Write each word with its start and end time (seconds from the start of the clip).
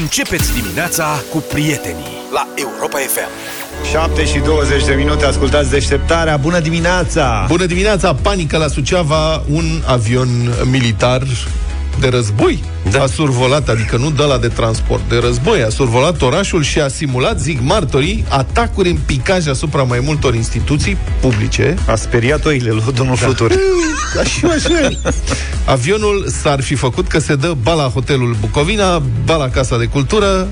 Începeți 0.00 0.52
dimineața 0.54 1.22
cu 1.30 1.38
prietenii 1.38 2.16
la 2.32 2.48
Europa 2.54 2.98
FM. 2.98 3.28
7 3.90 4.24
și 4.24 4.38
20 4.38 4.84
de 4.84 4.94
minute, 4.94 5.24
ascultați 5.24 5.70
deșteptarea. 5.70 6.36
Bună 6.36 6.60
dimineața! 6.60 7.44
Bună 7.48 7.66
dimineața! 7.66 8.14
Panică 8.14 8.56
la 8.56 8.68
Suceava, 8.68 9.42
un 9.50 9.82
avion 9.86 10.28
militar 10.70 11.22
de 12.00 12.08
război 12.08 12.62
da. 12.90 13.02
a 13.02 13.06
survolat, 13.06 13.68
adică 13.68 13.96
nu 13.96 14.10
de 14.10 14.22
la 14.22 14.38
de 14.38 14.48
transport, 14.48 15.02
de 15.08 15.18
război, 15.18 15.62
a 15.62 15.68
survolat 15.68 16.22
orașul 16.22 16.62
și 16.62 16.80
a 16.80 16.88
simulat, 16.88 17.40
zic 17.40 17.60
martorii, 17.60 18.24
atacuri 18.28 18.88
în 18.88 18.98
picaj 19.06 19.46
asupra 19.46 19.82
mai 19.82 20.00
multor 20.02 20.34
instituții 20.34 20.96
publice. 21.20 21.74
A 21.86 21.94
speriat 21.94 22.44
oile 22.44 22.70
lui 22.70 22.82
domnul 22.94 23.16
da. 23.20 23.24
Flutur. 23.24 23.52
Așa, 24.20 24.48
așa. 24.48 24.88
Avionul 25.64 26.26
s-ar 26.42 26.62
fi 26.62 26.74
făcut 26.74 27.08
că 27.08 27.18
se 27.18 27.34
dă 27.34 27.54
ba 27.62 27.72
la 27.72 27.82
hotelul 27.84 28.36
Bucovina, 28.40 29.02
ba 29.24 29.36
la 29.36 29.48
Casa 29.48 29.78
de 29.78 29.84
Cultură 29.84 30.48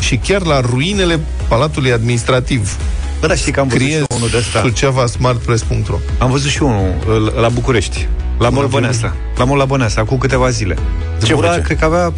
și 0.00 0.16
chiar 0.16 0.42
la 0.42 0.60
ruinele 0.60 1.20
Palatului 1.48 1.92
Administrativ. 1.92 2.76
Bă, 3.20 3.26
da, 3.26 3.34
știi 3.34 3.52
că 3.52 3.60
am 3.60 3.68
văzut 3.68 3.82
Scrie 3.82 3.98
și 3.98 4.06
unul 4.16 4.28
de 4.28 4.36
ăsta. 4.36 4.60
Suceava 4.60 5.06
smartpress.ro 5.06 5.98
Am 6.18 6.30
văzut 6.30 6.50
și 6.50 6.62
unul 6.62 6.94
l- 7.06 7.40
la 7.40 7.48
București. 7.48 8.08
La 8.38 8.48
Mol 8.48 8.66
Băneasa. 8.66 9.14
La 9.36 9.44
Mol 9.44 9.56
la 9.58 9.64
Băneasa, 9.64 10.02
cu 10.04 10.16
câteva 10.16 10.48
zile. 10.48 10.76
Zbura, 11.20 11.48
făcea? 11.48 11.60
cred 11.62 11.78
că 11.78 11.84
avea 11.84 12.12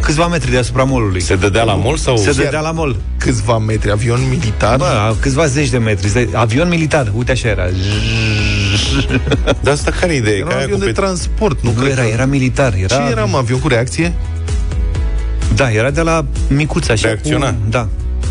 câțiva 0.00 0.26
metri 0.26 0.50
deasupra 0.50 0.84
molului. 0.84 1.20
Se 1.20 1.36
dădea 1.36 1.62
la 1.62 1.74
mol 1.74 1.96
sau... 1.96 2.16
Se 2.16 2.32
dădea 2.32 2.60
la 2.60 2.70
mol. 2.70 2.96
Câțiva 3.18 3.58
metri, 3.58 3.90
avion 3.90 4.20
militar. 4.28 4.76
Bă, 4.76 5.14
câțiva 5.20 5.46
zeci 5.46 5.68
de 5.68 5.78
metri. 5.78 6.08
Stai- 6.08 6.28
Avion 6.32 6.68
militar, 6.68 7.12
uite 7.16 7.32
așa 7.32 7.48
era. 7.48 7.64
Dar 9.62 9.72
asta 9.72 9.90
care 10.00 10.12
e 10.12 10.16
ideea? 10.16 10.36
era 10.36 10.46
Că 10.46 10.52
un 10.52 10.56
aia 10.56 10.64
avion 10.64 10.78
cu 10.78 10.84
de 10.84 10.90
pe... 10.92 11.00
transport, 11.00 11.62
nu, 11.62 11.70
Nu 11.74 11.80
cred 11.80 11.92
era, 11.92 12.02
că- 12.02 12.08
era 12.08 12.24
militar. 12.24 12.74
Era, 12.74 12.86
Ce 13.04 13.10
era, 13.10 13.24
mă, 13.24 13.36
avion 13.36 13.58
cu 13.58 13.68
reacție? 13.68 14.12
Da, 15.54 15.70
era 15.70 15.90
de 15.90 16.00
la 16.00 16.24
micuța 16.48 16.92
așa. 16.92 17.06
Reacționa? 17.06 17.48
Cu, 17.48 17.54
da. 17.70 17.88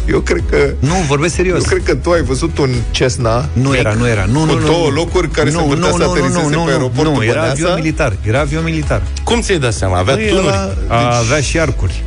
Eu 0.10 0.20
cred 0.20 0.44
că... 0.50 0.58
Nu, 0.80 0.94
vorbesc 1.08 1.36
serios. 1.36 1.58
Eu 1.64 1.70
cred 1.70 1.84
că 1.84 1.96
tu 1.96 2.12
ai 2.12 2.22
văzut 2.22 2.58
un 2.58 2.70
Cessna 2.92 3.46
Nu 3.54 3.70
mic, 3.70 3.80
era, 3.80 3.94
nu 3.94 4.08
era. 4.08 4.26
Nu, 4.32 4.40
cu 4.40 4.46
nu, 4.46 4.60
nu, 4.60 4.66
două 4.66 4.88
nu. 4.90 4.94
locuri 4.96 5.30
care 5.30 5.50
se 5.50 5.56
nu, 5.56 5.62
învârtea 5.62 5.90
nu, 5.90 5.98
să 5.98 6.04
nu, 6.04 6.10
aterizeze 6.10 6.40
nu, 6.42 6.44
nu, 6.44 6.50
pe 6.50 6.56
nu, 6.56 6.66
aeroportul 6.68 7.14
Nu, 7.14 7.24
era 7.24 7.34
Băneasa. 7.40 7.52
avion 7.52 7.74
militar. 7.76 8.18
Era 8.24 8.40
avion 8.40 8.64
militar. 8.64 9.02
Cum 9.24 9.42
ți-ai 9.42 9.60
dat 9.60 9.74
seama? 9.74 9.98
Avea 9.98 10.16
Nu, 10.16 10.22
tunuri. 10.28 10.48
era- 10.48 10.70
A, 10.88 11.18
avea 11.18 11.42
și 11.42 11.60
arcuri. 11.60 12.04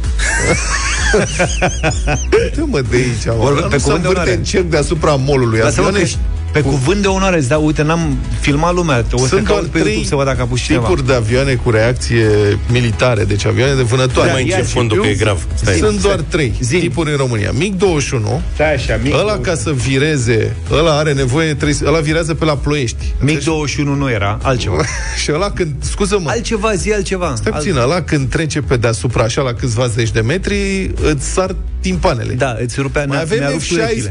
Dă 2.54 2.62
mă 2.66 2.80
de 2.90 2.96
aici, 2.96 3.26
mă. 3.26 3.34
Vorbe- 3.38 3.60
Dar 3.60 3.68
pe 3.68 3.74
nu 3.74 3.80
se 3.80 3.84
cuvânt 3.84 4.00
de 4.02 4.06
învârte 4.08 4.08
onoare. 4.20 4.34
în 4.34 4.42
cerc 4.44 4.64
deasupra 4.64 5.14
molului. 5.14 5.58
Dar 5.60 5.70
să 5.70 5.80
vă 5.80 5.88
că 5.88 5.96
Avioane 5.96 6.10
pe 6.52 6.60
cuvânt 6.60 7.02
de 7.02 7.06
onoare, 7.06 7.36
îți 7.38 7.48
dau, 7.48 7.64
uite, 7.66 7.82
n-am 7.82 8.18
filmat 8.40 8.74
lumea, 8.74 9.04
o 9.12 9.18
să 9.18 9.26
sunt 9.26 9.46
doar 9.46 9.58
caut 9.58 9.70
pe 9.70 9.78
trei 9.78 9.92
YouTube 9.92 10.08
să 10.08 10.14
văd 10.14 10.24
dacă 10.24 10.42
a 10.42 10.44
pus 10.44 10.60
cineva. 10.60 10.82
tipuri 10.86 11.06
de 11.06 11.12
avioane 11.14 11.54
cu 11.54 11.70
reacție 11.70 12.26
militare, 12.72 13.24
deci 13.24 13.44
avioane 13.46 13.74
de 13.74 13.82
vânătoare. 13.82 14.28
Nu 14.28 14.34
mai 14.34 14.46
ia 14.46 14.54
încep 14.54 14.66
zi, 14.66 14.72
fondul, 14.72 14.96
eu- 14.96 15.02
că 15.02 15.08
e 15.08 15.14
grav. 15.14 15.46
Stai. 15.54 15.74
Sunt 15.74 16.02
doar 16.02 16.20
trei 16.28 16.52
Zi. 16.60 16.78
tipuri 16.78 17.10
în 17.10 17.16
România. 17.16 17.50
MiG-21, 17.52 18.42
Stai 18.54 18.74
așa, 18.74 18.98
mic, 19.02 19.14
ăla 19.14 19.38
ca 19.38 19.54
să 19.54 19.70
vireze, 19.72 20.56
ăla 20.72 20.96
are 20.98 21.12
nevoie, 21.12 21.54
trebuie, 21.54 21.76
ăla 21.86 21.98
virează 22.00 22.34
pe 22.34 22.44
la 22.44 22.56
ploiești. 22.56 23.14
mic 23.20 23.44
21 23.44 23.94
nu 23.94 24.10
era, 24.10 24.38
altceva. 24.42 24.82
Și 25.22 25.30
ăla 25.34 25.50
când, 25.50 25.72
scuză-mă, 25.80 26.30
altceva, 26.30 26.74
zi 26.74 26.92
altceva. 26.92 27.32
Stai 27.36 27.52
Alt- 27.52 27.64
puțin, 27.64 27.78
ăla 27.80 28.02
când 28.02 28.28
trece 28.28 28.60
pe 28.60 28.76
deasupra, 28.76 29.22
așa 29.22 29.42
la 29.42 29.52
câțiva 29.52 29.86
zeci 29.86 30.10
de 30.10 30.20
metri, 30.20 30.90
îți 31.02 31.32
sar 31.32 31.54
timpanele. 31.80 32.32
Da, 32.34 32.56
îți 32.60 32.80
rupea, 32.80 33.04
Mai 33.06 33.16
ne-a, 33.16 33.20
avem 33.20 33.38
ne-a 33.38 33.48
rupt 33.50 33.70
urechile. 33.70 34.10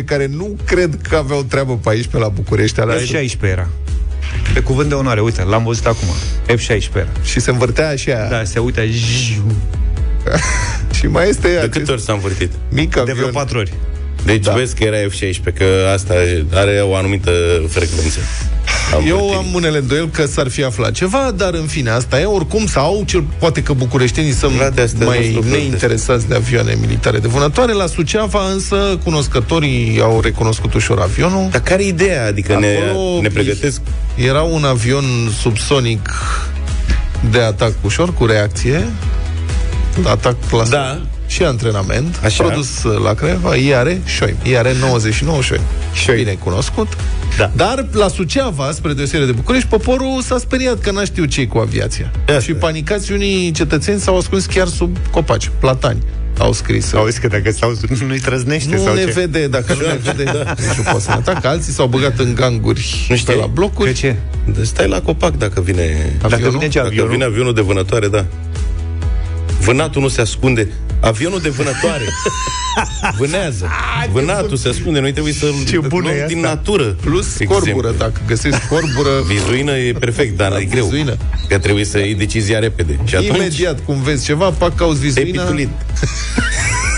F-16 0.00 0.04
care 0.04 0.26
nu 0.26 0.56
cred 0.64 0.98
că 1.08 1.16
aveau 1.16 1.42
treabă 1.42 1.76
pe 1.76 1.88
aici, 1.90 2.06
pe 2.06 2.18
la 2.18 2.28
București. 2.28 2.80
Alea 2.80 2.96
F-16 2.96 3.40
era. 3.42 3.68
Pe 4.54 4.60
cuvânt 4.60 4.88
de 4.88 4.94
onoare, 4.94 5.20
uite, 5.20 5.42
l-am 5.42 5.64
văzut 5.64 5.86
acum. 5.86 6.08
F-16 6.46 6.94
era. 6.94 7.06
și 7.24 7.40
se 7.40 7.50
învârtea 7.50 7.88
așa. 7.88 8.26
Da, 8.30 8.44
se 8.44 8.58
uita 8.58 8.80
Și 10.98 11.06
mai 11.06 11.28
este 11.28 11.48
De 11.48 11.56
acest 11.56 11.70
câte 11.72 11.92
ori 11.92 12.00
s-a 12.00 12.12
învârtit? 12.12 12.52
mic 12.68 12.94
de 12.94 13.00
avion. 13.00 13.16
vreo 13.16 13.28
patru 13.28 13.58
ori. 13.58 13.72
Deci 14.24 14.44
Da. 14.44 14.52
vezi 14.52 14.74
că 14.74 14.84
era 14.84 14.96
F-16, 14.96 15.54
că 15.54 15.64
asta 15.94 16.14
are 16.54 16.80
o 16.82 16.94
anumită 16.94 17.30
frecvență. 17.68 18.18
Am 18.94 19.06
Eu 19.06 19.16
învârtit. 19.16 19.36
am 19.36 19.54
unele 19.54 19.78
îndoieli 19.78 20.08
că 20.08 20.26
s-ar 20.26 20.48
fi 20.48 20.64
aflat 20.64 20.92
ceva, 20.92 21.30
dar 21.36 21.54
în 21.54 21.66
fine, 21.66 21.90
asta 21.90 22.20
e. 22.20 22.24
Oricum, 22.24 22.66
sau 22.66 23.02
cel, 23.06 23.24
poate 23.38 23.62
că 23.62 23.72
bucureștenii 23.72 24.32
sunt 24.32 24.52
Frate, 24.52 24.80
astea 24.80 25.06
mai 25.06 25.32
nu 25.32 25.40
sunt 25.40 25.52
neinteresați 25.52 26.28
de 26.28 26.34
avioane 26.34 26.76
militare 26.80 27.18
de 27.18 27.28
vânătoare. 27.28 27.72
La 27.72 27.86
Suceava, 27.86 28.50
însă, 28.52 28.98
cunoscătorii 29.04 30.00
au 30.02 30.20
recunoscut 30.20 30.74
ușor 30.74 31.00
avionul. 31.00 31.48
Dar 31.50 31.60
care 31.60 31.84
e 31.84 31.88
ideea? 31.88 32.26
Adică 32.26 32.58
ne, 32.58 32.76
Acolo 32.76 33.20
ne 33.20 33.28
pregătesc 33.28 33.80
Era 34.14 34.42
un 34.42 34.64
avion 34.64 35.04
subsonic 35.40 36.10
de 37.30 37.40
atac 37.40 37.72
ușor, 37.84 38.14
cu 38.14 38.26
reacție, 38.26 38.84
atac 40.04 40.36
clasic 40.48 40.72
Da. 40.72 41.00
Și 41.30 41.42
antrenament, 41.42 42.20
Așa. 42.24 42.42
produs 42.44 42.82
la 42.82 43.14
Craiova, 43.14 43.54
IAR 43.56 43.96
Șoim, 44.04 44.34
IAR 44.42 44.66
99 44.72 45.40
Șoim. 45.42 45.60
Și 45.92 46.10
bine 46.12 46.32
cunoscut. 46.42 46.88
Da. 47.36 47.50
Dar 47.56 47.86
la 47.92 48.08
Suceava, 48.08 48.70
spre 48.72 48.92
deosebire 48.92 49.26
de 49.26 49.32
București, 49.32 49.68
poporul 49.68 50.22
s-a 50.22 50.38
speriat 50.38 50.80
că 50.80 50.90
n-a 50.90 51.04
știut 51.04 51.28
ce 51.30 51.46
cu 51.46 51.58
aviația. 51.58 52.10
Asta. 52.28 52.40
Și 52.40 52.52
panicați 52.52 53.12
unii 53.12 53.50
cetățeni 53.50 54.00
s-au 54.00 54.16
ascuns 54.16 54.46
chiar 54.46 54.66
sub 54.66 54.96
copaci, 55.10 55.50
platani. 55.60 56.02
Au 56.38 56.52
scris. 56.52 56.92
Auzi 56.92 57.20
că 57.20 57.26
dacă 57.26 57.50
stau, 57.50 57.72
nu-i 58.06 58.18
trăznește 58.18 58.74
nu 58.76 58.82
sau 58.82 58.94
ne 58.94 59.04
ce? 59.04 59.10
vede, 59.10 59.46
dacă 59.46 59.74
nu 59.80 59.86
ne 59.86 59.98
vede, 60.02 60.22
da. 60.24 60.54
nici 60.58 60.76
nu 60.76 60.82
poate 60.82 61.00
să 61.00 61.06
ne 61.08 61.14
atacă. 61.14 61.48
Alții 61.48 61.72
s-au 61.72 61.86
băgat 61.86 62.18
în 62.18 62.34
ganguri 62.34 62.94
Nu 63.00 63.14
pe 63.14 63.20
știi? 63.20 63.36
la 63.36 63.46
blocuri. 63.46 63.88
Că 63.92 63.96
ce? 63.96 64.16
Deci 64.56 64.66
stai 64.66 64.88
la 64.88 65.00
copac 65.00 65.36
dacă 65.36 65.60
vine 65.60 66.12
Dacă 66.20 66.34
Avionul? 66.34 66.52
vine 66.58 66.68
ce 66.68 66.78
Dacă 66.78 66.88
avionul? 66.90 67.10
vine 67.10 67.24
avionul 67.24 67.54
de 67.54 67.60
vânătoare, 67.60 68.08
da 68.08 68.24
Vânatul 69.60 70.02
nu 70.02 70.08
se 70.08 70.20
ascunde. 70.20 70.68
Avionul 71.00 71.40
de 71.40 71.48
vânătoare. 71.48 72.04
Vânează. 73.18 73.68
Vânatul 74.12 74.56
se 74.56 74.68
ascunde. 74.68 75.00
Noi 75.00 75.12
trebuie 75.12 75.32
să-l 75.32 75.52
Ce 75.68 75.78
bună 75.78 76.02
luăm 76.02 76.14
e 76.14 76.24
din 76.26 76.36
asta. 76.44 76.48
natură 76.48 76.84
Plus 76.84 77.26
Exemplu. 77.38 77.56
corbură, 77.56 77.94
dacă 77.98 78.20
găsești 78.26 78.66
corbură, 78.68 79.10
Vizuină 79.26 79.76
e 79.76 79.92
perfect, 79.92 80.36
dar 80.36 80.56
e 80.56 80.64
greu. 80.64 80.84
vizuină. 80.84 81.16
Că 81.48 81.58
trebuie 81.58 81.84
să 81.84 81.98
iei 81.98 82.14
decizia 82.14 82.58
repede. 82.58 82.98
Și 83.04 83.14
atunci 83.14 83.36
imediat 83.36 83.84
cum 83.84 84.02
vezi 84.02 84.24
ceva, 84.24 84.50
pac, 84.50 84.74
cauți 84.74 85.00
te 85.00 85.22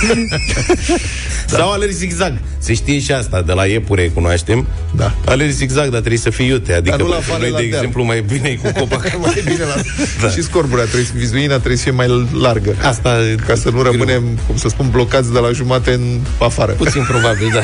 vizuina. 0.07 0.37
pitulit 0.37 1.01
Sau 1.47 1.71
alergi 1.73 1.95
zigzag 1.95 2.33
Se 2.59 2.75
știe 2.75 2.99
și 3.01 3.13
asta, 3.13 3.43
de 3.43 3.53
la 3.53 3.65
iepure 3.67 4.09
cunoaștem 4.15 4.67
Da. 4.97 5.15
Alergi 5.27 5.55
zigzag, 5.55 5.83
dar 5.91 5.99
trebuie 5.99 6.19
să 6.19 6.31
fii 6.31 6.47
iute 6.47 6.73
Adică 6.75 6.97
Dar 6.97 7.07
nu 7.07 7.13
la 7.13 7.15
pentru 7.15 7.33
vale, 7.33 7.43
noi, 7.43 7.51
la 7.53 7.59
de 7.59 7.63
deal. 7.65 7.77
exemplu, 7.77 8.05
mai 8.05 8.21
bine 8.33 8.49
e 8.49 8.55
cu 8.55 8.73
copac 8.79 9.17
mai 9.21 9.43
bine 9.45 9.65
la... 9.65 9.75
da. 10.23 10.29
Și 10.31 10.43
scorbura, 10.43 10.83
trebuie, 10.83 11.05
să- 11.05 11.13
vizuina 11.17 11.55
trebuie 11.57 11.77
să 11.77 11.83
fie 11.83 11.93
mai 11.93 12.29
largă. 12.41 12.75
Asta 12.83 13.19
Ca 13.47 13.55
să 13.55 13.71
nu 13.71 13.83
rămânem, 13.83 14.23
cum 14.47 14.57
să 14.57 14.69
spun, 14.69 14.91
blocați 14.91 15.33
de 15.33 15.39
la 15.39 15.51
jumate 15.53 15.93
în 15.93 16.19
afară. 16.39 16.73
Puțin 16.73 17.03
probabil, 17.09 17.51
da 17.55 17.61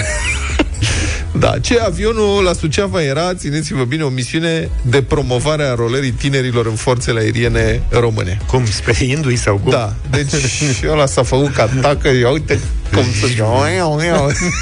Da, 1.39 1.59
ce 1.61 1.79
avionul 1.79 2.43
la 2.43 2.53
Suceava 2.53 3.03
era, 3.03 3.35
țineți-vă 3.35 3.85
bine, 3.85 4.03
o 4.03 4.09
misiune 4.09 4.71
de 4.83 5.03
promovare 5.03 5.63
a 5.65 5.75
rolării 5.75 6.11
tinerilor 6.11 6.67
în 6.67 6.75
forțele 6.75 7.21
aeriene 7.21 7.83
române. 7.91 8.39
Cum, 8.47 8.67
speriindu-i 8.67 9.37
sau 9.37 9.57
cum? 9.57 9.71
Da, 9.71 9.95
deci 10.11 10.31
și 10.77 10.87
ăla 10.91 11.07
s-a 11.07 11.23
făcut 11.23 11.53
ca 11.53 11.67
tacă, 11.81 12.09
ia 12.09 12.31
uite 12.31 12.59
cum 12.93 13.05
sunt. 13.21 13.37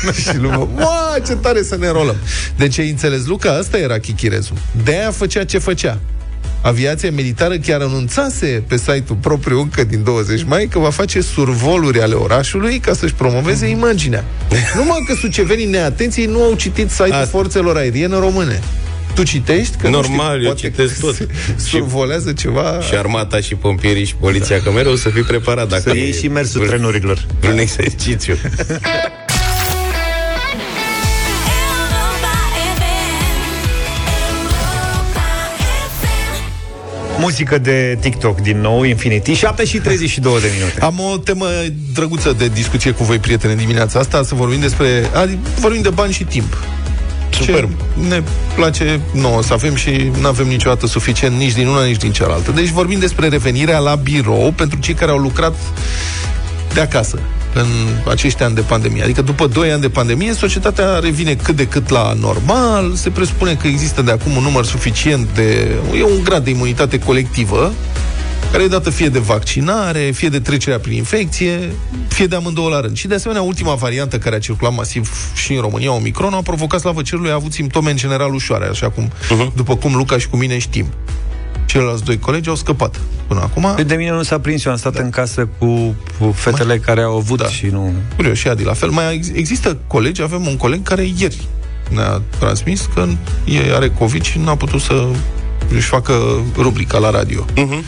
și 0.22 0.36
lumea, 0.36 0.56
mă, 0.56 1.20
ce 1.26 1.32
tare 1.32 1.62
să 1.62 1.76
ne 1.76 1.88
rolăm. 1.88 2.16
Deci 2.56 2.78
ai 2.78 2.90
înțeles, 2.90 3.26
Luca, 3.26 3.50
asta 3.50 3.78
era 3.78 3.98
chichirezul. 3.98 4.56
De-aia 4.84 5.10
făcea 5.10 5.44
ce 5.44 5.58
făcea. 5.58 5.98
Aviația 6.60 7.10
militară 7.10 7.56
chiar 7.56 7.80
anunțase 7.80 8.62
pe 8.68 8.76
site-ul 8.76 9.18
propriu 9.20 9.60
încă 9.60 9.84
din 9.84 10.02
20 10.04 10.42
mai 10.44 10.66
că 10.70 10.78
va 10.78 10.90
face 10.90 11.20
survoluri 11.20 12.00
ale 12.00 12.14
orașului 12.14 12.78
ca 12.78 12.92
să-și 12.94 13.14
promoveze 13.14 13.66
imaginea. 13.66 14.24
Numai 14.76 15.04
că 15.06 15.14
sucevenii 15.14 15.66
neatenției 15.66 16.26
nu 16.26 16.42
au 16.42 16.54
citit 16.54 16.90
site-ul 16.90 17.12
Asta. 17.12 17.26
forțelor 17.26 17.76
aeriene 17.76 18.18
române. 18.18 18.60
Tu 19.14 19.22
citești? 19.22 19.76
Că 19.76 19.86
nu 19.88 19.92
Normal, 19.92 20.26
știu, 20.34 20.46
eu 20.48 20.52
poate 20.52 20.60
citesc 20.60 20.94
că 20.94 21.00
tot. 21.06 21.14
se 21.14 21.26
Și- 21.56 21.68
Survolează 21.68 22.32
ceva... 22.32 22.80
Și 22.88 22.94
armata, 22.94 23.40
și 23.40 23.54
pompierii, 23.54 24.04
și 24.04 24.14
poliția, 24.14 24.60
că 24.62 24.70
mereu 24.70 24.94
să 24.94 25.08
fii 25.08 25.22
preparat 25.22 25.68
dacă 25.68 25.82
Să 25.86 25.96
iei 25.96 26.12
și 26.12 26.28
mersul 26.28 26.60
vreun- 26.60 26.68
trenurilor. 26.68 27.26
vreun 27.40 27.58
exercițiu. 27.58 28.34
Muzică 37.26 37.58
de 37.58 37.98
TikTok 38.00 38.40
din 38.40 38.60
nou, 38.60 38.82
Infinity 38.82 39.32
7 39.32 39.64
și 39.64 39.78
32 39.78 40.40
de 40.40 40.50
minute 40.54 40.80
Am 40.80 41.00
o 41.00 41.16
temă 41.16 41.46
drăguță 41.94 42.32
de 42.32 42.48
discuție 42.48 42.90
cu 42.90 43.04
voi, 43.04 43.18
prieteni, 43.18 43.52
în 43.52 43.58
dimineața 43.58 43.98
asta, 43.98 44.22
să 44.22 44.34
vorbim 44.34 44.60
despre... 44.60 45.10
Adică 45.14 45.38
vorbim 45.60 45.82
de 45.82 45.90
bani 45.90 46.12
și 46.12 46.24
timp. 46.24 46.56
Superb. 47.30 47.70
Ce 47.70 48.08
ne 48.08 48.22
place 48.54 49.00
nouă 49.12 49.42
să 49.42 49.52
avem 49.52 49.74
și 49.74 50.10
nu 50.20 50.26
avem 50.26 50.46
niciodată 50.46 50.86
suficient 50.86 51.36
nici 51.36 51.52
din 51.52 51.66
una, 51.66 51.84
nici 51.84 51.96
din 51.96 52.12
cealaltă. 52.12 52.50
Deci 52.50 52.68
vorbim 52.68 52.98
despre 52.98 53.28
revenirea 53.28 53.78
la 53.78 53.94
birou 53.94 54.52
pentru 54.56 54.78
cei 54.78 54.94
care 54.94 55.10
au 55.10 55.18
lucrat 55.18 55.54
de 56.72 56.80
acasă 56.80 57.18
în 57.60 58.10
acești 58.10 58.42
ani 58.42 58.54
de 58.54 58.60
pandemie. 58.60 59.02
Adică 59.02 59.22
după 59.22 59.46
2 59.46 59.70
ani 59.70 59.80
de 59.80 59.88
pandemie, 59.88 60.32
societatea 60.32 60.98
revine 60.98 61.34
cât 61.34 61.56
de 61.56 61.66
cât 61.66 61.88
la 61.88 62.12
normal, 62.20 62.94
se 62.94 63.10
presupune 63.10 63.54
că 63.54 63.66
există 63.66 64.02
de 64.02 64.10
acum 64.10 64.36
un 64.36 64.42
număr 64.42 64.64
suficient 64.64 65.28
de... 65.34 65.76
e 65.98 66.02
un 66.02 66.24
grad 66.24 66.44
de 66.44 66.50
imunitate 66.50 66.98
colectivă 66.98 67.72
care 68.50 68.62
e 68.62 68.68
dată 68.68 68.90
fie 68.90 69.08
de 69.08 69.18
vaccinare, 69.18 70.10
fie 70.14 70.28
de 70.28 70.40
trecerea 70.40 70.78
prin 70.78 70.96
infecție, 70.96 71.72
fie 72.08 72.26
de 72.26 72.36
amândouă 72.36 72.68
la 72.68 72.80
rând. 72.80 72.96
Și 72.96 73.06
de 73.06 73.14
asemenea, 73.14 73.42
ultima 73.42 73.74
variantă 73.74 74.18
care 74.18 74.36
a 74.36 74.38
circulat 74.38 74.74
masiv 74.74 75.32
și 75.34 75.52
în 75.52 75.60
România, 75.60 75.92
Omicron, 75.92 76.32
a 76.32 76.42
provocat 76.42 76.80
slavă 76.80 77.02
cerului, 77.02 77.30
a 77.30 77.34
avut 77.34 77.52
simptome 77.52 77.90
în 77.90 77.96
general 77.96 78.34
ușoare, 78.34 78.66
așa 78.66 78.90
cum, 78.90 79.10
uh-huh. 79.10 79.54
după 79.54 79.76
cum 79.76 79.94
Luca 79.94 80.18
și 80.18 80.28
cu 80.28 80.36
mine 80.36 80.58
știm. 80.58 80.86
Ceilalți 81.76 82.04
doi 82.04 82.18
colegi 82.18 82.48
au 82.48 82.54
scăpat 82.54 83.00
până 83.26 83.40
acum. 83.40 83.84
De 83.86 83.94
mine 83.94 84.10
nu 84.10 84.22
s-a 84.22 84.38
prins, 84.40 84.64
eu 84.64 84.72
am 84.72 84.78
stat 84.78 84.94
da. 84.94 85.02
în 85.02 85.10
casă 85.10 85.48
cu, 85.58 85.94
cu 86.18 86.32
fetele 86.34 86.66
mai... 86.66 86.78
care 86.78 87.00
au 87.00 87.16
avut 87.16 87.38
da. 87.38 87.46
și 87.46 87.66
nu... 87.66 87.92
Curios, 88.16 88.38
și 88.38 88.48
Adi 88.48 88.64
la 88.64 88.72
fel. 88.72 88.90
Mai 88.90 89.20
există 89.34 89.76
colegi, 89.86 90.22
avem 90.22 90.46
un 90.46 90.56
coleg 90.56 90.82
care 90.82 91.02
ieri 91.18 91.46
ne-a 91.90 92.22
transmis 92.38 92.88
că 92.94 93.06
are 93.74 93.90
COVID 93.90 94.22
și 94.22 94.38
n-a 94.38 94.56
putut 94.56 94.80
să 94.80 95.06
își 95.74 95.88
facă 95.88 96.44
rubrica 96.56 96.98
la 96.98 97.10
radio. 97.10 97.44
Uh-huh. 97.52 97.84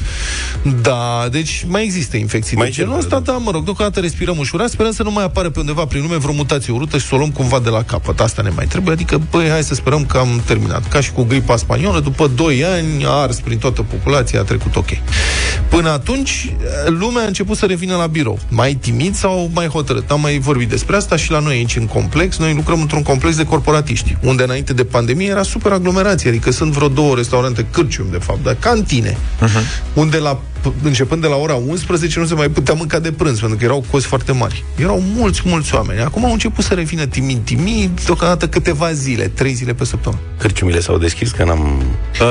Da, 0.82 1.28
deci 1.30 1.64
mai 1.69 1.84
există 1.84 2.16
infecții 2.16 2.56
mai 2.56 2.66
de 2.66 2.72
genul 2.72 2.98
ăsta, 2.98 3.20
da. 3.20 3.32
da, 3.32 3.38
mă 3.38 3.50
rog, 3.50 3.64
deocamdată 3.64 4.00
respirăm 4.00 4.38
ușurat, 4.38 4.70
sperăm 4.70 4.92
să 4.92 5.02
nu 5.02 5.10
mai 5.10 5.25
apară 5.25 5.50
pe 5.50 5.60
undeva 5.60 5.84
prin 5.84 6.02
lume 6.02 6.16
vreo 6.16 6.34
mutație 6.34 6.72
urâtă 6.72 6.98
și 6.98 7.06
să 7.06 7.14
o 7.14 7.19
luăm 7.19 7.30
cumva 7.30 7.58
de 7.58 7.69
la 7.69 7.82
capăt. 7.82 8.20
Asta 8.20 8.42
ne 8.42 8.50
mai 8.54 8.66
trebuie, 8.66 8.92
adică, 8.92 9.20
băi, 9.30 9.48
hai 9.48 9.62
să 9.62 9.75
sperăm 9.75 10.04
că 10.04 10.19
am 10.19 10.42
terminat. 10.44 10.88
Ca 10.88 11.00
și 11.00 11.12
cu 11.12 11.22
gripa 11.22 11.56
spaniolă, 11.56 12.00
după 12.00 12.30
2 12.34 12.64
ani 12.64 13.04
a 13.04 13.10
ars 13.10 13.40
prin 13.40 13.58
toată 13.58 13.82
populația, 13.82 14.40
a 14.40 14.42
trecut 14.42 14.76
ok. 14.76 14.88
Până 15.69 15.90
atunci, 15.90 16.52
lumea 16.86 17.22
a 17.22 17.26
început 17.26 17.56
să 17.56 17.66
revină 17.66 17.96
la 17.96 18.06
birou. 18.06 18.38
Mai 18.48 18.75
timid 18.75 19.14
sau 19.14 19.50
mai 19.54 19.66
hotărât? 19.66 20.10
Am 20.10 20.20
mai 20.20 20.38
vorbit 20.38 20.69
despre 20.69 20.96
asta 20.96 21.16
și 21.16 21.30
la 21.30 21.38
noi 21.38 21.54
aici 21.54 21.76
în 21.76 21.86
complex. 21.86 22.38
Noi 22.38 22.54
lucrăm 22.54 22.80
într-un 22.80 23.02
complex 23.02 23.36
de 23.36 23.44
corporatiști, 23.44 24.16
unde 24.22 24.42
înainte 24.42 24.72
de 24.72 24.84
pandemie 24.84 25.28
era 25.28 25.42
super 25.42 25.72
aglomerație, 25.72 26.28
adică 26.28 26.50
sunt 26.50 26.72
vreo 26.72 26.88
două 26.88 27.14
restaurante 27.14 27.66
cârcium, 27.70 28.06
de 28.11 28.19
fapt, 28.19 28.43
dar 28.43 28.55
cantine, 28.55 29.17
uh-huh. 29.17 29.94
unde 29.94 30.19
la, 30.19 30.41
începând 30.82 31.20
de 31.20 31.26
la 31.26 31.37
ora 31.37 31.55
11 31.55 32.19
nu 32.19 32.26
se 32.26 32.35
mai 32.35 32.49
putea 32.49 32.75
mânca 32.75 32.99
de 32.99 33.12
prânz, 33.12 33.38
pentru 33.41 33.59
că 33.59 33.65
erau 33.65 33.85
cozi 33.91 34.06
foarte 34.06 34.32
mari. 34.32 34.65
Erau 34.76 35.00
mulți, 35.00 35.43
mulți 35.44 35.75
oameni. 35.75 36.00
Acum 36.00 36.25
au 36.25 36.32
început 36.32 36.65
să 36.65 36.75
revină 36.75 37.06
timid, 37.06 37.44
timid, 37.44 38.00
deocamdată 38.05 38.49
câteva 38.49 38.93
zile, 38.93 39.29
trei 39.29 39.53
zile 39.53 39.75
pe 39.75 39.85
săptămână. 39.85 40.23
Cârciumile 40.38 40.81
s-au 40.81 40.99
deschis, 40.99 41.31
că 41.31 41.44
n-am... 41.44 41.82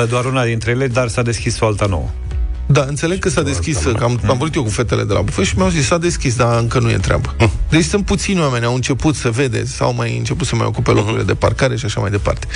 Doar 0.10 0.25
una 0.25 0.45
dintre 0.45 0.72
ele, 0.72 0.88
dar 0.88 1.07
s-a 1.07 1.22
deschis 1.22 1.60
o 1.60 1.66
alta 1.66 1.86
nouă. 1.86 2.10
Da, 2.68 2.86
înțeleg 2.88 3.19
că 3.19 3.30
s-a 3.30 3.42
deschis, 3.42 3.78
că 3.78 4.04
am, 4.04 4.19
am 4.28 4.38
vorbit 4.38 4.56
eu 4.56 4.64
cu 4.64 4.69
fetele 4.69 5.04
de 5.04 5.14
la 5.14 5.22
bufet 5.22 5.46
și 5.46 5.58
mi-au 5.58 5.69
zis, 5.69 5.86
s-a 5.86 5.98
deschis, 5.98 6.36
dar 6.36 6.60
încă 6.60 6.80
nu 6.80 6.90
e 6.90 6.98
treabă. 6.98 7.36
Mm. 7.40 7.52
Deci 7.69 7.84
sunt 7.84 8.06
puțini 8.06 8.40
oameni, 8.40 8.66
au 8.66 8.74
început 8.74 9.16
să 9.16 9.30
vede, 9.30 9.66
sau 9.66 9.94
mai 9.94 10.18
început 10.18 10.48
să 10.48 10.56
mai 10.56 10.66
ocupe 10.66 10.92
locurile 10.92 11.24
mm-hmm. 11.24 11.25
de 11.25 11.34
parcare 11.34 11.75
și 11.75 11.86
așa 11.86 12.00
mai 12.00 12.10
departe. 12.10 12.48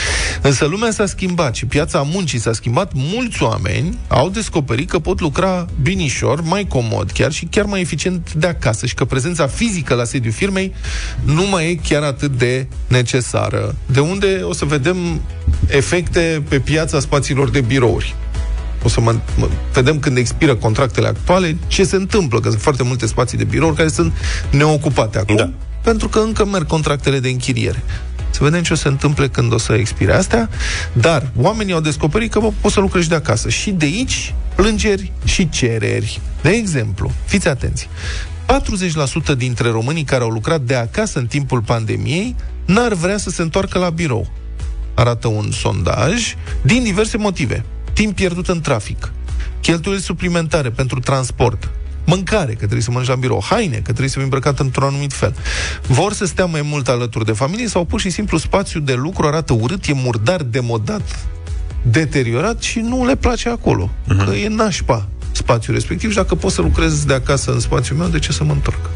Însă 0.42 0.66
lumea 0.66 0.92
s-a 0.92 1.06
schimbat 1.06 1.56
și 1.56 1.66
piața 1.66 2.02
muncii 2.02 2.40
s-a 2.40 2.54
schimbat. 2.54 2.92
Mulți 2.96 3.44
oameni 3.44 3.98
au 4.08 4.30
descoperit 4.30 4.90
că 4.90 5.00
pot 5.00 5.20
lucra 5.20 5.66
binișor, 5.82 6.42
mai 6.42 6.66
comod 6.68 7.12
chiar 7.12 7.32
și 7.32 7.46
chiar 7.46 7.66
mai 7.66 7.82
eficient 7.82 8.34
de 8.34 8.48
acasă 8.48 8.86
și 8.86 8.94
că 8.94 9.06
prezența 9.06 9.48
fizică 9.48 9.94
la 9.94 10.04
sediul 10.04 10.34
firmei 10.34 10.74
nu 11.24 11.48
mai 11.50 11.70
e 11.70 11.76
chiar 11.76 12.04
atât 12.04 12.32
de 12.32 12.68
necesară. 12.88 13.76
De 13.86 14.00
unde 14.00 14.42
o 14.44 14.54
să 14.54 14.66
vedem 14.66 15.22
efecte 15.68 16.44
pe 16.48 16.60
piața 16.60 17.00
spațiilor 17.00 17.50
de 17.50 17.62
birouri 17.62 18.16
o 18.84 18.90
să 18.90 19.02
mă, 19.02 19.16
mă, 19.38 19.50
vedem 19.74 20.00
când 20.00 20.18
expiră 20.18 20.56
contractele 20.56 21.08
actuale, 21.08 21.58
ce 21.68 21.84
se 21.84 21.96
întâmplă, 21.96 22.40
că 22.40 22.50
sunt 22.50 22.62
foarte 22.62 22.84
multe 22.84 23.06
spații 23.06 23.38
de 23.38 23.44
birouri 23.44 23.76
care 23.76 23.90
sunt 23.90 24.14
neocupate 24.50 25.18
acum, 25.18 25.36
da. 25.36 25.50
pentru 25.84 26.08
că 26.08 26.20
încă 26.20 26.46
merg 26.46 26.68
contractele 26.68 27.20
de 27.20 27.30
închiriere. 27.30 27.84
Să 28.30 28.44
vedem 28.44 28.62
ce 28.62 28.74
o 28.74 28.76
se 28.76 28.88
întâmple 28.88 29.28
când 29.28 29.54
o 29.54 29.58
să 29.58 29.74
expire 29.74 30.14
astea, 30.14 30.50
dar 30.94 31.30
oamenii 31.38 31.74
au 31.74 31.80
descoperit 31.80 32.32
că 32.32 32.40
bă, 32.40 32.52
poți 32.62 32.74
să 32.74 32.80
lucrezi 32.80 33.10
de 33.10 33.16
acasă. 33.16 33.50
Și 33.50 33.72
de 33.72 33.86
aici 33.86 34.34
plângeri 34.56 35.12
și 35.24 35.50
cereri. 35.50 36.22
De 36.42 36.50
exemplu, 36.50 37.12
fiți 37.26 37.48
atenți, 37.48 37.90
40% 39.34 39.38
dintre 39.38 39.70
românii 39.70 40.04
care 40.04 40.24
au 40.24 40.30
lucrat 40.30 40.62
de 40.62 40.76
acasă 40.76 41.20
în 41.20 41.28
timpul 41.28 41.62
pandemiei 41.62 42.36
n-ar 42.66 42.94
vrea 42.94 43.18
să 43.18 43.30
se 43.30 43.42
întoarcă 43.42 43.80
la 43.80 43.90
birou. 43.90 44.32
Arată 44.94 45.28
un 45.28 45.52
sondaj 45.52 46.36
din 46.62 46.84
diverse 46.84 47.18
motive 47.18 47.66
timp 47.94 48.16
pierdut 48.16 48.48
în 48.48 48.62
trafic, 48.62 49.12
cheltuieli 49.62 50.02
suplimentare 50.02 50.70
pentru 50.70 51.00
transport, 51.00 51.70
mâncare, 52.06 52.52
că 52.52 52.58
trebuie 52.58 52.82
să 52.82 52.92
mănânci 52.92 53.10
la 53.10 53.16
birou, 53.16 53.44
haine, 53.50 53.76
că 53.76 53.82
trebuie 53.82 54.08
să 54.08 54.14
fii 54.14 54.24
îmbrăcat 54.24 54.60
într-un 54.60 54.88
anumit 54.88 55.14
fel. 55.14 55.36
Vor 55.88 56.14
să 56.14 56.26
stea 56.26 56.46
mai 56.46 56.62
mult 56.62 56.88
alături 56.88 57.26
de 57.26 57.32
familie 57.32 57.68
sau 57.68 57.86
pur 57.86 58.00
și 58.00 58.10
simplu 58.10 58.38
spațiul 58.38 58.84
de 58.84 58.94
lucru 58.94 59.28
arată 59.28 59.54
urât, 59.54 59.86
e 59.86 59.94
murdar, 59.94 60.44
demodat, 60.44 61.28
deteriorat 61.82 62.62
și 62.62 62.80
nu 62.80 63.06
le 63.06 63.16
place 63.16 63.50
acolo. 63.50 63.90
Uh-huh. 63.90 64.26
Că 64.26 64.36
e 64.36 64.48
nașpa 64.48 65.08
spațiul 65.32 65.76
respectiv 65.76 66.10
și 66.10 66.16
dacă 66.16 66.36
pot 66.36 66.52
să 66.52 66.62
lucrez 66.62 67.06
de 67.06 67.14
acasă 67.14 67.52
în 67.52 67.60
spațiul 67.60 67.98
meu, 67.98 68.08
de 68.08 68.20
ce 68.20 68.32
să 68.32 68.44
mă 68.44 68.52
întorc? 68.52 68.90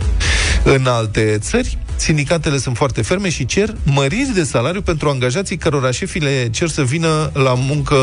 În 0.64 0.86
alte 0.86 1.38
țări, 1.40 1.78
sindicatele 1.96 2.58
sunt 2.58 2.78
foarte 2.78 3.02
ferme 3.02 3.30
și 3.30 3.46
cer 3.46 3.76
măriri 3.84 4.32
de 4.34 4.44
salariu 4.44 4.82
pentru 4.82 5.10
angajații 5.10 5.58
cărora 5.58 5.92
șefii 5.92 6.22
le 6.22 6.50
cer 6.50 6.68
să 6.68 6.84
vină 6.84 7.32
la 7.34 7.54
muncă 7.54 7.96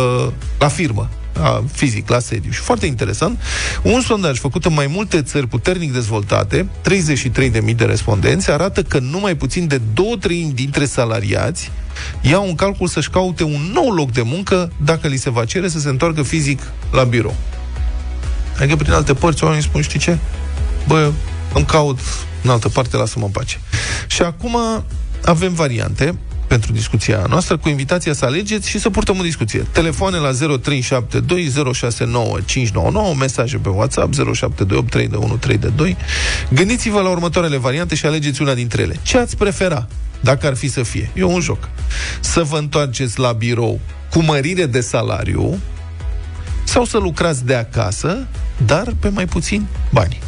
la 0.59 0.69
firmă, 0.69 1.09
a, 1.41 1.65
fizic, 1.73 2.09
la 2.09 2.19
sediu. 2.19 2.51
Și 2.51 2.61
foarte 2.61 2.87
interesant, 2.87 3.41
un 3.83 4.01
sondaj 4.01 4.39
făcut 4.39 4.65
în 4.65 4.73
mai 4.73 4.87
multe 4.87 5.23
țări 5.23 5.47
puternic 5.47 5.93
dezvoltate, 5.93 6.69
33.000 6.91 7.75
de 7.77 7.85
respondenți, 7.85 8.51
arată 8.51 8.83
că 8.83 8.99
numai 8.99 9.37
puțin 9.37 9.67
de 9.67 9.81
două 9.95 10.17
treimi 10.17 10.53
dintre 10.53 10.85
salariați 10.85 11.71
iau 12.21 12.47
un 12.47 12.55
calcul 12.55 12.89
să-și 12.89 13.11
caute 13.11 13.45
un 13.45 13.71
nou 13.73 13.91
loc 13.91 14.13
de 14.13 14.23
muncă 14.23 14.73
dacă 14.85 15.09
li 15.09 15.17
se 15.17 15.31
va 15.31 15.45
cere 15.45 15.69
să 15.69 15.79
se 15.79 15.89
întoarcă 15.89 16.23
fizic 16.23 16.61
la 16.93 17.03
birou. 17.03 17.37
Adică, 18.59 18.77
prin 18.77 18.93
alte 18.93 19.15
părți, 19.15 19.45
oamenii 19.45 19.65
spun, 19.65 19.83
știi 19.83 19.99
ce? 19.99 20.19
Bă, 20.87 21.13
îmi 21.55 21.65
caut 21.65 21.99
în 22.43 22.51
altă 22.51 22.69
parte, 22.69 22.97
lasă-mă 22.97 23.25
în 23.25 23.31
pace. 23.31 23.61
Și 24.07 24.23
acum 24.23 24.57
avem 25.25 25.55
variante 25.55 26.15
pentru 26.53 26.73
discuția 26.73 27.25
noastră, 27.29 27.57
cu 27.57 27.69
invitația 27.69 28.13
să 28.13 28.25
alegeți 28.25 28.69
și 28.69 28.79
să 28.79 28.91
purtăm 28.91 29.19
o 29.19 29.23
discuție. 29.23 29.67
Telefoane 29.73 30.17
la 30.17 30.31
0372069599, 30.31 30.37
mesaje 33.19 33.57
pe 33.57 33.69
WhatsApp 33.69 34.15
07283132. 34.15 35.97
Gândiți-vă 36.51 37.01
la 37.01 37.09
următoarele 37.09 37.57
variante 37.57 37.95
și 37.95 38.07
alegeți 38.07 38.43
una 38.43 38.55
dintre 38.55 38.83
ele. 38.83 38.97
Ce 39.03 39.19
ați 39.19 39.37
prefera, 39.37 39.87
dacă 40.21 40.47
ar 40.47 40.57
fi 40.57 40.69
să 40.69 40.83
fie? 40.83 41.11
E 41.15 41.23
un 41.23 41.41
joc. 41.41 41.69
Să 42.21 42.43
vă 42.43 42.59
întoarceți 42.59 43.19
la 43.19 43.33
birou 43.33 43.81
cu 44.11 44.23
mărire 44.23 44.67
de 44.67 44.81
salariu 44.81 45.59
sau 46.65 46.85
să 46.85 46.99
lucrați 46.99 47.45
de 47.45 47.55
acasă, 47.55 48.27
dar 48.67 48.95
pe 49.01 49.09
mai 49.09 49.27
puțin 49.27 49.67
bani. 49.91 50.19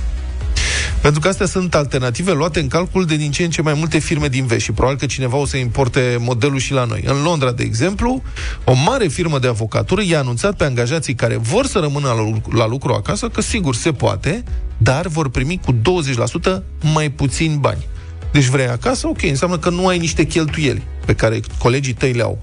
Pentru 1.04 1.22
că 1.22 1.28
astea 1.28 1.46
sunt 1.46 1.74
alternative 1.74 2.32
luate 2.32 2.60
în 2.60 2.68
calcul 2.68 3.04
de 3.04 3.16
din 3.16 3.30
ce 3.30 3.44
în 3.44 3.50
ce 3.50 3.62
mai 3.62 3.74
multe 3.74 3.98
firme 3.98 4.28
din 4.28 4.46
vest 4.46 4.64
și 4.64 4.72
probabil 4.72 4.98
că 4.98 5.06
cineva 5.06 5.36
o 5.36 5.46
să 5.46 5.56
importe 5.56 6.16
modelul 6.20 6.58
și 6.58 6.72
la 6.72 6.84
noi. 6.84 7.02
În 7.06 7.22
Londra, 7.22 7.52
de 7.52 7.62
exemplu, 7.62 8.22
o 8.64 8.72
mare 8.84 9.06
firmă 9.06 9.38
de 9.38 9.48
avocatură 9.48 10.02
i-a 10.04 10.18
anunțat 10.18 10.56
pe 10.56 10.64
angajații 10.64 11.14
care 11.14 11.36
vor 11.36 11.66
să 11.66 11.78
rămână 11.78 12.06
la, 12.08 12.56
la 12.56 12.66
lucru 12.66 12.92
acasă 12.92 13.28
că 13.28 13.40
sigur 13.40 13.74
se 13.74 13.92
poate, 13.92 14.42
dar 14.76 15.06
vor 15.06 15.30
primi 15.30 15.60
cu 15.64 15.72
20% 15.72 16.62
mai 16.92 17.10
puțin 17.10 17.58
bani. 17.60 17.86
Deci 18.32 18.46
vrei 18.46 18.68
acasă? 18.68 19.06
Ok, 19.06 19.22
înseamnă 19.22 19.58
că 19.58 19.70
nu 19.70 19.86
ai 19.86 19.98
niște 19.98 20.24
cheltuieli 20.24 20.82
pe 21.06 21.14
care 21.14 21.40
colegii 21.58 21.92
tăi 21.92 22.12
le 22.12 22.22
au 22.22 22.38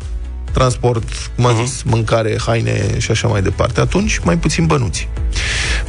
transport, 0.51 1.31
cum 1.35 1.45
am 1.45 1.55
uh-huh. 1.55 1.65
zis, 1.65 1.83
mâncare, 1.83 2.37
haine 2.45 2.99
și 2.99 3.11
așa 3.11 3.27
mai 3.27 3.41
departe. 3.41 3.79
Atunci, 3.79 4.19
mai 4.23 4.37
puțin 4.37 4.65
bănuți. 4.65 5.07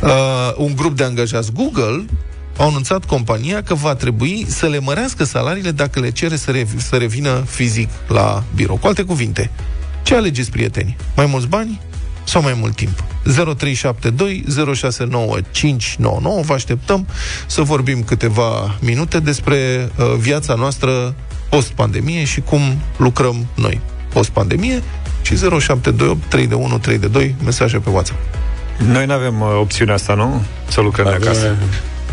Uh, 0.03 0.11
un 0.57 0.75
grup 0.77 0.97
de 0.97 1.05
angajați 1.05 1.53
Google 1.53 2.05
au 2.57 2.69
anunțat 2.69 3.05
compania 3.05 3.63
că 3.63 3.75
va 3.75 3.95
trebui 3.95 4.45
să 4.49 4.67
le 4.67 4.79
mărească 4.79 5.25
salariile 5.25 5.71
dacă 5.71 6.01
le 6.01 6.11
cere 6.11 6.37
să, 6.37 6.51
rev- 6.51 6.81
să 6.81 6.97
revină 6.97 7.45
fizic 7.47 7.89
la 8.09 8.43
birou. 8.55 8.77
Cu 8.77 8.87
alte 8.87 9.03
cuvinte, 9.03 9.51
ce 10.03 10.15
alegeți, 10.15 10.51
prieteni? 10.51 10.97
Mai 11.17 11.27
mulți 11.27 11.47
bani 11.47 11.81
sau 12.25 12.43
mai 12.43 12.57
mult 12.61 12.77
timp? 12.77 13.05
0372 13.23 14.45
069599 14.75 16.43
Vă 16.43 16.53
așteptăm 16.53 17.07
să 17.47 17.63
vorbim 17.63 18.03
câteva 18.03 18.77
minute 18.81 19.21
despre 19.21 19.91
uh, 19.97 20.15
viața 20.19 20.55
noastră 20.55 21.15
post-pandemie 21.49 22.25
și 22.25 22.41
cum 22.41 22.61
lucrăm 22.97 23.47
noi 23.55 23.81
post-pandemie 24.13 24.83
și 25.23 25.37
0728 25.37 26.29
3 26.29 26.47
3 26.81 26.99
de 26.99 27.07
2 27.07 27.35
mesaje 27.45 27.79
pe 27.79 27.91
WhatsApp. 27.91 28.19
Noi 28.77 29.07
nu 29.07 29.13
avem 29.13 29.41
uh, 29.41 29.49
opțiunea 29.61 29.95
asta, 29.95 30.15
nu? 30.15 30.43
Să 30.69 30.81
lucrăm 30.81 31.07
de 31.07 31.13
acasă. 31.13 31.57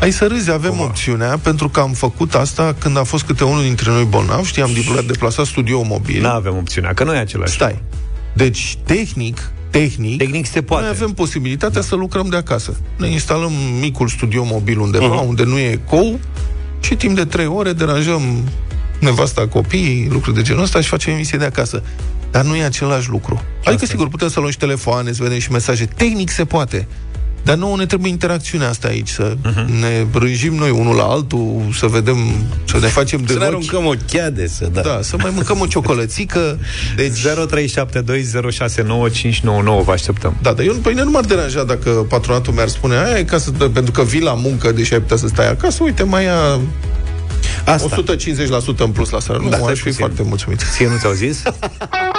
Ai 0.01 0.11
să 0.11 0.27
râzi, 0.27 0.51
avem 0.51 0.69
Cumva. 0.69 0.85
opțiunea, 0.85 1.37
pentru 1.37 1.69
că 1.69 1.79
am 1.79 1.91
făcut 1.91 2.35
asta 2.35 2.75
când 2.77 2.97
a 2.97 3.03
fost 3.03 3.23
câte 3.23 3.43
unul 3.43 3.61
dintre 3.61 3.91
noi 3.91 4.03
bolnav, 4.03 4.45
știi, 4.45 4.61
am 4.61 4.71
deplasat 5.07 5.45
studio 5.45 5.81
mobil. 5.81 6.21
Nu 6.21 6.27
avem 6.27 6.57
opțiunea, 6.57 6.93
că 6.93 7.03
nu 7.03 7.13
e 7.13 7.17
același. 7.17 7.53
Stai. 7.53 7.81
Deci, 8.33 8.77
tehnic, 8.83 9.51
tehnic, 9.69 10.17
tehnic 10.17 10.45
se 10.45 10.61
poate. 10.61 10.83
noi 10.83 10.91
avem 10.95 11.11
posibilitatea 11.11 11.81
da. 11.81 11.87
să 11.87 11.95
lucrăm 11.95 12.27
de 12.29 12.35
acasă. 12.35 12.77
Ne 12.97 13.07
instalăm 13.07 13.51
micul 13.79 14.07
studio 14.07 14.43
mobil 14.43 14.79
undeva, 14.79 15.23
uh-huh. 15.23 15.27
unde 15.27 15.43
nu 15.43 15.57
e 15.57 15.69
ecou, 15.69 16.19
și 16.79 16.95
timp 16.95 17.15
de 17.15 17.25
trei 17.25 17.47
ore 17.47 17.73
deranjăm 17.73 18.21
nevasta 18.99 19.47
copiii, 19.47 20.07
lucruri 20.11 20.35
de 20.35 20.41
genul 20.41 20.63
ăsta 20.63 20.81
și 20.81 20.87
facem 20.87 21.13
emisie 21.13 21.37
de 21.37 21.45
acasă. 21.45 21.83
Dar 22.31 22.45
nu 22.45 22.55
e 22.55 22.63
același 22.63 23.09
lucru. 23.09 23.41
Adică, 23.63 23.85
sigur, 23.85 24.07
putem 24.07 24.29
să 24.29 24.39
luăm 24.39 24.51
și 24.51 24.57
telefoane, 24.57 25.11
să 25.11 25.23
vedem 25.23 25.39
și 25.39 25.51
mesaje. 25.51 25.85
Tehnic 25.85 26.29
se 26.29 26.45
poate 26.45 26.87
Dar 27.43 27.55
nouă 27.55 27.77
ne 27.77 27.85
trebuie 27.85 28.11
interacțiunea 28.11 28.69
asta 28.69 28.87
aici, 28.87 29.09
să 29.09 29.35
uh-huh. 29.35 29.65
ne 29.79 30.05
rânjim 30.13 30.53
noi 30.53 30.69
unul 30.69 30.95
la 30.95 31.03
altul, 31.03 31.61
să 31.77 31.85
vedem, 31.85 32.17
să 32.65 32.77
ne 32.79 32.87
facem 32.87 33.21
de 33.21 33.33
Să 33.33 33.39
ne 33.39 33.45
aruncăm 33.45 33.85
o 33.85 33.93
cheade, 34.11 34.47
să 34.47 34.69
da. 34.73 34.81
Da, 34.81 34.99
să 35.01 35.15
mai 35.21 35.31
mâncăm 35.33 35.59
o 35.59 35.65
ciocolățică. 35.65 36.59
Deci 36.95 37.19
0372069599 37.19 37.25
vă 39.83 39.91
așteptăm. 39.91 40.35
Da, 40.41 40.53
dar 40.53 40.65
eu 40.65 40.73
pe 40.73 40.89
mine 40.89 41.03
nu 41.03 41.09
m-ar 41.11 41.25
deranja 41.25 41.63
dacă 41.63 41.89
patronatul 41.89 42.53
mi-ar 42.53 42.67
spune 42.67 42.97
aia 42.97 43.17
e 43.17 43.23
ca 43.23 43.37
să, 43.37 43.51
pentru 43.51 43.91
că 43.91 44.03
vii 44.03 44.21
la 44.21 44.33
muncă, 44.33 44.71
deși 44.71 44.93
ai 44.93 44.99
putea 44.99 45.17
să 45.17 45.27
stai 45.27 45.49
acasă, 45.49 45.83
uite, 45.83 46.03
mai 46.03 46.23
ia 46.23 46.59
Asta. 47.65 48.03
150% 48.75 48.77
în 48.77 48.91
plus 48.91 49.09
la 49.09 49.19
seară. 49.19 49.41
Nu, 49.41 49.49
Da, 49.49 49.55
da, 49.55 49.61
stai 49.61 49.71
aș 49.71 49.77
fi 49.77 49.83
puțin. 49.83 49.99
foarte 49.99 50.23
mulțumit. 50.23 50.61
Ție 50.73 50.87
nu 50.87 50.97
ți-au 50.97 51.13
zis? 51.13 51.43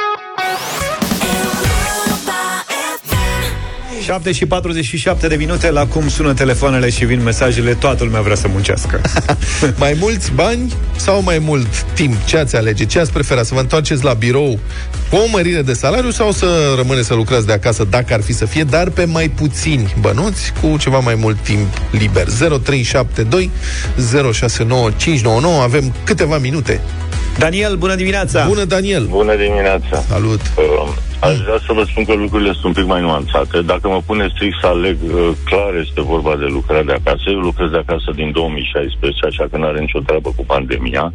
7 4.01 4.33
și 4.33 4.47
47 4.47 5.29
de 5.29 5.37
minute 5.37 5.71
La 5.71 5.87
cum 5.87 6.09
sună 6.09 6.35
telefoanele 6.35 6.91
și 6.91 7.05
vin 7.05 7.23
mesajele 7.23 7.75
Toată 7.75 8.05
lumea 8.05 8.21
vrea 8.21 8.37
să 8.37 8.49
muncească 8.49 9.01
mai 9.79 9.97
mulți 9.99 10.33
bani 10.33 10.73
sau 10.97 11.23
mai 11.23 11.39
mult 11.39 11.83
timp? 11.83 12.25
Ce 12.25 12.39
ați 12.39 12.57
alege? 12.57 12.85
Ce 12.85 12.99
ați 12.99 13.13
prefera? 13.13 13.43
Să 13.43 13.55
vă 13.55 13.61
întoarceți 13.61 14.05
la 14.05 14.13
birou 14.13 14.59
cu 15.11 15.17
o 15.17 15.29
mărire 15.31 15.63
de 15.63 15.73
salariu 15.73 16.11
sau 16.11 16.31
să 16.33 16.75
rămâneți 16.77 17.07
să 17.07 17.15
lucrați 17.15 17.47
de 17.47 17.53
acasă, 17.53 17.85
dacă 17.91 18.15
ar 18.15 18.21
fi 18.21 18.33
să 18.33 18.45
fie, 18.45 18.63
dar 18.63 18.89
pe 18.89 19.05
mai 19.05 19.29
puțini 19.29 19.95
bănuți, 20.01 20.53
cu 20.61 20.77
ceva 20.79 20.99
mai 20.99 21.15
mult 21.15 21.39
timp 21.43 21.67
liber? 21.91 22.27
0372 22.29 23.51
069599 24.33 25.63
Avem 25.63 25.95
câteva 26.05 26.39
minute. 26.39 26.81
Daniel, 27.39 27.77
bună 27.77 27.95
dimineața! 27.95 28.45
Bună, 28.47 28.65
Daniel! 28.65 29.07
Bună 29.07 29.37
dimineața! 29.37 30.05
Salut! 30.09 30.41
Uh, 30.57 30.89
aș 31.21 31.37
vrea 31.45 31.59
să 31.67 31.73
vă 31.73 31.85
spun 31.91 32.05
că 32.05 32.15
lucrurile 32.15 32.53
sunt 32.53 32.65
un 32.65 32.73
pic 32.73 32.87
mai 32.87 33.01
nuanțate. 33.01 33.63
Dacă 33.63 33.89
mă 33.89 34.01
puneți 34.07 34.33
strict 34.35 34.57
să 34.61 34.67
aleg, 34.67 34.97
uh, 35.03 35.31
clar 35.45 35.73
este 35.85 36.01
vorba 36.01 36.37
de 36.37 36.49
lucrarea 36.57 36.85
de 36.85 36.97
acasă. 37.01 37.25
Eu 37.27 37.39
lucrez 37.39 37.71
de 37.71 37.77
acasă 37.85 38.11
din 38.15 38.31
2016, 38.33 39.27
așa 39.27 39.45
că 39.51 39.57
nu 39.57 39.67
are 39.67 39.81
nicio 39.81 40.01
treabă 40.01 40.31
cu 40.37 40.45
pandemia. 40.45 41.13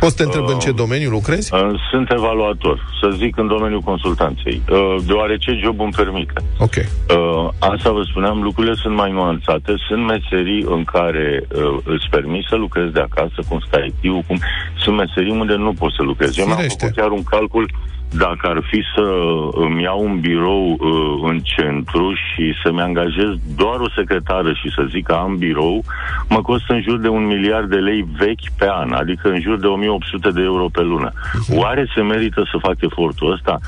Poți 0.00 0.16
să 0.16 0.18
te 0.18 0.22
întreb 0.22 0.46
în 0.48 0.58
ce 0.58 0.70
domeniu 0.72 1.10
lucrezi? 1.10 1.54
Uh, 1.54 1.60
sunt 1.90 2.10
evaluator, 2.10 2.76
să 3.00 3.06
zic 3.20 3.36
în 3.36 3.46
domeniul 3.46 3.80
consultanței, 3.80 4.62
uh, 4.70 4.96
deoarece 5.06 5.50
jobul 5.64 5.84
îmi 5.84 5.98
permite. 6.02 6.38
Ok. 6.58 6.76
Uh, 6.76 7.48
asta 7.58 7.90
vă 7.90 8.02
spuneam, 8.10 8.42
lucrurile 8.42 8.74
sunt 8.74 8.94
mai 8.94 9.10
nuanțate. 9.12 9.74
Sunt 9.88 10.02
meserii 10.06 10.62
în 10.68 10.84
care 10.84 11.42
uh, 11.42 11.78
îți 11.84 12.06
permiți 12.10 12.46
să 12.48 12.56
lucrezi 12.56 12.92
de 12.92 13.00
acasă, 13.00 13.38
cum 13.48 13.58
stai 13.66 13.92
activ, 13.92 14.12
cum... 14.26 14.38
Sunt 14.82 14.96
meserii 14.96 15.32
unde 15.32 15.54
nu 15.54 15.72
poți 15.72 15.94
să 15.96 16.02
lucrezi. 16.02 16.40
Eu 16.40 16.46
mi-am 16.46 16.56
Firește. 16.56 16.78
făcut 16.80 16.96
chiar 16.96 17.10
un 17.10 17.22
calcul 17.22 17.70
dacă 18.10 18.46
ar 18.48 18.62
fi 18.70 18.82
să 18.94 19.04
îmi 19.50 19.82
iau 19.82 20.00
un 20.04 20.20
birou 20.20 20.70
uh, 20.70 21.30
în 21.30 21.40
centru 21.42 22.12
și 22.12 22.54
să-mi 22.62 22.80
angajez 22.80 23.30
doar 23.56 23.78
o 23.80 23.90
secretară 23.96 24.52
și 24.52 24.72
să 24.74 24.86
zic 24.90 25.06
că 25.06 25.12
am 25.12 25.36
birou, 25.36 25.84
mă 26.28 26.42
costă 26.42 26.72
în 26.72 26.82
jur 26.82 26.98
de 26.98 27.08
un 27.08 27.26
miliard 27.26 27.68
de 27.70 27.76
lei 27.76 28.06
vechi 28.18 28.48
pe 28.58 28.66
an, 28.70 28.92
adică 28.92 29.28
în 29.28 29.40
jur 29.40 29.58
de 29.58 29.66
1800 29.66 30.30
de 30.30 30.42
euro 30.42 30.68
pe 30.72 30.82
lună. 30.82 31.10
Oare 31.50 31.90
se 31.94 32.00
merită 32.00 32.42
să 32.50 32.58
fac 32.60 32.76
efortul 32.78 33.32
ăsta? 33.32 33.58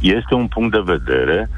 Este 0.00 0.34
un 0.34 0.46
punct 0.46 0.72
de 0.72 0.82
vedere. 0.84 1.50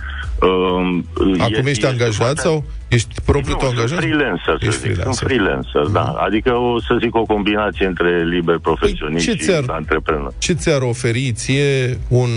Uh, 0.43 0.99
Acum 1.39 1.55
este- 1.55 1.59
ești 1.59 1.71
este 1.71 1.87
angajat 1.87 2.15
foarte- 2.15 2.41
sau 2.41 2.65
ești 2.89 3.09
propriu 3.25 3.53
nu, 3.53 3.59
tu 3.59 3.65
angajat? 3.67 3.89
sunt 3.89 4.01
freelancer, 4.01 4.57
să 4.61 4.67
Ești 4.67 4.71
zic. 4.73 4.81
freelancer. 4.81 5.13
Sunt 5.15 5.29
freelancer, 5.31 5.83
da. 5.99 6.07
Adică, 6.27 6.51
o, 6.53 6.81
să 6.81 6.97
zic, 7.03 7.15
o 7.17 7.23
combinație 7.25 7.87
între 7.87 8.25
liber 8.25 8.59
profesionist 8.63 9.27
Păi, 9.27 9.35
ce 9.37 9.43
și 9.43 9.49
ți-ar- 9.51 9.65
antreprenor. 9.67 10.33
Ce 10.39 10.53
ți-ar 10.53 10.81
oferi 10.83 11.33
ție 11.35 11.99
un, 12.09 12.29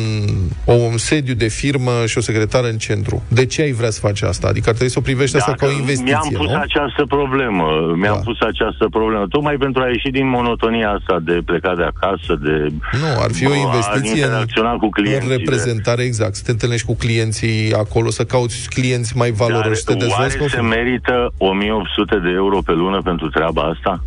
o, 0.65 0.73
un 0.73 0.97
sediu 0.97 1.33
de 1.33 1.47
firmă 1.47 1.91
și 2.05 2.17
o 2.17 2.21
secretară 2.21 2.67
în 2.67 2.77
centru? 2.77 3.23
De 3.27 3.45
ce 3.45 3.61
ai 3.61 3.71
vrea 3.71 3.89
să 3.89 3.99
faci 3.99 4.21
asta? 4.21 4.47
Adică 4.47 4.65
ar 4.69 4.75
trebui 4.75 4.93
să 4.93 4.99
o 4.99 5.01
privești 5.09 5.35
asta 5.35 5.51
ca 5.53 5.65
o 5.65 5.71
investiție, 5.71 6.11
mi-am 6.11 6.29
pus 6.41 6.47
nu? 6.49 6.55
această 6.59 7.05
problemă, 7.07 7.63
mi-am 8.01 8.15
Da. 8.15 8.21
pus 8.31 8.39
această 8.39 8.87
problemă, 8.91 9.25
tocmai 9.29 9.55
pentru 9.55 9.81
a 9.81 9.87
ieși 9.87 10.09
din 10.09 10.27
monotonia 10.29 10.89
asta 10.89 11.19
de 11.23 11.39
plecat 11.45 11.75
de 11.77 11.83
acasă, 11.93 12.31
de 12.47 12.55
Nu, 13.01 13.21
ar 13.23 13.31
fi 13.31 13.47
o 13.47 13.51
a 13.51 13.55
investiție 13.55 14.11
în, 14.23 14.29
interacționa 14.29 14.71
cu 14.75 14.89
clienții. 14.89 15.29
în 15.29 15.37
reprezentare, 15.37 16.03
exact. 16.03 16.35
Să 16.35 16.41
te 16.45 16.51
întâlnești 16.51 16.85
cu 16.85 16.95
clienții 16.95 17.73
acolo, 17.73 18.09
să 18.09 18.23
cauți 18.23 18.69
clienți 18.69 19.17
mai 19.17 19.31
valoroși, 19.31 19.81
să 19.81 19.85
te 19.85 19.91
Dar 19.93 20.01
dezvolți 20.07 20.37
cu 20.37 20.39
o 20.39 20.39
oare 20.40 20.40
se 20.47 20.55
firmă. 20.55 20.67
merită 20.67 21.33
1800 21.37 22.17
de 22.23 22.29
euro 22.29 22.57
pe 22.65 22.71
lună 22.71 23.01
pentru 23.01 23.29
treaba 23.29 23.61
asta? 23.61 24.03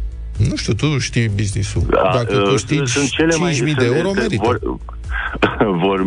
Nu 0.48 0.56
știu, 0.56 0.72
tu 0.72 0.98
știi 0.98 1.28
business-ul. 1.28 1.82
Da, 1.90 2.10
Dacă 2.14 2.36
uh, 2.36 2.48
câștigi 2.50 2.92
sunt 2.92 3.08
cele 3.08 3.36
mai 3.36 3.52
5.000 3.52 3.74
de 3.78 3.84
euro, 3.84 4.08
sunt- 4.08 4.16
merită. 4.16 4.42
Vor, 4.44 4.58
vor, 5.84 6.00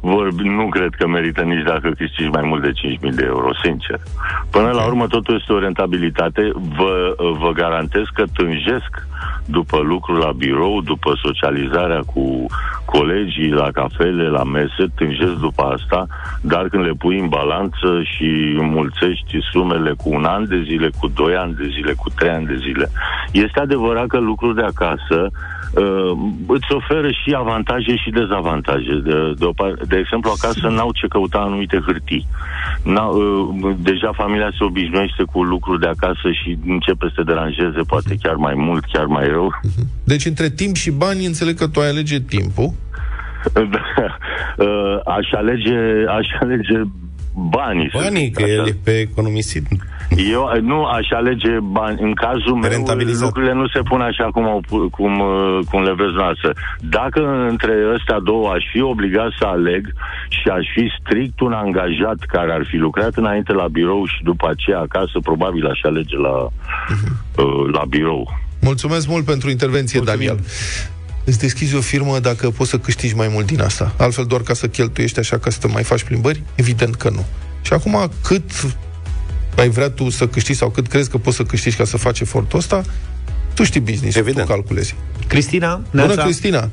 vor, 0.00 0.32
nu 0.32 0.68
cred 0.68 0.94
că 0.98 1.06
merită 1.06 1.42
nici 1.42 1.64
dacă 1.66 1.90
câștigi 1.96 2.28
mai 2.28 2.42
mult 2.44 2.62
de 2.62 2.70
5.000 2.70 3.14
de 3.14 3.24
euro, 3.24 3.48
sincer. 3.62 4.00
Până 4.50 4.70
la 4.70 4.84
urmă, 4.86 5.06
totul 5.06 5.36
este 5.40 5.52
o 5.52 5.58
rentabilitate. 5.58 6.50
Vă, 6.76 7.14
vă 7.38 7.50
garantez 7.54 8.02
că 8.14 8.24
tânjesc 8.32 9.06
după 9.44 9.78
lucru 9.78 10.14
la 10.14 10.32
birou, 10.32 10.80
după 10.80 11.12
socializarea 11.22 12.00
cu 12.14 12.46
colegii 12.84 13.50
la 13.50 13.68
cafele, 13.70 14.28
la 14.28 14.44
mese, 14.44 14.84
tânjesc 14.94 15.34
după 15.34 15.62
asta, 15.62 16.06
dar 16.40 16.68
când 16.68 16.84
le 16.84 16.92
pui 16.98 17.18
în 17.18 17.28
balanță 17.28 18.02
și 18.02 18.56
înmulțești 18.58 19.38
sumele 19.52 19.92
cu 19.96 20.08
un 20.14 20.24
an 20.24 20.48
de 20.48 20.62
zile, 20.62 20.90
cu 20.98 21.08
doi 21.08 21.34
ani 21.34 21.54
de 21.54 21.68
zile, 21.74 21.92
cu 21.92 22.08
trei 22.16 22.30
ani 22.30 22.46
de 22.46 22.56
zile, 22.56 22.90
este 23.32 23.60
adevărat 23.60 24.06
că 24.06 24.18
lucrul 24.18 24.54
de 24.54 24.62
acasă 24.62 25.30
uh, 25.30 26.12
îți 26.46 26.72
oferă 26.72 27.10
și 27.10 27.34
avantaje 27.36 27.96
și 27.96 28.10
dezavantaje. 28.10 28.94
De, 29.04 29.32
de, 29.38 29.44
o, 29.44 29.52
par- 29.52 29.78
de 29.86 29.96
exemplu, 29.96 30.30
acasă 30.30 30.68
n-au 30.68 30.90
ce 30.92 31.06
căuta 31.06 31.38
anumite 31.38 31.82
hârtii. 31.86 32.26
N-au, 32.84 33.12
uh, 33.14 33.74
deja 33.78 34.10
familia 34.12 34.50
se 34.58 34.64
obișnuiește 34.64 35.22
cu 35.32 35.42
lucruri 35.42 35.80
de 35.80 35.86
acasă 35.86 36.30
și 36.30 36.58
începe 36.66 37.06
să 37.06 37.12
te 37.16 37.22
deranjeze, 37.22 37.80
poate 37.86 38.14
chiar 38.22 38.34
mai 38.34 38.54
mult, 38.56 38.84
chiar 38.92 39.04
mai 39.16 39.26
rău. 39.28 39.48
Deci 40.04 40.24
între 40.24 40.48
timp 40.50 40.74
și 40.76 40.90
bani, 40.90 41.26
înțeleg 41.26 41.56
că 41.58 41.66
tu 41.68 41.80
ai 41.80 41.88
alege 41.88 42.20
timpul. 42.20 42.68
Da. 43.74 43.84
Uh, 44.64 44.98
aș 45.16 45.26
alege, 45.36 45.78
aș 46.18 46.26
alege 46.40 46.78
banii. 47.56 47.88
să 47.92 47.98
Banii, 48.02 48.24
zic 48.24 48.34
că 48.36 48.42
așa. 48.42 48.52
el 48.52 48.66
e 48.66 48.76
pe 48.84 48.98
economisit. 48.98 49.66
Eu 50.32 50.50
nu 50.62 50.84
aș 50.84 51.06
alege 51.10 51.58
bani. 51.62 51.98
În 52.00 52.12
cazul 52.14 52.54
meu, 52.54 52.70
Rentabilizat. 52.70 53.22
lucrurile 53.24 53.52
nu 53.54 53.66
se 53.68 53.80
pun 53.90 54.00
așa 54.00 54.24
cum, 54.32 54.44
au, 54.44 54.60
pu- 54.68 54.88
cum, 54.90 55.18
uh, 55.20 55.58
cum 55.70 55.82
le 55.82 55.92
vreți 55.92 56.14
noastră. 56.14 56.52
Dacă 56.80 57.20
între 57.50 57.72
astea 57.98 58.18
două 58.20 58.50
aș 58.50 58.64
fi 58.72 58.80
obligat 58.80 59.30
să 59.38 59.44
aleg 59.46 59.92
și 60.28 60.48
aș 60.48 60.66
fi 60.74 60.84
strict 61.00 61.40
un 61.40 61.52
angajat 61.52 62.18
care 62.34 62.52
ar 62.52 62.64
fi 62.70 62.76
lucrat 62.76 63.14
înainte 63.14 63.52
la 63.52 63.66
birou 63.68 64.04
și 64.06 64.22
după 64.22 64.48
aceea 64.50 64.78
acasă, 64.78 65.16
probabil 65.22 65.66
aș 65.66 65.80
alege 65.82 66.16
la, 66.16 66.34
uh, 67.42 67.64
la 67.72 67.82
birou. 67.88 68.42
Mulțumesc 68.64 69.06
mult 69.06 69.24
pentru 69.24 69.50
intervenție, 69.50 69.98
Mulțumim. 69.98 70.26
Daniel. 70.26 70.44
Îți 71.24 71.38
deschizi 71.38 71.74
o 71.76 71.80
firmă 71.80 72.18
dacă 72.18 72.50
poți 72.50 72.70
să 72.70 72.78
câștigi 72.78 73.14
mai 73.14 73.28
mult 73.28 73.46
din 73.46 73.60
asta. 73.60 73.94
Altfel 73.96 74.24
doar 74.24 74.40
ca 74.40 74.54
să 74.54 74.68
cheltuiești 74.68 75.18
așa 75.18 75.38
ca 75.38 75.50
să 75.50 75.58
te 75.60 75.66
mai 75.66 75.82
faci 75.82 76.02
plimbări? 76.02 76.42
Evident 76.54 76.94
că 76.94 77.08
nu. 77.10 77.24
Și 77.62 77.72
acum 77.72 78.10
cât 78.22 78.50
ai 79.56 79.68
vrea 79.68 79.90
tu 79.90 80.08
să 80.10 80.26
câștigi 80.26 80.58
sau 80.58 80.68
cât 80.70 80.86
crezi 80.86 81.10
că 81.10 81.18
poți 81.18 81.36
să 81.36 81.42
câștigi 81.42 81.76
ca 81.76 81.84
să 81.84 81.96
faci 81.96 82.20
efortul 82.20 82.58
ăsta, 82.58 82.82
tu 83.54 83.64
știi 83.64 83.80
business, 83.80 84.16
Evident. 84.16 84.46
tu 84.46 84.52
calculezi. 84.52 84.94
Cristina, 85.26 85.80
Bună, 85.90 86.04
Neața? 86.06 86.22
Cristina! 86.22 86.70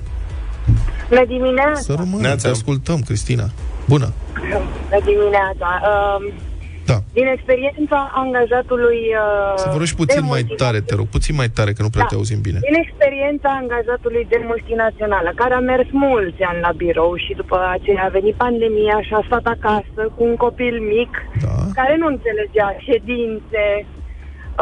Bună 1.09 1.25
dimineața! 1.27 1.79
Să 1.81 1.93
rămână, 1.97 2.21
Neața. 2.21 2.41
te 2.47 2.47
ascultăm, 2.53 3.01
Cristina. 3.01 3.49
Bună! 3.85 4.13
Bună 4.33 5.01
dimineața! 5.05 5.81
Um, 6.17 6.33
Da. 6.91 6.97
din 7.19 7.27
experiența 7.35 7.99
angajatului... 8.23 8.99
Uh, 9.23 9.53
Să 9.63 9.69
vorbești 9.75 9.95
de 9.95 10.01
puțin 10.03 10.23
mai 10.23 10.27
multinațională- 10.29 10.63
tare, 10.63 10.79
te 10.89 10.95
rog, 10.99 11.07
puțin 11.17 11.35
mai 11.41 11.49
tare, 11.57 11.71
că 11.75 11.81
nu 11.85 11.91
prea 11.93 12.05
Da. 12.05 12.09
te 12.11 12.15
auzim 12.19 12.39
bine. 12.47 12.59
Din 12.69 12.77
experiența 12.85 13.49
angajatului 13.61 14.23
de 14.33 14.39
multinațională, 14.51 15.29
care 15.41 15.53
a 15.55 15.67
mers 15.71 15.87
mulți 16.07 16.41
ani 16.49 16.59
la 16.67 16.71
birou 16.83 17.11
și 17.25 17.31
după 17.41 17.57
aceea 17.75 18.03
a 18.05 18.15
venit 18.17 18.35
pandemia 18.45 18.97
și 19.07 19.13
a 19.13 19.21
stat 19.29 19.45
acasă 19.55 20.01
cu 20.15 20.21
un 20.29 20.35
copil 20.45 20.75
mic 20.95 21.11
Da. 21.45 21.55
care 21.79 21.93
nu 22.01 22.07
înțelegea 22.15 22.67
ședințe, 22.87 23.63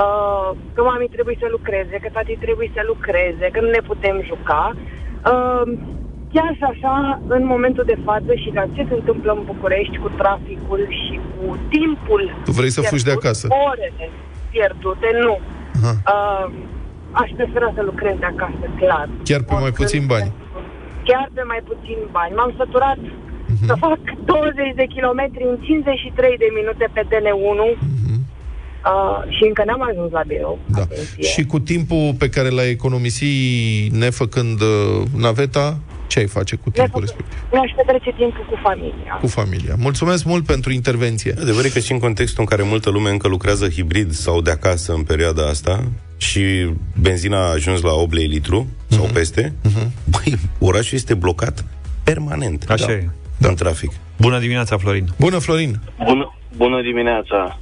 uh, 0.04 0.50
că 0.76 0.82
mami 0.90 1.08
trebuie 1.16 1.38
să 1.40 1.48
lucreze, 1.56 1.96
că 2.02 2.10
tati 2.14 2.36
trebuie 2.46 2.70
să 2.76 2.82
lucreze, 2.92 3.46
că 3.54 3.60
nu 3.62 3.70
ne 3.70 3.82
putem 3.92 4.16
juca. 4.32 4.64
Uh, 5.32 5.64
chiar 6.34 6.52
și 6.60 6.66
așa, 6.74 6.96
în 7.38 7.44
momentul 7.54 7.84
de 7.92 7.98
față 8.08 8.32
și 8.42 8.50
la 8.60 8.64
ce 8.76 8.82
se 8.90 8.96
întâmplă 9.00 9.32
în 9.38 9.44
București 9.52 9.98
cu 10.04 10.10
traficul 10.22 10.82
și 11.02 11.14
cu 11.36 11.46
timpul 11.76 12.22
Tu 12.46 12.52
vrei 12.60 12.70
să 12.78 12.82
fugi 12.82 13.04
de 13.04 13.10
pierdut, 13.10 13.24
acasă. 13.26 13.46
Orele 13.70 14.10
pierdute, 14.54 15.08
nu. 15.26 15.36
Aha. 15.80 15.92
Uh, 16.14 16.46
aș 17.22 17.30
prefera 17.38 17.70
să 17.78 17.82
lucrez 17.92 18.16
de 18.24 18.26
acasă, 18.34 18.66
clar. 18.82 19.08
Chiar 19.30 19.42
pe 19.48 19.54
mai 19.54 19.64
Oricând. 19.68 19.88
puțin 19.88 20.04
bani. 20.14 20.32
Chiar 21.08 21.28
pe 21.34 21.44
mai 21.52 21.62
puțin 21.72 21.98
bani. 22.18 22.34
M-am 22.38 22.54
săturat 22.62 23.00
Mhm. 23.54 23.66
să 23.66 23.74
fac 23.80 24.00
20 24.26 24.74
de 24.76 24.86
kilometri 24.96 25.44
în 25.52 25.58
53 25.68 26.36
de 26.38 26.50
minute 26.60 26.86
pe 26.94 27.02
DN1 27.10 27.62
uh, 27.72 29.20
și 29.36 29.44
încă 29.44 29.64
n-am 29.66 29.82
ajuns 29.92 30.12
la 30.12 30.24
birou. 30.28 30.60
Mhm. 30.66 30.76
Da. 30.76 30.82
Atenție. 30.82 31.24
Și 31.24 31.46
cu 31.46 31.60
timpul 31.60 32.16
pe 32.18 32.30
care 32.30 32.50
l-ai 32.50 32.70
economisit 32.70 33.92
nefăcând 33.94 34.62
uh, 34.62 35.02
naveta, 35.18 35.78
Ce 36.10 36.20
ai 36.20 36.28
face 36.28 36.56
cu 36.56 36.70
timpul 36.70 37.00
respectiv? 37.02 37.38
Mi-aș 37.52 37.72
petrece 37.76 38.12
timpul 38.18 38.46
cu 38.50 38.60
familia. 38.64 39.18
Cu 39.22 39.28
familia. 39.28 39.76
Mulțumesc 39.78 40.24
mult 40.26 40.46
pentru 40.46 40.72
intervenție. 40.72 41.34
Adevăr 41.42 41.66
e 41.66 41.70
că 41.70 41.80
și 41.80 41.92
în 41.92 42.00
contextul 42.00 42.40
în 42.40 42.46
care 42.46 42.64
multă 42.64 42.90
lume 42.90 43.10
încă 43.10 43.28
lucrează 43.28 43.70
hibrid 43.70 44.12
sau 44.12 44.42
de 44.42 44.52
acasă 44.52 44.94
în 44.94 45.04
perioada 45.04 45.48
asta 45.48 45.84
și 46.18 46.70
benzina 47.02 47.38
a 47.38 47.52
ajuns 47.52 47.82
la 47.82 47.92
8 47.94 48.14
lei 48.14 48.26
litru 48.28 48.68
sau 48.88 49.04
Mhm. 49.04 49.14
peste, 49.14 49.54
băi, 50.10 50.34
orașul 50.60 50.98
este 50.98 51.14
blocat 51.14 51.66
permanent 52.04 52.66
Așa 52.70 52.86
da. 52.86 52.92
e. 52.92 53.10
în 53.42 53.56
trafic. 53.56 53.92
Bună 54.18 54.40
dimineața, 54.40 54.78
Florin. 54.78 55.08
Bună, 55.20 55.38
Florin! 55.38 55.80
Bună, 56.06 56.36
bună 56.58 56.82
dimineața! 56.82 57.60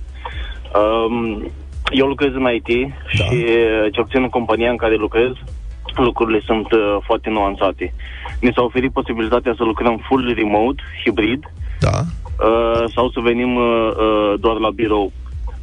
Um, 0.76 1.52
eu 1.92 2.08
lucrez 2.08 2.32
în 2.34 2.48
IT 2.56 2.94
Da. 3.18 3.24
și 3.24 3.34
uh, 3.34 3.94
cel 3.94 4.04
puțin 4.04 4.22
în 4.22 4.30
compania 4.30 4.70
în 4.70 4.78
care 4.78 4.96
lucrez, 4.96 5.32
lucrurile 6.02 6.40
sunt 6.46 6.72
uh, 6.72 6.98
foarte 7.06 7.30
nuanțate. 7.30 7.94
Ni 8.42 8.52
s-a 8.56 8.62
oferit 8.62 8.92
posibilitatea 8.92 9.54
să 9.58 9.64
lucrăm 9.64 9.98
full 10.08 10.34
remote, 10.36 10.84
hibrid, 11.04 11.44
Da? 11.80 11.98
uh, 12.00 12.84
sau 12.96 13.10
să 13.10 13.20
venim 13.20 13.56
uh, 13.56 13.90
uh, 13.98 14.34
doar 14.40 14.58
la 14.58 14.70
birou. 14.70 15.12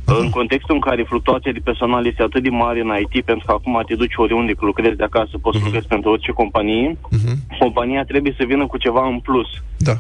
În 0.07 0.31
contextul 0.31 0.75
în 0.75 0.81
care 0.81 1.03
fluctuația 1.03 1.53
de 1.53 1.61
personal 1.65 2.07
este 2.07 2.23
atât 2.23 2.43
de 2.43 2.49
mare 2.49 2.81
în 2.81 2.93
IT, 3.01 3.25
pentru 3.25 3.47
că 3.47 3.53
acum 3.53 3.83
te 3.87 3.95
duci 3.95 4.15
oriunde, 4.17 4.53
că 4.53 4.65
lucrezi 4.65 4.97
de 4.97 5.05
acasă, 5.05 5.39
poți 5.41 5.59
să 5.59 5.65
lucrezi 5.65 5.87
pentru 5.87 6.11
orice 6.11 6.33
companie, 6.33 6.97
Mhm. 7.11 7.59
compania 7.59 8.05
trebuie 8.05 8.35
să 8.39 8.45
vină 8.47 8.67
cu 8.67 8.77
ceva 8.77 9.07
în 9.07 9.19
plus 9.21 9.47
Da. 9.79 9.93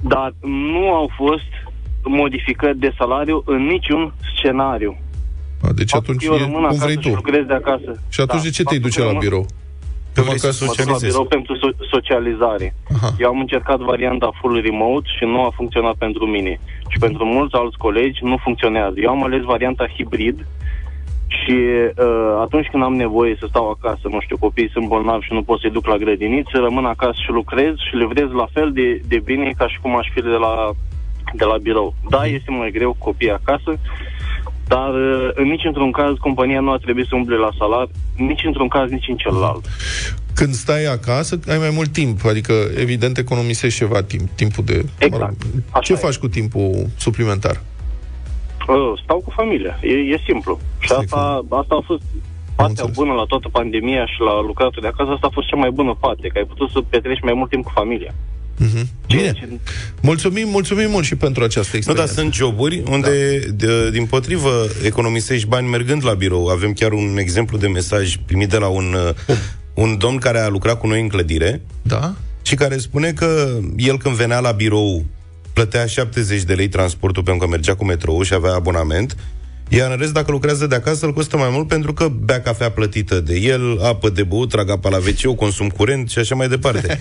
dar 0.00 0.32
nu 0.42 0.92
au 0.92 1.10
fost 1.16 1.50
modificări 2.04 2.78
de 2.78 2.92
salariu 2.98 3.42
în 3.46 3.62
niciun 3.66 4.12
scenariu. 4.36 4.96
A, 5.62 5.68
deci 5.74 5.94
atunci 5.94 6.24
eu 6.24 6.34
e 6.34 6.38
rămân 6.38 6.54
cum 6.54 6.64
acasă 6.64 6.84
vrei 6.84 6.96
și 7.02 7.08
tu. 7.08 7.14
lucrez 7.14 7.44
de 7.46 7.54
acasă. 7.54 7.90
Și 8.08 8.20
atunci 8.20 8.42
de 8.42 8.50
ce 8.50 8.62
te-ai 8.62 8.80
faptul 8.80 8.88
duce 8.88 8.98
că 9.00 9.04
la 9.04 9.10
rămân- 9.12 9.24
birou? 9.28 9.46
Că 10.14 10.20
Mă 10.20 10.26
vrei 10.26 10.38
să 10.38 10.46
acasă- 10.46 10.64
mă 10.64 10.70
duc 10.70 10.76
la 10.78 10.82
socializezi. 10.82 11.12
birou 11.12 11.26
pentru 11.36 11.52
so- 11.60 11.78
socializare. 11.94 12.74
Aha. 12.96 13.10
Eu 13.22 13.28
am 13.28 13.40
încercat 13.40 13.78
varianta 13.92 14.30
full 14.40 14.60
remote 14.68 15.08
și 15.16 15.24
nu 15.24 15.38
a 15.44 15.50
funcționat 15.58 15.94
pentru 15.94 16.24
mine. 16.26 16.60
Și 16.88 16.98
pentru 16.98 17.24
mulți 17.24 17.54
alți 17.54 17.76
colegi 17.76 18.24
nu 18.30 18.36
funcționează. 18.46 18.94
Eu 19.04 19.10
am 19.10 19.24
ales 19.24 19.42
varianta 19.42 19.86
hibrid 19.96 20.46
și 21.38 21.56
uh, 22.04 22.36
atunci 22.40 22.68
când 22.70 22.82
am 22.82 22.94
nevoie 22.94 23.36
să 23.40 23.46
stau 23.48 23.70
acasă, 23.70 24.04
nu 24.14 24.20
știu, 24.20 24.36
copiii 24.38 24.70
sunt 24.70 24.86
bolnavi 24.88 25.24
și 25.26 25.32
nu 25.32 25.42
pot 25.42 25.60
să-i 25.60 25.70
duc 25.70 25.86
la 25.86 25.96
grădiniță, 25.96 26.50
rămân 26.58 26.84
acasă 26.84 27.18
și 27.24 27.30
lucrez 27.30 27.74
și 27.88 27.96
livrez 27.96 28.30
la 28.30 28.46
fel 28.52 28.72
de, 28.72 29.00
de 29.08 29.18
bine 29.24 29.52
ca 29.58 29.68
și 29.68 29.78
cum 29.82 29.96
aș 29.96 30.06
fi 30.14 30.20
de 30.20 30.28
la, 30.46 30.70
de 31.34 31.44
la 31.44 31.56
birou. 31.62 31.94
Da, 32.08 32.24
este 32.26 32.50
mai 32.50 32.70
greu 32.70 32.96
copiii 32.98 33.30
acasă, 33.40 33.70
dar 34.68 34.94
uh, 34.94 35.30
în 35.34 35.46
nici 35.48 35.64
într-un 35.64 35.90
caz 35.90 36.12
compania 36.20 36.60
nu 36.60 36.70
a 36.70 36.76
trebuit 36.76 37.06
să 37.06 37.14
umble 37.14 37.36
la 37.36 37.50
salar, 37.58 37.88
nici 38.16 38.44
într-un 38.44 38.68
caz, 38.68 38.90
nici 38.90 39.08
în 39.08 39.16
celălalt. 39.16 39.64
Când 40.34 40.52
stai 40.52 40.84
acasă, 40.84 41.40
ai 41.48 41.58
mai 41.58 41.70
mult 41.74 41.92
timp, 41.92 42.24
adică, 42.24 42.52
evident, 42.76 43.18
economisești 43.18 43.78
ceva 43.78 44.02
timp, 44.02 44.28
timpul 44.34 44.64
de... 44.64 44.84
Exact. 44.98 45.42
Așa 45.70 45.80
ce 45.82 45.92
e. 45.92 45.96
faci 45.96 46.16
cu 46.16 46.28
timpul 46.28 46.86
suplimentar? 46.96 47.60
Uh, 48.68 49.00
stau 49.02 49.18
cu 49.18 49.30
familia. 49.30 49.78
E, 49.82 49.94
e 49.94 50.18
simplu. 50.26 50.58
Și 50.78 50.88
Stai 50.88 50.98
asta, 51.02 51.44
asta 51.48 51.74
a 51.74 51.82
fost 51.84 52.02
partea 52.54 52.84
înțeles. 52.84 52.96
bună 52.96 53.12
la 53.12 53.24
toată 53.24 53.48
pandemia 53.48 54.06
și 54.06 54.20
la 54.20 54.40
lucratul 54.40 54.82
de 54.82 54.88
acasă. 54.88 55.10
Asta 55.10 55.26
a 55.26 55.36
fost 55.36 55.48
cea 55.48 55.56
mai 55.56 55.70
bună 55.70 55.96
parte, 56.00 56.28
că 56.28 56.38
ai 56.38 56.44
putut 56.44 56.70
să 56.70 56.80
petreci 56.80 57.22
mai 57.22 57.32
mult 57.32 57.50
timp 57.50 57.64
cu 57.64 57.70
familia. 57.74 58.14
Mhm. 58.58 58.88
Bine. 59.06 59.32
Ce- 59.32 59.48
Mulțumim, 60.00 60.48
mulțumim 60.48 60.90
mult 60.90 61.04
și 61.04 61.14
pentru 61.16 61.42
această 61.44 61.76
Nu, 61.76 61.80
dar 61.80 62.04
experiență. 62.04 62.14
sunt 62.20 62.34
joburi 62.34 62.82
unde, 62.90 63.38
Da. 63.46 63.66
de, 63.66 63.90
din 63.90 64.06
potrivă, 64.06 64.66
economisești 64.84 65.46
bani 65.48 65.68
mergând 65.68 66.04
la 66.04 66.14
birou. 66.14 66.46
Avem 66.46 66.72
chiar 66.72 66.92
un 66.92 67.16
exemplu 67.18 67.58
de 67.58 67.68
mesaj 67.68 68.16
primit 68.26 68.48
de 68.48 68.56
la 68.56 68.66
un, 68.66 68.96
uh, 69.28 69.36
un 69.74 69.98
domn 69.98 70.16
care 70.18 70.38
a 70.40 70.48
lucrat 70.48 70.78
cu 70.78 70.86
noi 70.86 71.00
în 71.00 71.08
clădire 71.08 71.60
Da? 71.82 72.14
și 72.42 72.54
care 72.54 72.78
spune 72.78 73.12
că 73.12 73.58
el 73.76 73.98
când 73.98 74.14
venea 74.14 74.40
la 74.40 74.50
birou 74.50 75.04
plătea 75.52 75.86
70 75.86 76.42
de 76.42 76.54
lei 76.54 76.68
transportul 76.68 77.22
pentru 77.22 77.44
că 77.44 77.50
mergea 77.50 77.74
cu 77.74 77.84
metrou 77.84 78.22
și 78.22 78.34
avea 78.34 78.54
abonament, 78.54 79.16
iar 79.68 79.90
în 79.90 79.96
rest, 79.96 80.12
dacă 80.12 80.30
lucrează 80.30 80.66
de 80.66 80.74
acasă, 80.74 81.06
îl 81.06 81.12
costă 81.12 81.36
mai 81.36 81.48
mult 81.52 81.68
pentru 81.68 81.92
că 81.92 82.08
bea 82.08 82.40
cafea 82.40 82.70
plătită 82.70 83.20
de 83.20 83.36
el, 83.36 83.80
apă 83.82 84.08
de 84.10 84.22
băut, 84.22 84.48
trag 84.48 84.70
apa 84.70 84.88
la 84.88 84.96
wc 84.96 85.36
consum 85.36 85.68
curent 85.68 86.10
și 86.10 86.18
așa 86.18 86.34
mai 86.34 86.48
departe. 86.48 87.00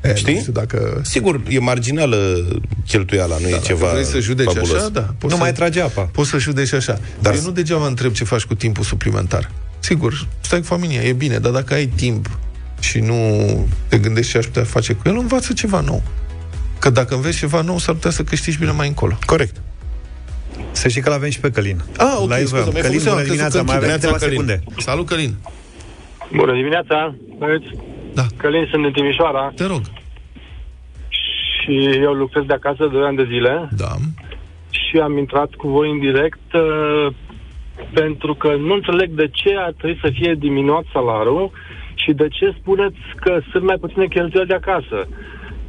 E, 0.00 0.14
Știi? 0.14 0.34
Nu 0.34 0.40
știu 0.40 0.52
dacă... 0.52 1.00
Sigur, 1.04 1.40
e 1.48 1.58
marginală 1.58 2.46
cheltuiala, 2.86 3.36
nu 3.40 3.46
e 3.46 3.50
Dacă 3.50 3.62
ceva 3.62 3.90
vrei 3.90 4.04
să 4.04 4.18
judeci 4.20 4.46
fabulos. 4.46 4.72
așa, 4.76 4.88
da. 4.88 5.00
Poți 5.00 5.14
Nu 5.22 5.30
să, 5.30 5.36
mai 5.36 5.52
trage 5.52 5.80
apa. 5.80 6.02
Poți 6.02 6.30
să 6.30 6.38
judeci 6.38 6.72
așa. 6.72 6.92
Dar 6.92 7.02
Dar 7.20 7.34
eu 7.34 7.40
nu 7.42 7.50
degeaba 7.50 7.86
întreb 7.86 8.12
ce 8.12 8.24
faci 8.24 8.42
cu 8.42 8.54
timpul 8.54 8.84
suplimentar. 8.84 9.50
Sigur, 9.78 10.26
stai 10.40 10.58
cu 10.58 10.64
familia, 10.64 11.02
e 11.02 11.12
bine, 11.12 11.38
dar 11.38 11.52
dacă 11.52 11.74
ai 11.74 11.86
timp 11.86 12.38
și 12.80 12.98
nu 12.98 13.16
te 13.88 13.98
gândești 13.98 14.30
ce 14.30 14.38
aș 14.38 14.44
putea 14.44 14.64
face 14.64 14.92
cu 14.92 15.08
el, 15.08 15.16
învață 15.16 15.52
ceva 15.52 15.80
nou. 15.80 16.02
Că 16.78 16.90
dacă 16.90 17.14
înveți 17.14 17.36
ceva 17.36 17.60
nou, 17.60 17.78
s-ar 17.78 17.94
putea 17.94 18.10
să 18.10 18.22
câștigi 18.22 18.58
bine 18.58 18.70
mai 18.70 18.88
încolo. 18.88 19.18
Corect. 19.26 19.56
Să 20.72 20.88
știi 20.88 21.02
că 21.02 21.10
l-avem 21.10 21.30
și 21.30 21.40
pe 21.40 21.50
Călin. 21.50 21.76
Ah, 21.98 22.14
ok, 22.22 22.30
Live. 22.30 22.44
scuze, 22.44 22.70
mi-ai 22.70 22.82
Călin, 22.82 22.98
făcut 22.98 23.00
seama, 23.00 23.16
bună 23.16 23.26
crezut 23.26 23.30
dimineața, 23.30 23.58
că 23.58 23.64
mai 23.64 23.76
avem 23.76 23.88
închide. 23.90 24.06
câteva 24.08 24.18
Călin. 24.24 24.38
secunde. 24.38 24.56
Salut, 24.88 25.06
Călin! 25.06 25.32
Bună 26.40 26.52
dimineața, 26.60 27.14
băieți. 27.38 27.68
Da. 28.14 28.24
Călin, 28.36 28.66
sunt 28.70 28.82
din 28.82 28.92
Timișoara 28.92 29.52
Te 29.56 29.64
rog. 29.66 29.80
și 31.08 31.74
eu 32.06 32.12
lucrez 32.12 32.44
de 32.44 32.52
acasă 32.52 32.82
de 32.86 32.96
2 32.98 33.02
ani 33.06 33.16
de 33.16 33.26
zile 33.32 33.68
Da. 33.76 33.92
și 34.70 34.96
am 34.98 35.18
intrat 35.18 35.50
cu 35.54 35.68
voi 35.68 35.90
în 35.90 35.98
direct 35.98 36.46
uh, 36.54 37.06
pentru 37.92 38.34
că 38.34 38.48
nu 38.66 38.74
înțeleg 38.74 39.10
de 39.10 39.28
ce 39.32 39.50
ar 39.58 39.72
trebui 39.78 39.98
să 40.02 40.10
fie 40.18 40.34
diminuat 40.38 40.84
salariul 40.92 41.50
și 41.94 42.12
de 42.12 42.28
ce 42.28 42.54
spuneți 42.60 42.98
că 43.20 43.40
sunt 43.50 43.64
mai 43.64 43.76
puține 43.80 44.06
cheltuieli 44.06 44.48
de 44.48 44.54
acasă. 44.54 44.98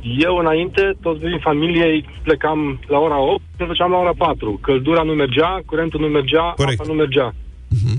Eu 0.02 0.36
înainte, 0.38 0.94
toți 1.02 1.20
din 1.20 1.40
familiei 1.44 2.06
plecam 2.24 2.80
la 2.88 2.98
ora 2.98 3.20
8, 3.20 3.42
ne 3.58 3.66
duceam 3.66 3.92
la 3.92 3.98
ora 3.98 4.14
4. 4.18 4.60
Căldura 4.62 5.02
nu 5.02 5.14
mergea, 5.14 5.62
curentul 5.66 6.00
nu 6.00 6.08
mergea, 6.08 6.54
Corect. 6.56 6.80
apa 6.80 6.90
nu 6.92 6.96
mergea. 6.98 7.34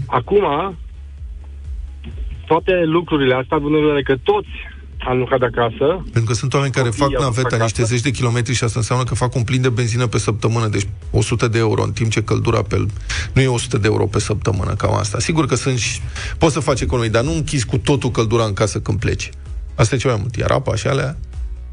Acum, 0.06 0.44
toate 2.46 2.72
lucrurile 2.84 3.34
astea, 3.34 3.56
având 3.56 3.74
în 3.74 3.80
vedere 3.80 4.02
că 4.02 4.16
toți 4.22 4.48
am 5.08 5.18
lucrat 5.18 5.38
de 5.38 5.44
acasă, 5.44 6.02
Pentru 6.02 6.24
că 6.24 6.32
sunt 6.32 6.54
oameni 6.54 6.72
care 6.72 6.88
Copiii 6.88 7.04
fac 7.04 7.16
au 7.16 7.22
naveta 7.22 7.46
acasă. 7.46 7.62
niște 7.62 7.82
zeci 7.82 8.00
de 8.00 8.10
kilometri 8.10 8.54
și 8.54 8.64
asta 8.64 8.78
înseamnă 8.78 9.04
că 9.04 9.14
fac 9.14 9.34
un 9.34 9.42
plin 9.42 9.60
de 9.60 9.68
benzină 9.68 10.06
pe 10.06 10.18
săptămână, 10.18 10.66
deci 10.66 10.86
100 11.10 11.48
de 11.48 11.58
euro, 11.58 11.82
în 11.82 11.92
timp 11.92 12.10
ce 12.10 12.22
căldura 12.22 12.62
pe 12.62 12.86
nu 13.34 13.40
e 13.40 13.46
100 13.46 13.78
de 13.78 13.86
euro 13.86 14.04
pe 14.06 14.18
săptămână, 14.18 14.74
cam 14.74 14.94
asta. 14.94 15.18
Sigur 15.18 15.46
că 15.46 15.54
sunt 15.54 15.78
și... 15.78 16.00
poți 16.38 16.52
să 16.52 16.60
faci 16.60 16.80
economii, 16.80 17.10
dar 17.10 17.22
nu 17.22 17.32
închizi 17.32 17.66
cu 17.66 17.78
totul 17.78 18.10
căldura 18.10 18.44
în 18.44 18.52
casă 18.52 18.80
când 18.80 18.98
pleci. 18.98 19.30
Asta 19.74 19.94
e 19.94 19.98
ceva 19.98 20.12
mai 20.12 20.22
mult. 20.22 20.36
Iar 20.36 20.50
apa 20.50 20.74
și 20.76 20.86
alea... 20.86 21.16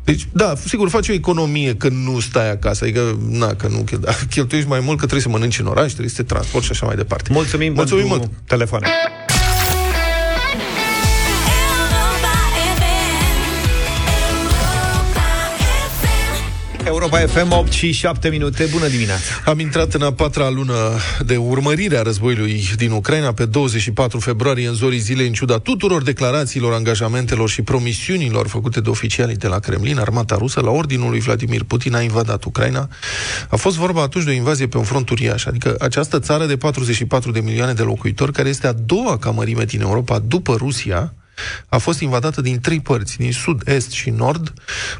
Deci, 0.09 0.27
da, 0.31 0.53
sigur, 0.65 0.89
faci 0.89 1.09
o 1.09 1.13
economie 1.13 1.75
când 1.75 2.05
nu 2.05 2.19
stai 2.19 2.51
acasă, 2.51 2.83
adică, 2.83 3.17
na, 3.29 3.53
că 3.53 3.67
nu 3.67 3.83
da, 3.99 4.11
cheltuiești 4.33 4.69
mai 4.69 4.79
mult, 4.79 4.99
că 4.99 5.05
trebuie 5.05 5.21
să 5.21 5.29
mănânci 5.29 5.59
în 5.59 5.65
oraș, 5.65 5.87
trebuie 5.87 6.09
să 6.09 6.15
te 6.15 6.23
transporti 6.23 6.65
și 6.65 6.71
așa 6.71 6.85
mai 6.85 6.95
departe. 6.95 7.29
Mulțumim, 7.33 7.73
Mulțumim 7.73 8.07
pentru 8.07 8.27
mult! 8.27 8.47
telefoane. 8.47 8.87
Europa 16.89 17.17
FM 17.17 17.51
8 17.51 17.71
și 17.71 17.91
7 17.91 18.29
minute. 18.29 18.67
Bună 18.71 18.87
dimineața! 18.87 19.23
Am 19.45 19.59
intrat 19.59 19.93
în 19.93 20.01
a 20.01 20.13
patra 20.13 20.49
lună 20.49 20.73
de 21.25 21.35
urmărire 21.37 21.97
a 21.97 22.01
războiului 22.01 22.69
din 22.75 22.91
Ucraina 22.91 23.33
pe 23.33 23.45
24 23.45 24.19
februarie 24.19 24.67
în 24.67 24.73
zorii 24.73 24.99
zilei, 24.99 25.27
în 25.27 25.33
ciuda 25.33 25.57
tuturor 25.57 26.03
declarațiilor, 26.03 26.73
angajamentelor 26.73 27.49
și 27.49 27.61
promisiunilor 27.61 28.47
făcute 28.47 28.81
de 28.81 28.89
oficialii 28.89 29.35
de 29.35 29.47
la 29.47 29.59
Kremlin, 29.59 29.99
armata 29.99 30.35
rusă, 30.35 30.61
la 30.61 30.69
ordinul 30.69 31.09
lui 31.09 31.19
Vladimir 31.19 31.63
Putin, 31.63 31.95
a 31.95 32.01
invadat 32.01 32.43
Ucraina. 32.43 32.89
A 33.49 33.55
fost 33.55 33.77
vorba 33.77 34.01
atunci 34.01 34.23
de 34.23 34.29
o 34.29 34.33
invazie 34.33 34.67
pe 34.67 34.77
un 34.77 34.83
front 34.83 35.09
uriaș, 35.09 35.45
adică 35.45 35.75
această 35.79 36.19
țară 36.19 36.45
de 36.45 36.57
44 36.57 37.31
de 37.31 37.39
milioane 37.39 37.73
de 37.73 37.83
locuitori, 37.83 38.31
care 38.31 38.49
este 38.49 38.67
a 38.67 38.73
doua 38.73 39.17
ca 39.17 39.29
mărime 39.29 39.63
din 39.63 39.81
Europa 39.81 40.19
după 40.19 40.55
Rusia, 40.57 41.13
a 41.69 41.77
fost 41.77 41.99
invadată 41.99 42.41
din 42.41 42.59
trei 42.59 42.79
părți, 42.79 43.17
din 43.17 43.31
sud, 43.31 43.61
est 43.65 43.91
și 43.91 44.09
nord. 44.09 44.53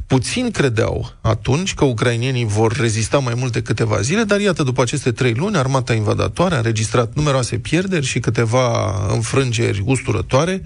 Puțin 0.07 0.51
credeau 0.51 1.13
atunci 1.21 1.73
că 1.73 1.85
ucrainienii 1.85 2.45
vor 2.45 2.77
rezista 2.77 3.17
mai 3.17 3.33
mult 3.37 3.51
de 3.51 3.61
câteva 3.61 4.01
zile, 4.01 4.23
dar 4.23 4.39
iată, 4.39 4.63
după 4.63 4.81
aceste 4.81 5.11
trei 5.11 5.33
luni, 5.33 5.57
armata 5.57 5.93
invadatoare 5.93 6.55
a 6.55 6.57
înregistrat 6.57 7.11
numeroase 7.15 7.57
pierderi 7.57 8.05
și 8.05 8.19
câteva 8.19 8.95
înfrângeri 9.13 9.83
usturătoare, 9.85 10.61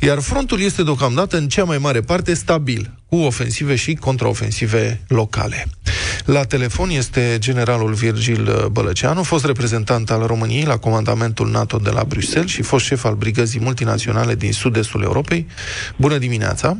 iar 0.00 0.20
frontul 0.20 0.60
este 0.60 0.82
deocamdată 0.82 1.36
în 1.36 1.48
cea 1.48 1.64
mai 1.64 1.78
mare 1.78 2.00
parte 2.00 2.34
stabil, 2.34 2.94
cu 3.08 3.16
ofensive 3.16 3.74
și 3.74 3.94
contraofensive 3.94 5.04
locale. 5.08 5.66
La 6.24 6.44
telefon 6.44 6.90
este 6.90 7.36
generalul 7.38 7.92
Virgil 7.92 8.68
Bălăceanu, 8.72 9.22
fost 9.22 9.44
reprezentant 9.44 10.10
al 10.10 10.26
României 10.26 10.64
la 10.64 10.76
comandamentul 10.76 11.50
NATO 11.50 11.78
de 11.78 11.90
la 11.90 12.04
Bruxelles 12.04 12.50
și 12.50 12.62
fost 12.62 12.84
șef 12.84 13.04
al 13.04 13.14
brigăzii 13.14 13.60
multinaționale 13.60 14.34
din 14.34 14.52
sud-estul 14.52 15.02
Europei. 15.02 15.46
Bună 15.96 16.18
dimineața! 16.18 16.76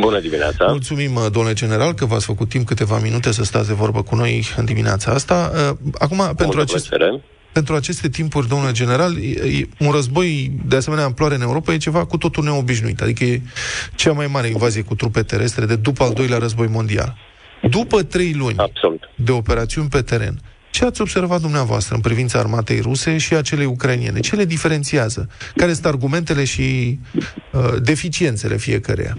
Bună 0.00 0.20
dimineața! 0.20 0.66
Mulțumim, 0.66 1.18
domnule 1.32 1.54
general, 1.54 1.94
că 1.94 2.04
v-ați 2.04 2.24
făcut 2.24 2.48
timp 2.48 2.66
câteva 2.66 2.98
minute 2.98 3.32
să 3.32 3.44
stați 3.44 3.68
de 3.68 3.74
vorbă 3.74 4.02
cu 4.02 4.14
noi 4.14 4.46
în 4.56 4.64
dimineața 4.64 5.12
asta. 5.12 5.52
Uh, 5.54 5.76
Acum, 5.98 6.32
pentru 6.36 6.60
acest, 6.60 6.88
plăcere. 6.88 7.20
pentru 7.52 7.74
aceste 7.74 8.08
timpuri, 8.08 8.48
domnule 8.48 8.72
general, 8.72 9.16
e, 9.16 9.58
e, 9.58 9.68
un 9.78 9.90
război 9.90 10.52
de 10.66 10.76
asemenea 10.76 11.04
amploare 11.04 11.34
în 11.34 11.42
Europa 11.42 11.72
e 11.72 11.76
ceva 11.76 12.04
cu 12.04 12.16
totul 12.16 12.44
neobișnuit. 12.44 13.00
Adică 13.00 13.24
e 13.24 13.40
cea 13.94 14.12
mai 14.12 14.26
mare 14.26 14.48
invazie 14.48 14.82
cu 14.82 14.94
trupe 14.94 15.22
terestre 15.22 15.64
de 15.64 15.76
după 15.76 16.02
al 16.02 16.12
doilea 16.12 16.38
război 16.38 16.66
mondial. 16.66 17.16
După 17.70 18.02
trei 18.02 18.34
luni 18.38 18.56
Absolut. 18.56 19.10
de 19.14 19.32
operațiuni 19.32 19.88
pe 19.88 20.00
teren, 20.00 20.34
ce 20.70 20.84
ați 20.84 21.00
observat 21.00 21.40
dumneavoastră 21.40 21.94
în 21.94 22.00
privința 22.00 22.38
armatei 22.38 22.80
ruse 22.80 23.18
și 23.18 23.34
a 23.34 23.40
celei 23.40 23.66
ucrainiene? 23.66 24.20
Ce 24.20 24.36
le 24.36 24.44
diferențiază? 24.44 25.28
Care 25.56 25.72
sunt 25.72 25.86
argumentele 25.86 26.44
și 26.44 26.98
uh, 27.52 27.60
deficiențele 27.82 28.56
fiecăreia? 28.56 29.14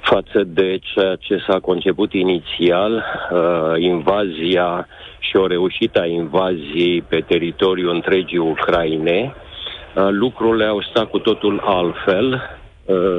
Față 0.00 0.42
de 0.46 0.78
ceea 0.78 1.16
ce 1.18 1.36
s-a 1.48 1.60
conceput 1.60 2.12
inițial, 2.12 2.92
uh, 2.94 3.78
invazia 3.78 4.86
și 5.18 5.36
o 5.36 5.46
reușită 5.46 6.00
a 6.00 6.06
invaziei 6.06 7.02
pe 7.02 7.20
teritoriul 7.20 7.94
întregii 7.94 8.38
Ucraine, 8.38 9.34
uh, 9.34 10.08
lucrurile 10.10 10.64
au 10.64 10.82
stat 10.82 11.10
cu 11.10 11.18
totul 11.18 11.62
altfel, 11.64 12.58
uh, 12.84 13.18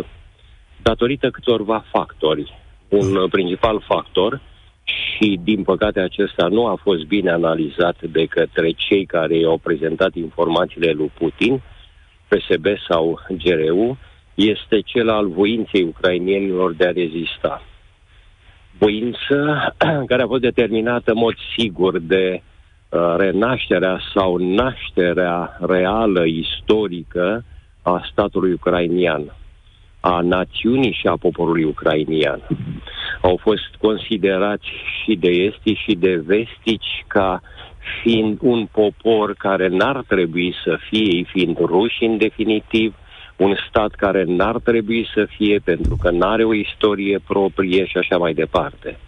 datorită 0.81 1.29
câtorva 1.29 1.83
factori. 1.91 2.53
Un 2.89 3.15
uh, 3.15 3.29
principal 3.29 3.83
factor 3.87 4.41
și, 4.83 5.39
din 5.43 5.63
păcate, 5.63 5.99
acesta 5.99 6.47
nu 6.47 6.65
a 6.65 6.79
fost 6.81 7.03
bine 7.03 7.31
analizat 7.31 8.01
de 8.01 8.25
către 8.25 8.71
cei 8.71 9.05
care 9.05 9.41
au 9.45 9.57
prezentat 9.57 10.15
informațiile 10.15 10.91
lui 10.91 11.11
Putin, 11.17 11.61
PSB 12.27 12.65
sau 12.89 13.19
GRU, 13.43 13.97
este 14.35 14.81
cel 14.81 15.09
al 15.09 15.27
voinței 15.27 15.83
ucrainienilor 15.83 16.73
de 16.73 16.87
a 16.87 16.91
rezista. 16.91 17.61
Voință 18.77 19.67
care 20.09 20.21
a 20.21 20.27
fost 20.27 20.41
determinată 20.41 21.11
în 21.11 21.17
mod 21.17 21.33
sigur 21.57 21.99
de 21.99 22.41
uh, 22.89 23.15
renașterea 23.17 23.99
sau 24.13 24.37
nașterea 24.37 25.57
reală, 25.61 26.25
istorică 26.25 27.43
a 27.81 28.07
statului 28.11 28.51
ucrainian, 28.51 29.33
a 30.09 30.21
națiunii 30.21 30.97
și 30.99 31.07
a 31.07 31.17
poporului 31.17 31.63
ucrainian. 31.63 32.41
Au 33.21 33.39
fost 33.41 33.75
considerați 33.81 34.67
și 35.03 35.15
de 35.15 35.29
estici 35.29 35.77
și 35.77 35.95
de 35.95 36.15
vestici 36.25 37.05
ca 37.07 37.41
fiind 38.01 38.37
un 38.41 38.67
popor 38.71 39.33
care 39.33 39.67
n-ar 39.67 40.03
trebui 40.07 40.55
să 40.63 40.77
fie, 40.89 41.23
fiind 41.23 41.57
ruși 41.57 42.03
în 42.03 42.17
definitiv, 42.17 42.95
un 43.37 43.55
stat 43.69 43.91
care 43.91 44.23
n-ar 44.27 44.59
trebui 44.63 45.07
să 45.13 45.27
fie 45.37 45.59
pentru 45.63 45.97
că 46.01 46.09
n-are 46.09 46.43
o 46.43 46.53
istorie 46.53 47.19
proprie 47.27 47.85
și 47.85 47.97
așa 47.97 48.17
mai 48.17 48.33
departe. 48.33 48.99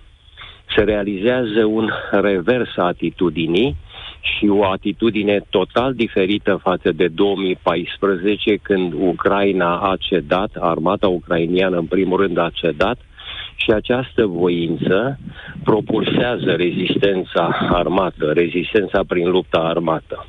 Se 0.76 0.84
realizează 0.84 1.66
un 1.66 1.90
revers 2.12 2.78
a 2.78 2.86
atitudinii 2.86 3.76
și 4.22 4.48
o 4.48 4.66
atitudine 4.66 5.46
total 5.50 5.94
diferită 5.94 6.60
față 6.64 6.92
de 6.92 7.08
2014 7.08 8.56
când 8.62 8.94
Ucraina 8.94 9.78
a 9.80 9.96
cedat, 10.00 10.52
armata 10.60 11.08
ucrainiană 11.08 11.78
în 11.78 11.86
primul 11.86 12.22
rând 12.22 12.38
a 12.38 12.50
cedat 12.54 13.00
și 13.56 13.72
această 13.72 14.26
voință 14.26 15.20
propulsează 15.64 16.52
rezistența 16.52 17.70
armată, 17.72 18.32
rezistența 18.34 19.04
prin 19.08 19.30
lupta 19.30 19.58
armată. 19.58 20.26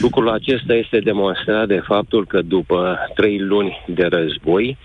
Lucrul 0.00 0.28
acesta 0.28 0.74
este 0.74 0.98
demonstrat 0.98 1.66
de 1.66 1.82
faptul 1.86 2.26
că 2.26 2.42
după 2.42 2.98
trei 3.14 3.38
luni 3.38 3.84
de 3.86 4.06
război, 4.06 4.76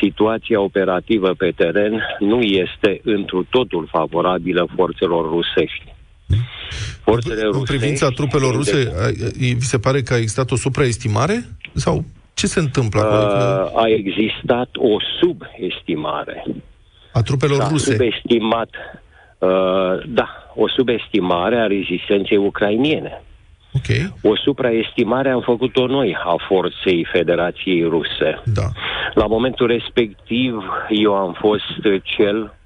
situația 0.00 0.60
operativă 0.60 1.34
pe 1.38 1.52
teren 1.56 2.02
nu 2.18 2.40
este 2.40 3.00
întru 3.04 3.46
totul 3.50 3.88
favorabilă 3.90 4.68
forțelor 4.76 5.28
rusești. 5.28 5.96
Forțele 7.00 7.48
în 7.52 7.62
privința 7.62 8.08
trupelor 8.08 8.54
ruse, 8.54 8.92
vi 9.36 9.64
se 9.64 9.78
pare 9.78 10.02
că 10.02 10.12
a 10.14 10.16
existat 10.16 10.50
o 10.50 10.56
supraestimare? 10.56 11.44
Sau 11.74 12.04
ce 12.34 12.46
se 12.46 12.60
întâmplă 12.60 13.00
acolo? 13.00 13.20
Uh, 13.20 13.82
a 13.82 13.88
existat 13.88 14.68
o 14.74 14.96
subestimare. 15.20 16.44
A 17.12 17.22
trupelor 17.22 17.60
S-a 17.60 17.68
ruse? 17.68 17.92
subestimat, 17.92 18.70
uh, 19.38 19.48
da, 20.06 20.28
o 20.54 20.68
subestimare 20.68 21.56
a 21.56 21.66
rezistenței 21.66 22.36
ucrainiene. 22.36 23.22
Ok. 23.72 24.12
O 24.22 24.36
supraestimare 24.36 25.30
am 25.30 25.40
făcut-o 25.40 25.86
noi 25.86 26.16
a 26.24 26.34
forței 26.48 27.06
Federației 27.12 27.82
Ruse. 27.82 28.42
Da. 28.44 28.68
La 29.14 29.26
momentul 29.26 29.66
respectiv, 29.66 30.54
eu 30.88 31.14
am 31.14 31.36
fost 31.40 32.02
cel 32.02 32.57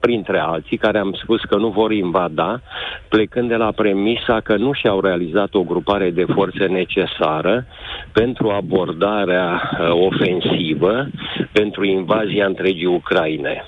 printre 0.00 0.38
alții 0.38 0.76
care 0.76 0.98
am 0.98 1.12
spus 1.22 1.40
că 1.40 1.56
nu 1.56 1.68
vor 1.68 1.92
invada, 1.92 2.60
plecând 3.08 3.48
de 3.48 3.56
la 3.56 3.72
premisa 3.72 4.40
că 4.40 4.56
nu 4.56 4.72
și-au 4.72 5.00
realizat 5.00 5.54
o 5.54 5.62
grupare 5.62 6.10
de 6.10 6.24
forțe 6.34 6.64
necesară 6.66 7.66
pentru 8.12 8.48
abordarea 8.48 9.70
uh, 9.72 9.90
ofensivă, 9.90 11.06
pentru 11.52 11.84
invazia 11.84 12.46
întregii 12.46 12.86
Ucraine. 12.86 13.64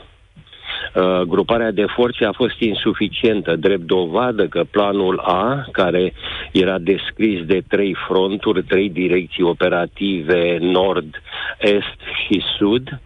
Uh, 0.94 1.20
gruparea 1.20 1.70
de 1.70 1.84
forțe 1.84 2.24
a 2.24 2.32
fost 2.32 2.60
insuficientă, 2.60 3.56
drept 3.56 3.82
dovadă 3.82 4.46
că 4.46 4.64
planul 4.70 5.18
A, 5.18 5.66
care 5.72 6.12
era 6.52 6.78
descris 6.78 7.44
de 7.44 7.62
trei 7.68 7.96
fronturi, 8.06 8.62
trei 8.62 8.90
direcții 8.90 9.42
operative, 9.42 10.58
nord, 10.60 11.22
est 11.58 11.98
și 12.26 12.42
sud, 12.58 13.00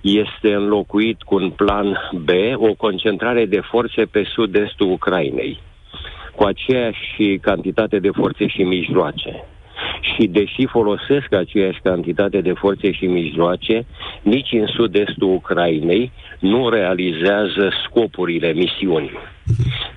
este 0.00 0.54
înlocuit 0.54 1.22
cu 1.22 1.34
un 1.34 1.50
plan 1.50 2.10
B, 2.12 2.28
o 2.54 2.74
concentrare 2.74 3.44
de 3.46 3.60
forțe 3.60 4.04
pe 4.04 4.24
sud-estul 4.34 4.90
Ucrainei, 4.90 5.60
cu 6.34 6.44
aceeași 6.44 7.38
cantitate 7.40 7.98
de 7.98 8.10
forțe 8.10 8.46
și 8.46 8.62
mijloace 8.62 9.44
și 10.00 10.26
deși 10.26 10.66
folosesc 10.66 11.32
aceeași 11.32 11.80
cantitate 11.82 12.40
de 12.40 12.52
forțe 12.52 12.92
și 12.92 13.06
mijloace, 13.06 13.86
nici 14.22 14.52
în 14.52 14.66
sud-estul 14.66 15.32
Ucrainei 15.32 16.12
nu 16.38 16.68
realizează 16.68 17.72
scopurile 17.84 18.52
misiunii. 18.52 19.18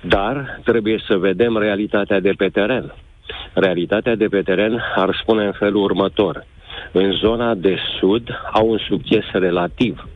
Dar 0.02 0.60
trebuie 0.64 1.02
să 1.06 1.16
vedem 1.16 1.58
realitatea 1.58 2.20
de 2.20 2.32
pe 2.36 2.48
teren. 2.48 2.94
Realitatea 3.52 4.14
de 4.14 4.26
pe 4.26 4.42
teren 4.42 4.82
ar 4.94 5.18
spune 5.22 5.44
în 5.44 5.52
felul 5.52 5.82
următor. 5.82 6.46
În 6.96 7.12
zona 7.12 7.54
de 7.54 7.76
sud 7.98 8.28
au 8.52 8.70
un 8.70 8.78
succes 8.78 9.24
relativ, 9.32 10.08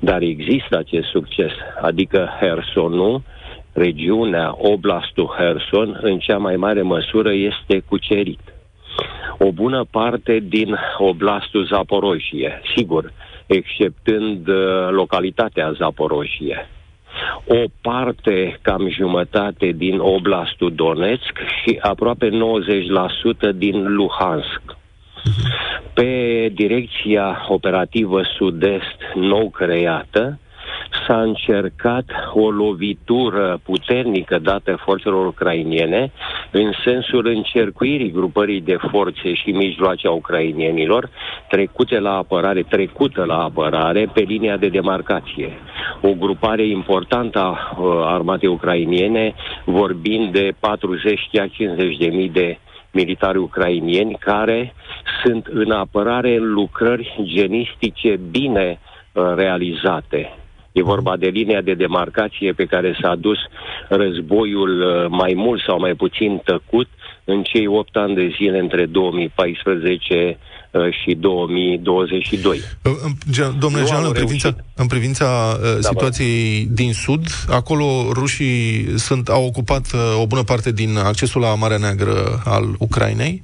dar 0.00 0.22
există 0.22 0.78
acest 0.78 1.08
succes, 1.08 1.52
adică 1.80 2.28
Hersonul, 2.40 3.22
regiunea, 3.72 4.54
oblastul 4.56 5.34
Herson, 5.38 5.98
în 6.02 6.18
cea 6.18 6.38
mai 6.38 6.56
mare 6.56 6.82
măsură 6.82 7.32
este 7.32 7.82
cucerit 7.88 8.40
o 9.38 9.52
bună 9.52 9.84
parte 9.90 10.38
din 10.48 10.76
oblastul 10.98 11.66
Zaporojie, 11.66 12.60
sigur, 12.76 13.12
exceptând 13.46 14.48
uh, 14.48 14.88
localitatea 14.90 15.72
Zaporojie. 15.72 16.68
O 17.46 17.64
parte, 17.80 18.58
cam 18.62 18.88
jumătate 18.90 19.66
din 19.66 19.98
oblastul 19.98 20.72
Donetsk 20.74 21.38
și 21.62 21.78
aproape 21.80 22.28
90% 22.28 23.54
din 23.54 23.94
Luhansk. 23.94 24.77
Pe 25.94 26.48
direcția 26.54 27.46
operativă 27.48 28.22
sud-est 28.38 28.96
nou 29.14 29.50
creată, 29.50 30.38
s-a 31.06 31.20
încercat 31.20 32.04
o 32.32 32.50
lovitură 32.50 33.60
puternică 33.64 34.38
dată 34.38 34.78
forțelor 34.84 35.26
ucrainiene 35.26 36.12
în 36.50 36.72
sensul 36.84 37.26
încercuirii 37.26 38.10
grupării 38.10 38.60
de 38.60 38.76
forțe 38.90 39.34
și 39.34 39.50
mijloace 39.50 40.06
a 40.06 40.10
ucrainienilor 40.10 41.10
trecute 41.48 41.98
la 41.98 42.16
apărare, 42.16 42.62
trecută 42.62 43.24
la 43.24 43.42
apărare 43.42 44.10
pe 44.12 44.20
linia 44.20 44.56
de 44.56 44.68
demarcație. 44.68 45.50
O 46.02 46.12
grupare 46.12 46.66
importantă 46.66 47.38
a 47.38 47.76
uh, 47.78 47.86
armatei 48.04 48.48
ucrainiene, 48.48 49.34
vorbind 49.64 50.32
de 50.32 50.52
40 50.60 51.20
50 51.30 51.96
de 51.96 52.06
mii 52.06 52.28
de 52.28 52.58
militari 52.90 53.38
ucrainieni 53.38 54.16
care 54.20 54.74
sunt 55.24 55.46
în 55.46 55.70
apărare 55.70 56.36
în 56.36 56.52
lucrări 56.52 57.14
genistice 57.22 58.20
bine 58.30 58.78
uh, 59.12 59.32
realizate. 59.36 60.32
E 60.72 60.82
vorba 60.82 61.16
de 61.16 61.28
linia 61.28 61.60
de 61.60 61.74
demarcație 61.74 62.52
pe 62.52 62.64
care 62.64 62.98
s-a 63.02 63.14
dus 63.14 63.38
războiul 63.88 64.80
uh, 64.80 65.06
mai 65.08 65.32
mult 65.36 65.62
sau 65.66 65.78
mai 65.78 65.94
puțin 65.94 66.40
tăcut 66.44 66.88
în 67.24 67.42
cei 67.42 67.66
8 67.66 67.96
ani 67.96 68.14
de 68.14 68.34
zile 68.36 68.58
între 68.58 68.86
2014 68.86 70.14
uh, 70.24 70.36
și 71.02 71.14
2022. 71.14 72.60
Domnule 73.58 73.84
Jean, 73.86 74.04
în 74.04 74.12
privința, 74.12 74.56
în 74.74 74.86
privința 74.86 75.58
uh, 75.60 75.74
da, 75.80 75.88
situației 75.88 76.64
bă. 76.64 76.72
din 76.72 76.92
sud, 76.92 77.26
acolo 77.48 78.12
rușii 78.12 78.88
sunt, 78.96 79.28
au 79.28 79.44
ocupat 79.46 79.86
uh, 79.92 80.20
o 80.20 80.26
bună 80.26 80.42
parte 80.42 80.72
din 80.72 80.96
accesul 80.96 81.40
la 81.40 81.54
Marea 81.54 81.76
Neagră 81.76 82.42
al 82.44 82.74
Ucrainei. 82.78 83.42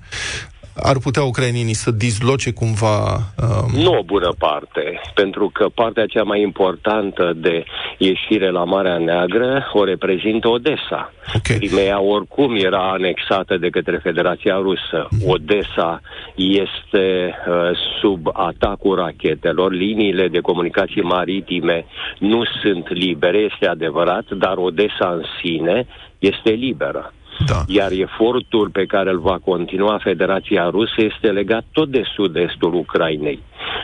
Ar 0.83 0.99
putea 0.99 1.23
ucrainienii 1.23 1.75
să 1.75 1.91
disloce 1.91 2.53
cumva... 2.53 3.17
Um... 3.17 3.81
Nu 3.83 3.93
o 3.93 4.03
bună 4.03 4.35
parte, 4.39 5.01
pentru 5.15 5.51
că 5.53 5.67
partea 5.75 6.07
cea 6.07 6.23
mai 6.23 6.41
importantă 6.41 7.33
de 7.37 7.65
ieșire 7.99 8.51
la 8.51 8.65
Marea 8.65 8.99
Neagră 8.99 9.71
o 9.73 9.85
reprezintă 9.85 10.49
Odessa. 10.49 11.13
Okay. 11.37 11.57
Crimea 11.57 12.01
oricum 12.01 12.55
era 12.57 12.91
anexată 12.91 13.57
de 13.57 13.69
către 13.69 13.97
Federația 13.97 14.57
Rusă. 14.57 15.09
Odessa 15.27 16.01
este 16.35 17.35
uh, 17.49 17.55
sub 18.01 18.29
atacul 18.33 18.95
rachetelor, 18.95 19.73
liniile 19.73 20.29
de 20.29 20.39
comunicații 20.39 21.03
maritime 21.03 21.85
nu 22.19 22.43
sunt 22.63 22.89
libere, 22.89 23.39
este 23.39 23.67
adevărat, 23.67 24.25
dar 24.31 24.57
Odessa 24.57 25.09
în 25.13 25.23
sine 25.43 25.87
este 26.19 26.51
liberă. 26.51 27.13
Da. 27.49 27.65
Iar 27.67 27.93
efortul 27.93 28.69
pe 28.71 28.85
care 28.85 29.11
îl 29.11 29.19
va 29.19 29.39
continua 29.39 29.99
Federația 29.99 30.69
Rusă 30.71 30.95
este 30.97 31.31
legat 31.31 31.65
tot 31.73 31.89
de 31.89 32.03
sud-estul 32.15 32.75
Ucrainei. 32.75 33.39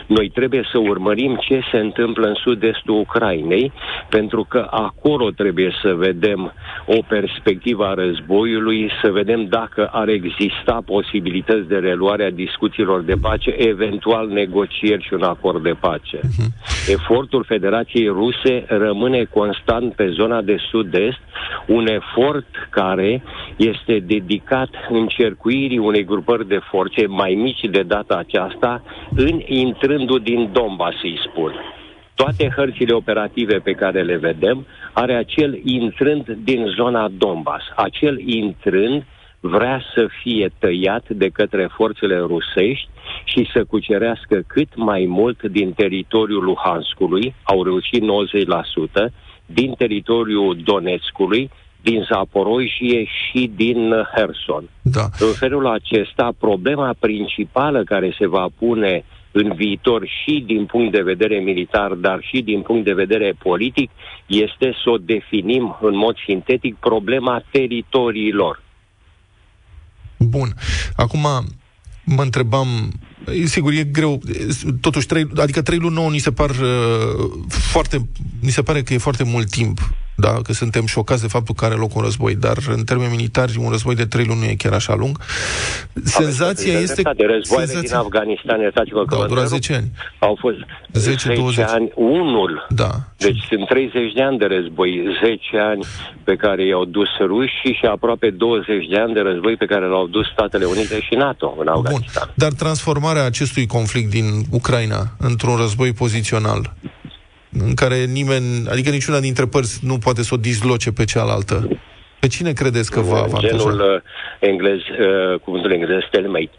Noi 0.07 0.29
trebuie 0.29 0.63
să 0.71 0.77
urmărim 0.77 1.37
ce 1.41 1.61
se 1.71 1.77
întâmplă 1.77 2.27
în 2.27 2.33
sud-estul 2.33 2.99
Ucrainei, 2.99 3.71
pentru 4.09 4.45
că 4.49 4.67
acolo 4.69 5.29
trebuie 5.29 5.71
să 5.81 5.93
vedem 5.93 6.53
o 6.85 7.01
perspectivă 7.07 7.85
a 7.85 7.93
războiului, 7.93 8.91
să 9.01 9.11
vedem 9.11 9.45
dacă 9.45 9.89
ar 9.91 10.07
exista 10.07 10.81
posibilități 10.85 11.67
de 11.67 11.77
reluare 11.77 12.23
a 12.25 12.31
discuțiilor 12.31 13.01
de 13.01 13.15
pace, 13.21 13.53
eventual 13.57 14.27
negocieri 14.27 15.03
și 15.03 15.13
un 15.13 15.23
acord 15.23 15.63
de 15.63 15.75
pace. 15.79 16.17
Uh-huh. 16.17 16.51
Efortul 16.87 17.43
Federației 17.43 18.07
Ruse 18.07 18.65
rămâne 18.67 19.23
constant 19.23 19.93
pe 19.93 20.09
zona 20.09 20.41
de 20.41 20.57
sud-est, 20.69 21.19
un 21.67 21.87
efort 21.87 22.47
care 22.69 23.23
este 23.55 23.99
dedicat 23.99 24.69
încercuirii 24.89 25.77
unei 25.77 26.03
grupări 26.03 26.47
de 26.47 26.59
forțe 26.69 27.07
mai 27.07 27.33
mici 27.33 27.69
de 27.71 27.81
data 27.81 28.15
aceasta 28.15 28.83
în 29.15 29.41
intrându 29.71 30.17
din 30.17 30.49
Donbass, 30.51 30.99
să-i 30.99 31.19
spun. 31.29 31.53
Toate 32.15 32.53
hărțile 32.55 32.93
operative 32.93 33.57
pe 33.57 33.71
care 33.71 34.01
le 34.01 34.17
vedem 34.17 34.65
are 34.93 35.13
acel 35.13 35.59
intrând 35.63 36.37
din 36.43 36.65
zona 36.77 37.09
Donbass. 37.17 37.63
Acel 37.75 38.19
intrând 38.19 39.03
vrea 39.39 39.81
să 39.95 40.07
fie 40.21 40.51
tăiat 40.59 41.09
de 41.09 41.29
către 41.29 41.69
forțele 41.77 42.17
rusești 42.17 42.89
și 43.23 43.49
să 43.53 43.63
cucerească 43.63 44.43
cât 44.47 44.75
mai 44.75 45.05
mult 45.07 45.43
din 45.43 45.73
teritoriul 45.73 46.43
Luhanskului, 46.43 47.35
au 47.43 47.63
reușit 47.63 48.03
90%, 49.09 49.13
din 49.45 49.73
teritoriul 49.77 50.57
Donetskului, 50.63 51.49
din 51.81 52.05
Zaporojie 52.11 53.03
și 53.05 53.51
din 53.55 53.93
Herson. 54.15 54.63
Da. 54.81 55.05
În 55.19 55.33
felul 55.33 55.67
acesta, 55.67 56.29
problema 56.39 56.93
principală 56.99 57.83
care 57.83 58.15
se 58.19 58.27
va 58.27 58.45
pune 58.59 59.03
în 59.31 59.53
viitor 59.55 60.07
și 60.07 60.43
din 60.45 60.65
punct 60.65 60.91
de 60.91 61.01
vedere 61.01 61.39
militar, 61.39 61.93
dar 61.93 62.19
și 62.21 62.41
din 62.41 62.61
punct 62.61 62.85
de 62.85 62.93
vedere 62.93 63.33
politic, 63.43 63.89
este 64.25 64.73
să 64.83 64.89
o 64.89 64.97
definim 64.97 65.77
în 65.81 65.95
mod 65.95 66.15
sintetic 66.25 66.75
problema 66.75 67.43
teritoriilor. 67.51 68.61
Bun. 70.17 70.53
Acum, 70.95 71.27
mă 72.03 72.21
întrebam, 72.21 72.67
sigur, 73.45 73.71
e 73.71 73.83
greu, 73.83 74.21
totuși, 74.81 75.07
3, 75.07 75.27
adică 75.35 75.61
3 75.61 75.77
luni 75.77 75.95
9 75.95 76.09
ni 76.09 76.17
se 76.17 76.31
par 76.31 76.49
uh, 76.49 76.57
foarte, 77.47 77.97
ni 78.39 78.49
se 78.49 78.61
pare 78.61 78.81
că 78.81 78.93
e 78.93 78.97
foarte 78.97 79.23
mult 79.23 79.49
timp 79.49 79.79
da, 80.15 80.33
că 80.43 80.53
suntem 80.53 80.85
șocați 80.85 81.21
de 81.21 81.27
faptul 81.27 81.55
că 81.55 81.65
are 81.65 81.73
loc 81.73 81.95
un 81.95 82.01
război, 82.01 82.35
dar 82.35 82.57
în 82.67 82.83
termeni 82.83 83.15
militari 83.15 83.57
un 83.59 83.69
război 83.69 83.95
de 83.95 84.05
trei 84.05 84.25
luni 84.25 84.39
nu 84.39 84.45
e 84.45 84.55
chiar 84.55 84.73
așa 84.73 84.95
lung. 84.95 85.17
Senzația 86.03 86.79
este... 86.79 87.01
De 87.01 87.25
războaiele 87.25 87.71
senzația... 87.71 87.97
din 87.97 88.05
Afganistan, 88.05 88.59
iertați-vă 88.59 89.05
că 89.05 89.15
da, 89.19 89.25
durat 89.25 89.47
10 89.47 89.73
ani. 89.73 89.91
Au 90.19 90.37
fost 90.39 90.57
10, 90.91 91.33
10 91.35 91.63
ani, 91.63 91.91
unul. 91.95 92.65
Da. 92.69 92.91
Deci 93.17 93.45
sunt 93.49 93.67
30 93.67 94.13
de 94.13 94.21
ani 94.21 94.37
de 94.37 94.45
război, 94.45 95.03
10 95.23 95.57
ani 95.57 95.85
pe 96.23 96.35
care 96.35 96.65
i-au 96.65 96.85
dus 96.85 97.09
rușii 97.19 97.77
și 97.79 97.85
aproape 97.85 98.29
20 98.29 98.87
de 98.89 98.97
ani 98.97 99.13
de 99.13 99.19
război 99.19 99.55
pe 99.55 99.65
care 99.65 99.85
l-au 99.85 100.07
dus 100.07 100.25
Statele 100.31 100.65
Unite 100.65 100.99
și 101.01 101.13
NATO 101.15 101.55
în 101.59 101.67
Afganistan. 101.67 102.23
Bun. 102.25 102.33
Dar 102.35 102.51
transformarea 102.51 103.25
acestui 103.25 103.65
conflict 103.65 104.09
din 104.09 104.25
Ucraina 104.51 105.01
într-un 105.17 105.55
război 105.55 105.93
pozițional 105.93 106.73
în 107.59 107.73
care 107.73 108.05
nimeni, 108.05 108.67
adică 108.69 108.89
niciuna 108.89 109.19
dintre 109.19 109.45
părți 109.45 109.79
nu 109.85 109.97
poate 109.97 110.23
să 110.23 110.33
o 110.33 110.37
disloce 110.37 110.91
pe 110.91 111.03
cealaltă. 111.03 111.67
Pe 112.19 112.27
cine 112.27 112.51
credeți 112.51 112.91
că 112.91 112.99
va 112.99 113.17
avantaja? 113.17 113.47
Genul 113.47 113.79
uh, 113.79 114.01
englez, 114.39 114.77
uh, 114.79 115.39
cuvântul 115.39 115.71
englez, 115.71 115.99
stalemate. 116.07 116.49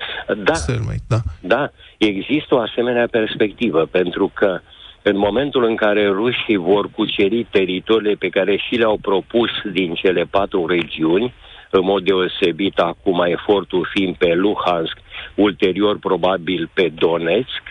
Da, 0.45 0.55
stalemate, 0.55 1.03
da. 1.09 1.21
Da, 1.41 1.71
există 1.99 2.55
o 2.55 2.59
asemenea 2.59 3.07
perspectivă, 3.11 3.87
pentru 3.91 4.31
că 4.35 4.61
în 5.03 5.17
momentul 5.17 5.65
în 5.65 5.77
care 5.77 6.07
rușii 6.07 6.57
vor 6.57 6.91
cuceri 6.91 7.47
teritoriile 7.51 8.15
pe 8.15 8.29
care 8.29 8.57
și 8.57 8.75
le-au 8.75 8.99
propus 9.03 9.51
din 9.73 9.95
cele 9.95 10.25
patru 10.31 10.67
regiuni, 10.67 11.35
în 11.71 11.85
mod 11.85 12.05
deosebit 12.05 12.79
acum 12.79 13.25
efortul 13.27 13.89
fiind 13.95 14.17
pe 14.17 14.35
Luhansk, 14.35 14.97
ulterior 15.35 15.99
probabil 15.99 16.71
pe 16.75 16.93
Donetsk, 16.95 17.63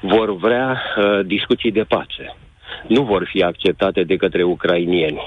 vor 0.00 0.36
vrea 0.36 0.82
uh, 0.96 1.26
discuții 1.26 1.72
de 1.72 1.82
pace 1.82 2.36
nu 2.86 3.02
vor 3.02 3.28
fi 3.32 3.42
acceptate 3.42 4.02
de 4.02 4.16
către 4.16 4.42
ucrainieni. 4.42 5.20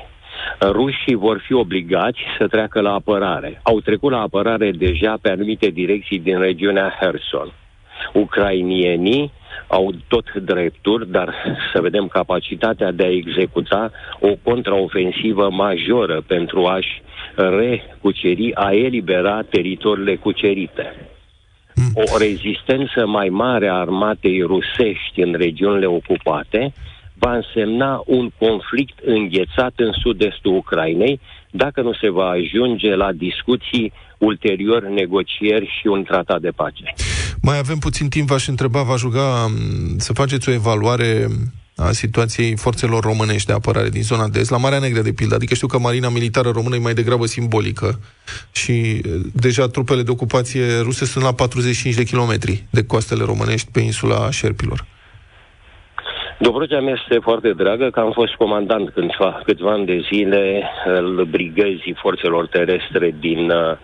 Rușii 0.61 1.15
vor 1.15 1.41
fi 1.45 1.53
obligați 1.53 2.19
să 2.37 2.47
treacă 2.47 2.81
la 2.81 2.93
apărare. 2.93 3.59
Au 3.63 3.79
trecut 3.79 4.11
la 4.11 4.21
apărare 4.21 4.71
deja 4.71 5.17
pe 5.21 5.29
anumite 5.29 5.69
direcții 5.69 6.19
din 6.19 6.39
regiunea 6.39 6.97
Herson. 6.99 7.53
Ucrainienii 8.13 9.31
au 9.67 9.93
tot 10.07 10.33
drepturi, 10.33 11.11
dar 11.11 11.33
să 11.73 11.81
vedem 11.81 12.07
capacitatea 12.07 12.91
de 12.91 13.03
a 13.03 13.11
executa 13.11 13.91
o 14.19 14.29
contraofensivă 14.43 15.49
majoră 15.51 16.23
pentru 16.27 16.65
a-și 16.65 17.01
recuceri, 17.35 18.55
a 18.55 18.71
elibera 18.73 19.41
teritoriile 19.49 20.15
cucerite. 20.15 20.95
O 21.93 22.17
rezistență 22.17 23.05
mai 23.05 23.29
mare 23.29 23.67
a 23.67 23.73
armatei 23.73 24.41
rusești 24.41 25.21
în 25.21 25.33
regiunile 25.33 25.85
ocupate 25.85 26.73
va 27.19 27.35
însemna 27.35 28.03
un 28.05 28.29
conflict 28.39 28.99
înghețat 29.05 29.73
în 29.75 29.91
sud-estul 29.91 30.55
Ucrainei, 30.55 31.19
dacă 31.51 31.81
nu 31.81 31.93
se 31.93 32.09
va 32.09 32.27
ajunge 32.27 32.95
la 32.95 33.11
discuții 33.11 33.93
ulterior, 34.17 34.87
negocieri 34.87 35.77
și 35.79 35.87
un 35.87 36.03
tratat 36.03 36.41
de 36.41 36.49
pace. 36.49 36.93
Mai 37.41 37.57
avem 37.57 37.77
puțin 37.77 38.09
timp, 38.09 38.27
v-aș 38.27 38.47
întreba, 38.47 38.81
v-aș 38.81 39.01
ruga 39.01 39.47
să 39.97 40.13
faceți 40.13 40.49
o 40.49 40.51
evaluare 40.51 41.27
a 41.75 41.91
situației 41.91 42.55
forțelor 42.55 43.03
românești 43.03 43.47
de 43.47 43.53
apărare 43.53 43.89
din 43.89 44.03
zona 44.03 44.27
de 44.27 44.39
est, 44.39 44.49
la 44.49 44.57
Marea 44.57 44.79
Negră, 44.79 45.01
de 45.01 45.11
pildă. 45.11 45.35
Adică 45.35 45.53
știu 45.53 45.67
că 45.67 45.79
Marina 45.79 46.09
Militară 46.09 46.49
Română 46.49 46.75
e 46.75 46.79
mai 46.79 46.93
degrabă 46.93 47.25
simbolică 47.25 47.99
și 48.51 49.01
deja 49.33 49.67
trupele 49.67 50.03
de 50.03 50.11
ocupație 50.11 50.79
ruse 50.79 51.05
sunt 51.05 51.23
la 51.23 51.33
45 51.33 51.95
de 51.95 52.03
kilometri 52.03 52.63
de 52.69 52.83
coastele 52.83 53.23
românești 53.23 53.71
pe 53.71 53.79
insula 53.79 54.31
Șerpilor. 54.31 54.85
Dobrogea 56.39 56.79
mea 56.81 56.93
este 57.03 57.19
foarte 57.19 57.53
dragă, 57.53 57.89
că 57.89 57.99
am 57.99 58.11
fost 58.11 58.33
comandant 58.33 58.89
câțiva, 58.89 59.41
câțiva 59.43 59.71
ani 59.71 59.85
de 59.85 60.05
zile 60.11 60.63
al 60.85 61.27
brigăzii 61.29 61.95
forțelor 62.01 62.47
terestre 62.47 63.15
din, 63.19 63.49
uh, 63.49 63.77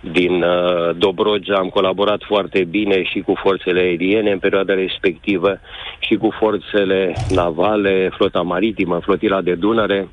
din 0.00 0.42
uh, 0.42 0.96
Dobrogea. 0.96 1.56
Am 1.56 1.68
colaborat 1.68 2.22
foarte 2.22 2.64
bine 2.64 3.02
și 3.02 3.20
cu 3.20 3.32
forțele 3.42 3.80
aeriene 3.80 4.30
în 4.30 4.38
perioada 4.38 4.74
respectivă 4.74 5.60
și 5.98 6.14
cu 6.14 6.30
forțele 6.38 7.14
navale, 7.28 8.10
flota 8.16 8.42
maritimă, 8.42 8.98
flotila 8.98 9.40
de 9.40 9.54
Dunăre. 9.54 10.08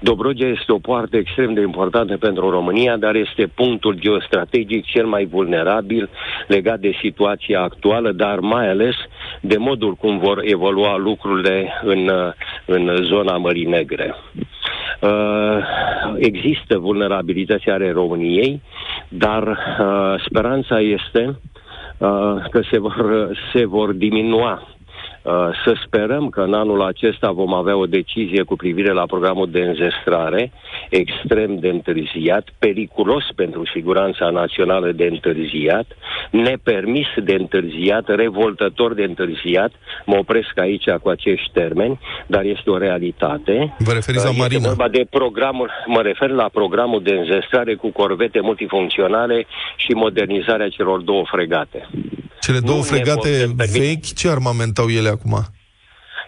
Dobrogea 0.00 0.46
este 0.46 0.72
o 0.72 0.78
poartă 0.78 1.16
extrem 1.16 1.54
de 1.54 1.60
importantă 1.60 2.16
pentru 2.16 2.50
România, 2.50 2.96
dar 2.96 3.14
este 3.14 3.46
punctul 3.54 3.94
geostrategic 3.98 4.84
cel 4.84 5.06
mai 5.06 5.24
vulnerabil 5.24 6.08
legat 6.46 6.78
de 6.80 6.92
situația 7.00 7.60
actuală, 7.60 8.12
dar 8.12 8.38
mai 8.38 8.68
ales 8.68 8.94
de 9.40 9.56
modul 9.56 9.94
cum 9.94 10.18
vor 10.18 10.40
evolua 10.44 10.96
lucrurile 10.96 11.72
în, 11.82 12.10
în 12.66 12.96
zona 13.02 13.36
Mării 13.36 13.64
Negre. 13.64 14.14
Uh, 15.00 15.58
există 16.18 16.78
vulnerabilități 16.78 17.68
ale 17.68 17.92
României, 17.92 18.62
dar 19.08 19.42
uh, 19.46 20.24
speranța 20.26 20.80
este 20.80 21.38
uh, 21.98 22.08
că 22.50 22.60
se 22.70 22.78
vor, 22.78 23.30
se 23.52 23.66
vor 23.66 23.92
diminua 23.92 24.62
Uh, 24.62 24.75
să 25.64 25.74
sperăm 25.86 26.28
că 26.28 26.40
în 26.40 26.54
anul 26.54 26.82
acesta 26.82 27.30
vom 27.30 27.54
avea 27.54 27.76
o 27.76 27.86
decizie 27.86 28.42
cu 28.42 28.56
privire 28.56 28.92
la 28.92 29.06
programul 29.06 29.50
de 29.50 29.60
înzestrare, 29.60 30.52
extrem 30.90 31.58
de 31.58 31.68
întârziat, 31.68 32.48
periculos 32.58 33.24
pentru 33.34 33.66
siguranța 33.72 34.28
națională 34.28 34.92
de 34.92 35.04
întârziat, 35.04 35.86
nepermis 36.30 37.06
de 37.24 37.34
întârziat, 37.34 38.08
revoltător 38.08 38.94
de 38.94 39.02
întârziat. 39.02 39.72
Mă 40.04 40.16
opresc 40.16 40.58
aici 40.58 40.90
cu 41.02 41.08
acești 41.08 41.50
termeni, 41.52 41.98
dar 42.26 42.44
este 42.44 42.70
o 42.70 42.78
realitate. 42.78 43.74
Vă 43.78 43.92
referiți 43.92 44.24
la 44.24 44.30
Uh, 44.30 44.42
este 44.42 44.56
Marina? 44.56 44.68
vorba 44.68 44.88
de 44.88 45.06
programul, 45.10 45.70
mă 45.86 46.02
refer 46.02 46.30
la 46.30 46.48
programul 46.52 47.02
de 47.02 47.12
înzestrare 47.12 47.74
cu 47.74 47.88
corvete 47.90 48.40
multifuncționale 48.40 49.46
și 49.76 49.92
modernizarea 49.92 50.68
celor 50.68 51.00
două 51.00 51.24
fregate. 51.26 51.88
Cele 52.46 52.60
două 52.60 52.78
Nu 52.78 52.82
ne 52.82 52.88
fregate 52.88 53.28
putem 53.28 53.54
permite. 53.56 53.78
vechi, 53.78 54.14
ce 54.14 54.28
armament 54.28 54.78
au 54.78 54.88
ele 54.88 55.08
acum? 55.08 55.34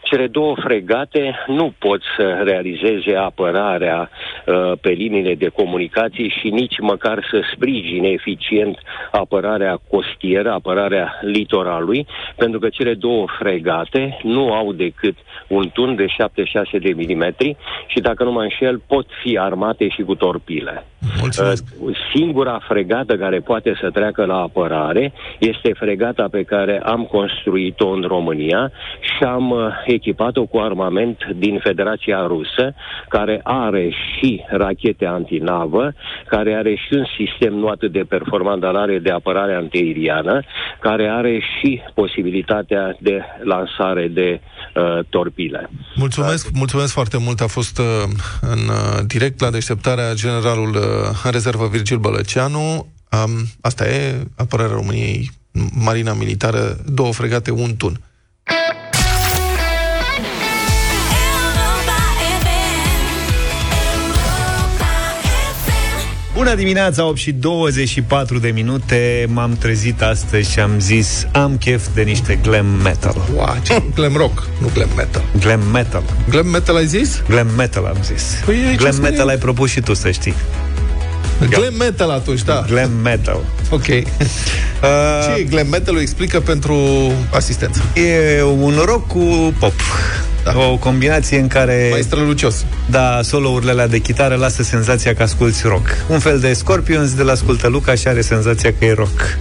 Cele 0.03 0.27
două 0.27 0.55
fregate 0.65 1.35
nu 1.47 1.75
pot 1.79 2.01
să 2.17 2.43
realizeze 2.45 3.15
apărarea 3.17 4.11
uh, 4.11 4.73
pe 4.81 4.89
liniile 4.89 5.35
de 5.35 5.49
comunicații 5.49 6.35
și 6.41 6.49
nici 6.49 6.79
măcar 6.81 7.27
să 7.31 7.41
sprijine 7.55 8.09
eficient 8.09 8.79
apărarea 9.11 9.81
costieră, 9.91 10.53
apărarea 10.53 11.19
litoralului, 11.23 12.07
pentru 12.37 12.59
că 12.59 12.69
cele 12.69 12.95
două 12.95 13.27
fregate 13.39 14.19
nu 14.23 14.53
au 14.53 14.73
decât 14.73 15.17
un 15.49 15.71
tun 15.73 15.95
de 15.97 16.07
76 16.07 16.79
de 16.79 16.93
milimetri 16.93 17.57
și, 17.87 18.01
dacă 18.01 18.25
nu 18.25 18.33
mă 18.33 18.43
înșel, 18.43 18.83
pot 18.87 19.07
fi 19.23 19.39
armate 19.39 19.89
și 19.89 20.03
cu 20.03 20.15
torpile. 20.15 20.85
Mulțumesc. 21.21 21.65
Uh, 21.81 21.97
Singura 22.15 22.59
fregată 22.69 23.17
care 23.17 23.39
poate 23.39 23.79
să 23.81 23.91
treacă 23.91 24.25
la 24.25 24.41
apărare 24.41 25.13
este 25.39 25.73
fregata 25.73 26.29
pe 26.31 26.43
care 26.43 26.81
am 26.85 27.05
construit-o 27.05 27.89
în 27.89 28.03
România 28.03 28.71
și 29.01 29.25
am 29.25 29.51
uh, 29.51 29.67
echipat-o 29.85 30.45
cu 30.45 30.59
armament 30.59 31.19
din 31.37 31.59
Federația 31.59 32.27
Rusă, 32.27 32.75
care 33.09 33.41
are 33.43 33.91
și 33.91 34.45
rachete 34.49 35.07
antinavă, 35.07 35.93
care 36.27 36.55
are 36.55 36.75
și 36.75 36.95
un 36.95 37.05
sistem 37.17 37.55
nu 37.55 37.67
atât 37.67 37.93
de 37.93 38.05
performant, 38.09 38.61
dar 38.61 38.75
are 38.75 38.99
de 38.99 39.11
apărare 39.11 39.55
antiaeriană, 39.55 40.41
care 40.81 41.09
are 41.09 41.39
și 41.39 41.83
posibilitatea 41.95 42.97
de 42.99 43.23
lansare 43.43 44.09
de 44.09 44.41
uh, 44.43 44.58
torpile. 45.09 45.71
Mulțumesc, 45.97 46.51
mulțumesc 46.53 46.93
foarte 46.93 47.19
mult. 47.19 47.41
A 47.41 47.47
fost 47.47 47.79
uh, 47.79 47.85
în 48.41 48.59
uh, 48.59 49.05
direct 49.07 49.41
la 49.41 49.51
deșteptarea 49.51 50.15
generalul 50.15 50.75
uh, 50.75 51.21
în 51.25 51.31
rezervă 51.31 51.69
Virgil 51.69 51.99
Bălăceanu. 51.99 52.87
Um, 53.25 53.47
asta 53.61 53.89
e 53.89 54.27
apărarea 54.37 54.73
României, 54.73 55.31
Marina 55.73 56.13
Militară, 56.13 56.77
două 56.87 57.13
fregate, 57.13 57.51
un 57.51 57.77
tun. 57.77 58.01
Bună 66.39 66.55
dimineața, 66.55 67.05
8 67.05 67.17
și 67.19 67.33
24 67.33 68.39
de 68.39 68.49
minute 68.49 69.27
M-am 69.29 69.57
trezit 69.61 70.03
astăzi 70.03 70.51
și 70.51 70.61
am 70.61 70.71
zis 70.81 71.27
Am 71.33 71.57
chef 71.57 71.87
de 71.95 72.03
niște 72.03 72.39
glam 72.43 72.67
metal 72.67 73.15
Wow, 73.35 73.57
ce 73.63 73.83
glam 73.95 74.17
rock, 74.17 74.49
nu 74.61 74.71
glam 74.75 74.89
metal. 74.97 75.23
Glam 75.41 75.61
metal 75.73 76.03
Glam 76.29 76.47
metal 76.47 76.77
ai 76.77 76.87
zis? 76.87 77.23
Glam 77.29 77.47
metal 77.57 77.85
am 77.85 77.97
zis 78.03 78.23
Păi 78.45 78.65
aici 78.69 78.79
Glam 78.79 78.93
scrie- 78.93 79.09
metal 79.09 79.29
ai 79.29 79.37
propus 79.37 79.71
și 79.71 79.81
tu 79.81 79.95
să 79.95 80.11
știi 80.11 80.35
Glam 81.49 81.75
metal 81.79 82.11
atunci, 82.11 82.43
da. 82.43 82.65
Glam 82.69 82.91
metal 83.03 83.39
Ok. 83.71 83.85
Ce 85.25 85.31
e 85.39 85.43
glam 85.43 85.67
metal? 85.69 85.97
O 85.97 86.01
explică 86.01 86.41
pentru 86.41 86.77
asistență. 87.33 87.83
E 87.95 88.43
un 88.43 88.75
rock 88.85 89.07
cu 89.07 89.55
pop 89.59 89.73
Da. 90.53 90.59
O 90.71 90.77
combinație 90.77 91.39
în 91.39 91.47
care 91.47 91.89
Mai 91.91 92.01
strălucios. 92.03 92.65
Da, 92.91 93.21
solo-urile 93.23 93.71
alea 93.71 93.87
de 93.89 93.99
chitară 93.99 94.35
lasă 94.35 94.63
senzația 94.63 95.15
că 95.15 95.23
asculti 95.23 95.61
rock 95.65 95.89
Un 96.09 96.19
fel 96.19 96.39
de 96.39 96.53
Scorpions 96.53 97.15
de 97.15 97.23
la 97.23 97.33
ascultă 97.33 97.69
Luca 97.69 97.95
și 97.95 98.09
are 98.09 98.21
senzația 98.21 98.73
că 98.79 98.85
e 98.85 98.93
rock 98.93 99.39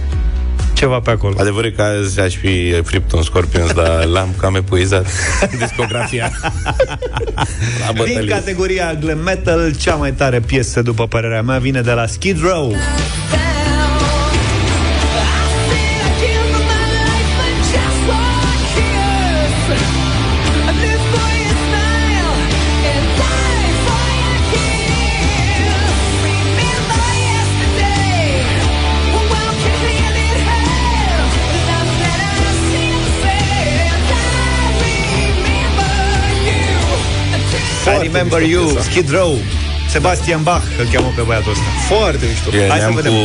Ceva 0.72 1.00
pe 1.00 1.10
acolo 1.10 1.34
Adevărul 1.38 1.70
e 1.70 1.70
că 1.70 1.82
azi 1.82 2.20
aș 2.20 2.34
fi 2.36 2.80
fript 2.84 3.12
un 3.12 3.22
Scorpions, 3.22 3.72
dar 3.72 4.04
l-am 4.14 4.28
cam 4.40 4.54
epuizat 4.54 5.06
discografia. 5.60 6.30
La 7.86 7.92
Din 7.92 7.96
bătălie. 7.96 8.30
categoria 8.30 8.94
glam 9.00 9.18
metal, 9.18 9.74
cea 9.76 9.94
mai 9.94 10.12
tare 10.12 10.40
piesă, 10.40 10.82
după 10.82 11.06
părerea 11.06 11.42
mea, 11.42 11.58
vine 11.58 11.80
de 11.80 11.90
la 11.92 12.06
Skid 12.06 12.40
Row. 12.42 12.74
Remember 38.12 38.40
mișto 38.40 38.52
you, 38.54 38.64
piesa. 38.64 38.82
Skid 38.90 39.08
Row. 39.18 39.32
Sebastian 39.94 40.42
Bach 40.42 40.64
îl 40.80 40.86
cheamă 40.92 41.12
pe 41.16 41.22
băiatul 41.28 41.50
ăsta. 41.50 41.64
Foarte 41.94 42.24
mișto. 42.30 42.48
E 42.56 42.68
Hai 42.68 42.78
să 42.78 42.84
neam 42.84 42.94
vedem. 42.94 43.12
cu... 43.12 43.18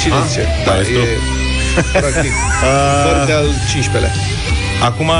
Cine 0.00 0.14
Ah? 0.14 0.24
zice? 0.28 0.42
Da, 0.64 0.72
Da, 0.72 0.78
este 0.80 0.92
e 0.92 1.98
practic 1.98 2.32
păr 3.04 3.16
de 3.26 3.32
al 3.32 3.46
15-lea. 3.70 4.12
Acum, 4.88 5.10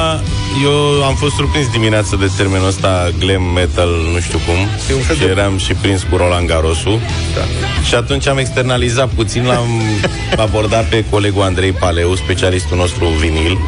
eu 0.63 1.05
am 1.05 1.15
fost 1.15 1.35
surprins 1.35 1.69
dimineața 1.71 2.17
de 2.17 2.31
termenul 2.37 2.67
ăsta 2.67 3.11
glam 3.19 3.43
metal, 3.43 3.89
nu 4.13 4.21
știu 4.21 4.39
cum, 4.47 4.55
E 4.91 4.95
un 4.95 5.01
fel 5.01 5.17
și 5.17 5.23
de- 5.23 5.29
eram 5.29 5.59
și 5.59 5.73
prins 5.73 6.03
cu 6.11 6.17
Roland 6.17 6.47
Garrosu. 6.49 7.01
Da. 7.35 7.41
Și 7.87 7.95
atunci 7.95 8.27
am 8.27 8.39
externalizat 8.39 9.09
puțin, 9.09 9.45
l-am 9.45 9.69
abordat 10.47 10.85
pe 10.89 11.05
colegul 11.11 11.43
Andrei 11.43 11.73
Paleu, 11.73 12.15
specialistul 12.15 12.77
nostru 12.77 13.05
vinil. 13.07 13.59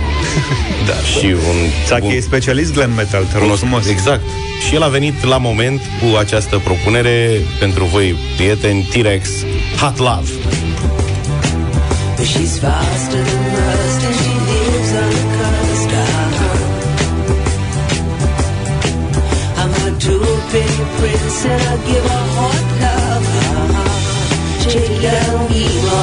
Da, 0.87 1.19
și 1.19 1.27
un... 1.27 1.57
Țachi 1.87 2.05
un- 2.05 2.11
e 2.13 2.21
specialist 2.21 2.73
glam 2.73 2.91
metal, 2.91 3.25
te 3.25 3.39
rog 3.39 3.43
cunosc- 3.43 3.59
frumos. 3.59 3.87
Exact. 3.87 4.23
Și 4.69 4.75
el 4.75 4.83
a 4.83 4.89
venit 4.89 5.25
la 5.25 5.37
moment 5.39 5.81
cu 6.01 6.17
această 6.17 6.61
propunere 6.65 7.41
pentru 7.59 7.85
voi, 7.85 8.17
prieteni, 8.37 8.83
T-Rex, 8.83 9.29
Hot 9.81 9.99
Love. 9.99 10.31
She's 12.23 12.59
faster 12.61 13.23
than 13.25 13.45
rust 13.55 14.01
and 14.07 14.15
she 14.21 14.36
prince 20.99 21.45
and 21.53 21.63
I 21.63 21.75
give 21.89 22.05
her 22.13 22.25
hot 22.37 22.65
love. 22.83 23.27
Uh-huh. 23.41 24.63
Take 24.63 24.91
it 24.91 25.03
down, 25.03 25.53
Eva. 25.53 26.03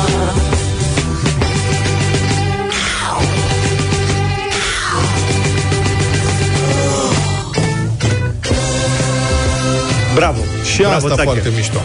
Bravo. 10.16 10.42
Și 10.72 10.78
Bravo, 10.78 10.96
asta 10.96 11.10
Țache. 11.10 11.22
foarte 11.24 11.50
mișto. 11.56 11.80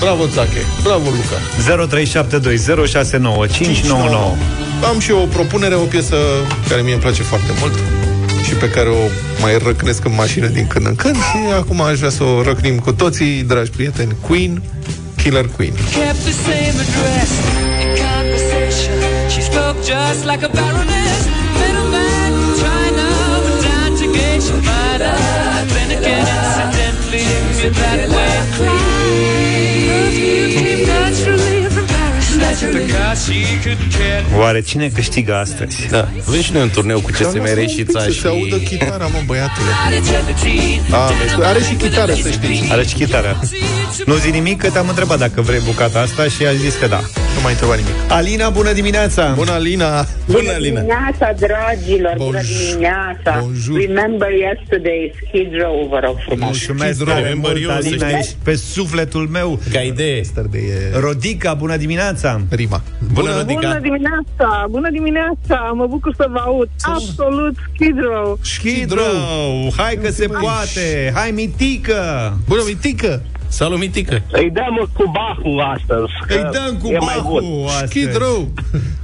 Bravo, 0.00 0.26
Țache. 0.26 0.62
Bravo, 0.82 1.08
Luca. 1.10 1.38
0372069599. 1.64 1.68
Am 4.90 4.98
și 5.00 5.10
eu 5.10 5.20
o 5.22 5.26
propunere, 5.26 5.74
o 5.74 5.84
piesă 5.94 6.16
care 6.68 6.80
mie 6.80 6.92
îmi 6.92 7.02
place 7.02 7.22
foarte 7.22 7.52
mult 7.60 7.74
și 8.54 8.60
pe 8.60 8.70
care 8.70 8.88
o 8.88 9.04
mai 9.40 9.58
răcnesc 9.66 10.04
în 10.04 10.14
mașină 10.14 10.46
din 10.46 10.66
când 10.66 10.86
în 10.86 10.94
când 10.94 11.16
și 11.16 11.38
acum 11.60 11.80
aș 11.80 11.98
vrea 11.98 12.10
să 12.10 12.22
o 12.22 12.42
răcnim 12.42 12.78
cu 12.78 12.92
toții, 12.92 13.42
dragi 13.42 13.70
prieteni, 13.70 14.16
Queen, 14.26 14.62
Killer 15.22 15.46
Queen. 15.56 15.72
Kept 15.72 16.20
the 16.30 16.36
same 16.48 16.76
address 16.84 17.30
in 17.82 17.90
conversation. 18.04 18.98
She 19.32 19.40
spoke 19.50 19.78
just 19.92 20.20
like 20.30 20.42
a 20.48 20.50
baroness. 20.58 21.20
Middleman 21.60 22.32
from 22.38 22.52
China, 22.62 23.06
but 23.44 23.56
down 23.66 23.90
to 24.00 24.06
Geisha 24.16 24.56
Minor. 24.68 25.18
Then 25.74 25.88
again, 25.98 26.26
incidentally, 26.46 27.26
me 27.58 27.68
that 27.80 28.00
way. 28.16 28.34
Perfume 29.88 30.50
came 30.58 30.82
naturally 30.92 31.63
Oare 34.38 34.60
cine 34.60 34.88
câștigă 34.88 35.34
astăzi? 35.34 35.88
Da. 35.90 36.08
Avem 36.28 36.40
și 36.40 36.52
noi 36.52 36.62
un 36.62 36.70
turneu 36.70 37.00
cu 37.00 37.10
CSM 37.10 37.54
Reșița 37.54 38.00
să 38.00 38.10
și... 38.10 38.20
se 38.20 38.28
audă 38.28 38.56
chitara, 38.56 39.06
mă, 39.06 39.18
băiatule. 39.26 39.68
eternity. 39.90 40.80
A, 40.90 41.10
are 41.42 41.58
și 41.58 41.74
chitară, 41.74 42.14
să 42.14 42.30
știți. 42.30 42.72
Are 42.72 42.84
și 42.86 42.94
chitară. 42.94 43.40
Nu 44.06 44.14
zi 44.16 44.30
nimic, 44.30 44.60
că 44.60 44.70
te-am 44.70 44.88
întrebat 44.88 45.18
dacă 45.18 45.40
vrei 45.40 45.60
bucata 45.64 46.00
asta 46.00 46.24
și 46.24 46.46
ai 46.46 46.56
zis 46.56 46.76
că 46.76 46.86
da. 46.86 47.00
Nu 47.34 47.40
mai 47.42 47.52
întreba 47.52 47.74
nimic. 47.74 47.92
Alina, 48.08 48.48
bună 48.48 48.72
dimineața! 48.72 49.32
Bună, 49.36 49.50
Alina! 49.52 50.06
Bună, 50.26 50.52
Alina! 50.52 50.80
dimineața, 50.80 51.26
dragilor! 51.46 52.14
Bună 52.16 52.30
Bonjour. 52.30 52.68
dimineața! 52.70 53.32
Bonjour. 53.40 53.80
Remember 53.80 54.28
yesterday, 54.46 55.12
Skid 55.26 55.50
Row, 55.62 55.86
vă 55.90 55.98
rog 56.04 56.16
frumos. 56.26 56.44
Mulțumesc 56.44 56.94
Skid 56.94 57.06
tare 57.08 57.28
Row, 57.30 57.38
mult, 57.38 57.56
eu, 57.62 57.68
să 57.68 57.72
Alina, 57.74 58.06
știi. 58.06 58.18
ești 58.18 58.34
pe 58.42 58.54
sufletul 58.54 59.28
meu. 59.32 59.58
Ca 59.72 59.80
idee. 59.80 60.16
Yesterday 60.16 60.60
e... 60.60 60.98
Rodica, 60.98 61.54
bună 61.54 61.76
dimineața! 61.76 62.40
rima. 62.50 62.82
Bună, 63.12 63.12
Bună 63.12 63.36
Rodica! 63.36 63.78
dimineața! 63.82 64.66
Bună 64.70 64.90
dimineața! 64.90 65.72
Mă 65.74 65.86
bucur 65.86 66.14
să 66.16 66.26
vă 66.30 66.38
aud. 66.44 66.68
Absolut 66.82 67.54
Skid 67.74 67.96
Row. 68.00 68.38
Skid 68.42 68.90
Row! 68.92 69.72
Hai 69.76 69.98
că 70.02 70.10
se 70.10 70.26
poate! 70.26 71.12
Hai, 71.14 71.30
mitică! 71.30 72.32
Bună, 72.48 72.62
mitică! 72.66 73.22
Salut, 73.48 73.78
mitică! 73.78 74.22
Îi 74.32 74.50
dăm 74.50 74.88
cu 74.92 75.04
Bahul 75.12 75.60
astăzi. 75.60 76.12
Îi 76.28 76.42
că 76.42 76.50
dăm 76.52 76.76
cu 76.82 76.88
e 76.88 76.98
mai 76.98 77.20
bun. 77.22 77.40
Bahul 77.42 77.66
astăzi. 77.68 77.90
Skid 77.90 78.16
Row! 78.16 78.48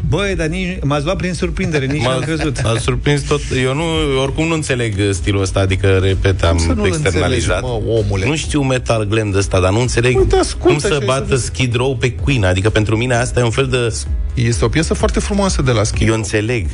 Băi, 0.09 0.35
dar 0.37 0.47
nici, 0.47 0.79
m-ați 0.83 1.05
luat 1.05 1.17
prin 1.17 1.35
surprindere, 1.35 1.87
nici 1.87 2.03
n-am 2.03 2.21
crezut. 2.21 2.63
M-a 2.63 2.79
surprins 2.79 3.21
tot. 3.23 3.41
Eu 3.63 3.75
nu, 3.75 3.83
oricum 4.23 4.47
nu 4.47 4.55
înțeleg 4.55 4.95
uh, 4.99 5.09
stilul 5.11 5.41
ăsta, 5.43 5.61
adică, 5.61 5.87
repet, 6.03 6.43
am 6.45 6.59
Să 6.59 6.73
nu-l 6.73 6.87
externalizat. 6.87 7.57
înțelegi, 7.63 7.85
mă, 7.87 7.93
omule. 7.93 8.27
Nu 8.27 8.37
știu 8.37 8.63
metal 8.63 9.05
glam 9.05 9.31
de 9.31 9.39
ăsta, 9.39 9.61
dar 9.61 9.73
nu 9.73 9.81
înțeleg 9.81 10.17
Uite, 10.19 10.37
ascultă 10.37 10.67
cum 10.67 10.75
și 10.75 10.81
să 10.81 10.93
ai 11.01 11.07
bată 11.07 11.25
să 11.25 11.31
vezi. 11.31 11.45
Skid 11.45 11.75
Row 11.75 11.97
pe 11.97 12.13
Queen. 12.13 12.45
Adică 12.45 12.71
pentru 12.71 12.97
mine 12.97 13.15
asta 13.15 13.41
e 13.41 13.43
un 13.43 13.51
fel 13.51 13.67
de... 13.67 13.95
Este 14.35 14.65
o 14.65 14.69
piesă 14.69 14.95
foarte 14.95 15.21
frumoasă 15.21 15.63
de 15.63 15.71
la 15.71 15.83
Skid 15.83 16.01
Eu 16.03 16.07
Row, 16.07 16.17
înțeleg. 16.17 16.67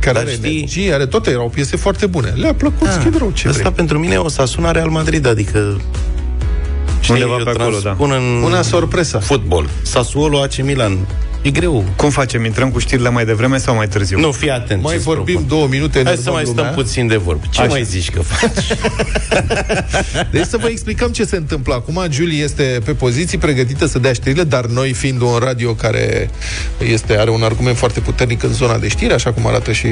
care 0.00 0.14
dar 0.14 0.22
are 0.22 0.32
știi- 0.32 0.56
energie, 0.56 0.92
are 0.92 1.06
toate, 1.06 1.30
erau 1.30 1.48
piese 1.48 1.76
foarte 1.76 2.06
bune. 2.06 2.32
Le-a 2.36 2.54
plăcut 2.54 2.88
Skid 2.88 3.18
Row, 3.18 3.30
ce 3.30 3.48
Asta 3.48 3.60
vrei? 3.60 3.72
pentru 3.72 3.98
mine 3.98 4.16
o 4.16 4.28
Sasuna 4.28 4.70
Real 4.70 4.88
Madrid, 4.88 5.26
adică... 5.26 5.80
Știi, 7.04 7.14
Undeva 7.14 7.38
eu 7.38 7.44
pe 7.44 7.50
acolo, 7.50 7.74
da. 7.74 7.80
transpun 7.80 8.10
în 8.10 8.42
Una 8.42 8.62
sorpresă. 8.62 9.18
fotbal. 9.18 9.68
Sassuolo 9.82 10.40
AC 10.40 10.56
Milan. 10.62 10.98
E 11.44 11.50
greu. 11.50 11.84
Cum 11.96 12.10
facem? 12.10 12.44
Intrăm 12.44 12.70
cu 12.70 12.78
știrile 12.78 13.08
mai 13.08 13.24
devreme 13.24 13.58
sau 13.58 13.74
mai 13.74 13.88
târziu? 13.88 14.18
Nu, 14.18 14.30
fii 14.32 14.50
atent. 14.50 14.82
Mai 14.82 14.92
ce-ți 14.92 15.04
vorbim 15.04 15.34
propun. 15.34 15.48
două 15.48 15.66
minute, 15.66 16.02
Hai 16.04 16.04
să 16.04 16.08
enervăm 16.10 16.32
mai 16.34 16.42
stăm 16.44 16.56
lumea. 16.56 16.70
puțin 16.72 17.06
de 17.06 17.16
vorbă. 17.16 17.42
Ce 17.50 17.60
Așa. 17.60 17.70
mai 17.70 17.82
zici 17.84 18.10
că 18.10 18.20
faci? 18.22 18.50
Deci 20.30 20.44
să 20.44 20.56
vă 20.56 20.66
explicăm 20.68 21.10
ce 21.10 21.24
se 21.24 21.36
întâmplă 21.36 21.74
acum. 21.74 22.06
Julie 22.10 22.42
este 22.42 22.80
pe 22.84 22.92
poziții, 22.92 23.38
pregătită 23.38 23.86
să 23.86 23.98
dea 23.98 24.12
știrile, 24.12 24.42
dar 24.44 24.66
noi 24.66 24.92
fiind 24.92 25.20
un 25.20 25.36
radio 25.40 25.74
care 25.74 26.30
este, 26.92 27.18
are 27.18 27.30
un 27.30 27.42
argument 27.42 27.76
foarte 27.76 28.00
puternic 28.00 28.42
în 28.42 28.52
zona 28.52 28.78
de 28.78 28.88
știri, 28.88 29.12
așa 29.12 29.32
cum 29.32 29.46
arată 29.46 29.72
și 29.72 29.86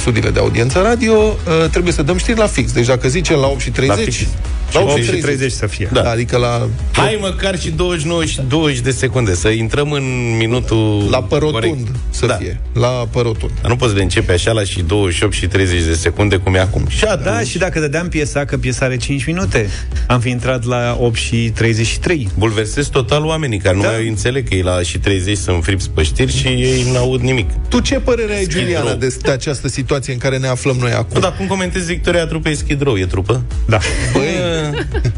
studiile 0.00 0.30
de 0.30 0.38
audiență 0.38 0.80
radio, 0.80 1.12
uh, 1.16 1.70
trebuie 1.70 1.92
să 1.92 2.02
dăm 2.02 2.16
știri 2.18 2.38
la 2.38 2.46
fix. 2.46 2.72
Deci 2.72 2.86
dacă 2.86 3.08
zicem 3.08 3.38
la 3.38 3.46
8 3.46 3.60
și 3.60 3.70
30, 3.70 3.96
La 3.98 4.02
fix. 4.04 4.26
la 4.72 4.80
8 4.80 4.90
8 4.90 5.02
și 5.02 5.10
30 5.10 5.52
să 5.52 5.66
fie. 5.66 5.88
Da. 5.92 6.02
Adică 6.10 6.36
la, 6.36 6.68
Hai 6.92 7.18
măcar 7.20 7.58
și 7.58 7.70
29 7.70 8.24
și 8.24 8.40
20 8.48 8.78
de 8.80 8.90
secunde 8.90 9.34
Să 9.34 9.48
intrăm 9.48 9.92
în 9.92 10.36
minutul 10.36 10.76
la 11.10 11.22
părotund 11.22 11.52
corect. 11.64 11.86
să 12.10 12.26
da. 12.26 12.34
fie. 12.34 12.60
La 12.74 12.88
părotund. 12.88 13.52
Dar 13.60 13.70
nu 13.70 13.76
poți 13.76 13.94
de 13.94 14.02
începe 14.02 14.32
așa 14.32 14.52
la 14.52 14.64
și 14.64 14.82
28 14.82 15.32
și 15.32 15.46
30 15.46 15.82
de 15.82 15.94
secunde 15.94 16.36
Cum 16.36 16.54
e 16.54 16.58
acum 16.58 16.84
Și 16.88 17.04
atunci, 17.04 17.24
Da, 17.24 17.40
și 17.40 17.58
dacă 17.58 17.80
dădeam 17.80 18.08
piesa, 18.08 18.44
că 18.44 18.56
piesa 18.58 18.84
are 18.84 18.96
5 18.96 19.24
minute, 19.26 19.68
am 20.06 20.20
fi 20.20 20.28
intrat 20.30 20.64
la 20.64 20.96
8 21.00 21.16
și 21.16 21.50
33. 21.54 22.28
bulversezi 22.38 22.90
total 22.90 23.24
oamenii 23.24 23.58
Care 23.58 23.76
nu 23.76 23.82
Da. 23.82 23.88
mai 23.90 24.08
înțeleg 24.08 24.48
că 24.48 24.54
ei 24.54 24.62
la 24.62 24.82
și 24.82 24.98
30 24.98 25.36
sunt 25.36 25.64
frips 25.64 25.86
pe 25.86 26.02
știri 26.02 26.32
Și 26.32 26.46
ei 26.46 26.90
n-aud 26.92 27.20
nimic 27.20 27.50
Tu 27.68 27.80
ce 27.80 27.94
părere 27.98 28.34
ai, 28.34 28.42
Skid 28.42 28.58
Juliana, 28.58 28.88
Row. 28.90 28.98
de, 28.98 29.16
de 29.22 29.30
această 29.30 29.68
situație 29.68 30.12
în 30.12 30.18
care 30.18 30.38
ne 30.38 30.46
aflăm 30.48 30.76
noi 30.76 30.90
Nu, 30.90 30.96
acum? 30.96 31.20
dar 31.20 31.34
cum 31.36 31.46
comentezi 31.46 31.86
victoria 31.86 32.26
trupei 32.26 32.56
Skid 32.56 32.80
Row? 32.82 32.96
E 32.96 33.04
trupă? 33.06 33.42
Da. 33.66 33.78
Băi, 34.12 34.24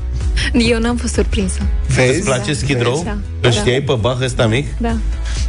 Eu 0.53 0.79
n-am 0.79 0.97
fost 0.97 1.13
surprinsă. 1.13 1.59
vezi? 1.95 2.11
Îți 2.19 2.25
place 2.25 2.53
Skid 2.55 2.83
Row? 2.83 3.03
Da. 3.05 3.11
Îl 3.11 3.19
Da. 3.41 3.51
știai 3.51 3.81
pe 3.81 3.93
Bach 4.01 4.23
ăsta 4.25 4.47
mic? 4.47 4.67
Da. 4.79 4.97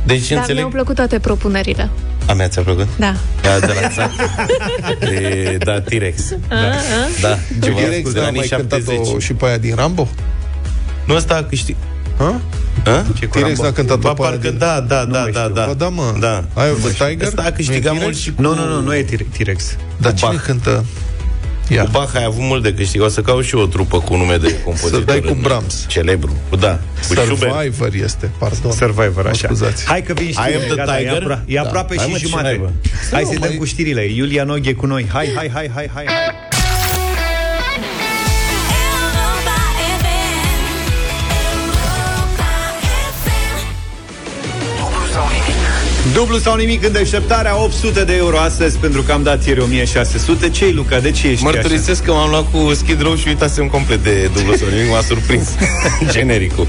Deci 0.06 0.28
Dar 0.30 0.38
înțeleg... 0.38 0.58
mi-au 0.58 0.70
plăcut 0.70 0.96
toate 0.96 1.20
propunerile. 1.20 1.90
A 2.28 2.34
mea 2.34 2.48
ți-a 2.48 2.62
plăcut? 2.62 2.88
Da. 2.98 3.16
Da, 3.42 3.60
de 3.60 3.74
la 3.82 3.88
țară. 3.90 4.12
E, 5.12 5.58
da, 5.58 5.82
T-Rex. 5.82 6.30
Da, 6.50 6.56
da 7.22 7.38
ceva 7.62 7.80
T-Rex 7.80 7.96
ascult 7.98 8.14
de 8.14 8.20
la 8.20 8.22
n-a 8.22 8.28
anii 8.28 8.40
mai 8.40 8.48
cântat-o 8.60 8.92
70. 8.92 9.22
și 9.22 9.34
pe 9.34 9.46
aia 9.46 9.58
din 9.58 9.76
Rambo? 9.76 10.08
Nu 11.06 11.16
ăsta 11.16 11.36
a 11.36 11.44
câștigat. 11.44 11.82
Ha? 12.18 12.42
A? 12.86 13.06
Ce 13.20 13.26
cu 13.26 13.38
T-Rex 13.38 13.48
Rambo? 13.48 13.64
n-a 13.64 13.72
cântat-o 13.72 14.00
Ba, 14.00 14.14
pe 14.14 14.22
aia 14.22 14.30
parcă 14.32 14.50
din... 14.50 14.58
da, 14.58 14.80
da, 14.88 15.06
da, 15.06 15.20
mai 15.20 15.32
da, 15.32 15.40
știu. 15.42 15.54
da. 15.54 15.66
Ba 15.66 15.74
da, 15.74 15.90
mă. 15.90 16.16
Da. 16.20 16.44
Eye 16.62 16.72
of 16.72 16.80
the 16.94 17.06
Tiger? 17.08 17.28
Ăsta 17.28 17.42
a 17.46 17.52
câștigat 17.52 17.92
Nu 17.94 18.00
e 18.00 18.02
mult 18.02 18.14
T-Rex? 18.16 18.18
și 18.20 18.32
cu... 18.34 18.42
Nu, 18.42 18.54
nu, 18.56 18.68
nu, 18.68 18.82
nu 18.82 18.96
e 18.96 19.04
T- 19.06 19.38
T-Rex. 19.38 19.76
Dar 19.98 20.12
Cu 20.12 20.18
cine 20.18 20.30
Bach. 20.32 20.44
cântă? 20.46 20.86
Ia. 21.72 21.84
Cu 21.84 21.90
Bach 21.92 22.16
ai 22.16 22.24
avut 22.24 22.42
mult 22.44 22.64
de 22.64 22.74
câștigat. 22.74 23.06
O 23.06 23.10
să 23.10 23.22
caut 23.22 23.44
și 23.46 23.56
eu 23.56 23.62
o 23.62 23.66
trupă 23.66 24.00
cu 24.00 24.16
nume 24.16 24.36
de 24.38 24.60
compozitor. 24.64 25.00
Să 25.00 25.06
dai 25.06 25.20
cu 25.22 25.28
în- 25.28 25.42
Brahms. 25.42 25.86
Celebru. 25.88 26.34
Cu 26.50 26.56
da. 26.56 26.80
Cu 27.08 27.14
Schubert. 27.14 27.28
Survivor 27.28 27.90
este, 28.04 28.32
pardon. 28.38 28.72
Survivor, 28.72 29.24
Mă 29.24 29.30
așa. 29.30 29.48
scuzați. 29.48 29.86
Hai 29.86 30.02
că 30.04 30.14
vin 30.14 30.28
I 30.28 30.32
știrile, 30.32 30.56
am 30.56 30.62
the 30.62 30.76
gata, 30.76 30.96
tiger. 30.96 31.14
e, 31.14 31.18
apro- 31.26 31.46
e 31.46 31.54
Da. 31.54 31.62
aproape 31.62 31.96
Hai, 31.98 32.08
mă, 32.10 32.16
și 32.16 32.22
ce 32.22 32.28
jumate. 32.28 32.48
naibă. 32.48 32.72
Hai 33.12 33.24
Să 33.24 33.30
să 33.34 33.40
mai- 33.40 33.50
dăm 33.50 33.58
cu 33.58 33.66
știrile. 33.66 34.02
Iulia 34.06 34.44
Noghe 34.44 34.74
cu 34.74 34.86
noi. 34.86 35.06
Hai, 35.14 35.32
hai, 35.36 35.50
hai, 35.54 35.70
hai, 35.74 35.90
hai, 35.94 36.06
hai. 36.06 36.16
Dublu 46.14 46.38
sau 46.38 46.56
nimic 46.56 46.84
în 46.86 46.92
deșteptarea 46.92 47.62
800 47.64 48.04
de 48.04 48.14
euro 48.16 48.38
astăzi 48.38 48.78
pentru 48.78 49.02
că 49.02 49.12
am 49.12 49.24
dat 49.24 49.46
ieri 49.46 49.60
1600 49.60 50.50
ce 50.50 50.72
Luca? 50.74 51.00
De 51.00 51.12
ce 51.12 51.28
ești 51.28 51.46
așa? 51.46 51.54
Mărturisesc 51.54 52.04
că 52.04 52.12
m-am 52.12 52.30
luat 52.30 52.52
cu 52.52 52.74
Skid 52.74 53.02
Row 53.02 53.16
și 53.16 53.28
uitasem 53.28 53.68
complet 53.68 54.04
de 54.04 54.30
dublu 54.34 54.56
sau 54.56 54.68
nimic, 54.68 54.90
m-a 54.92 55.02
surprins 55.02 55.48
genericul. 56.16 56.68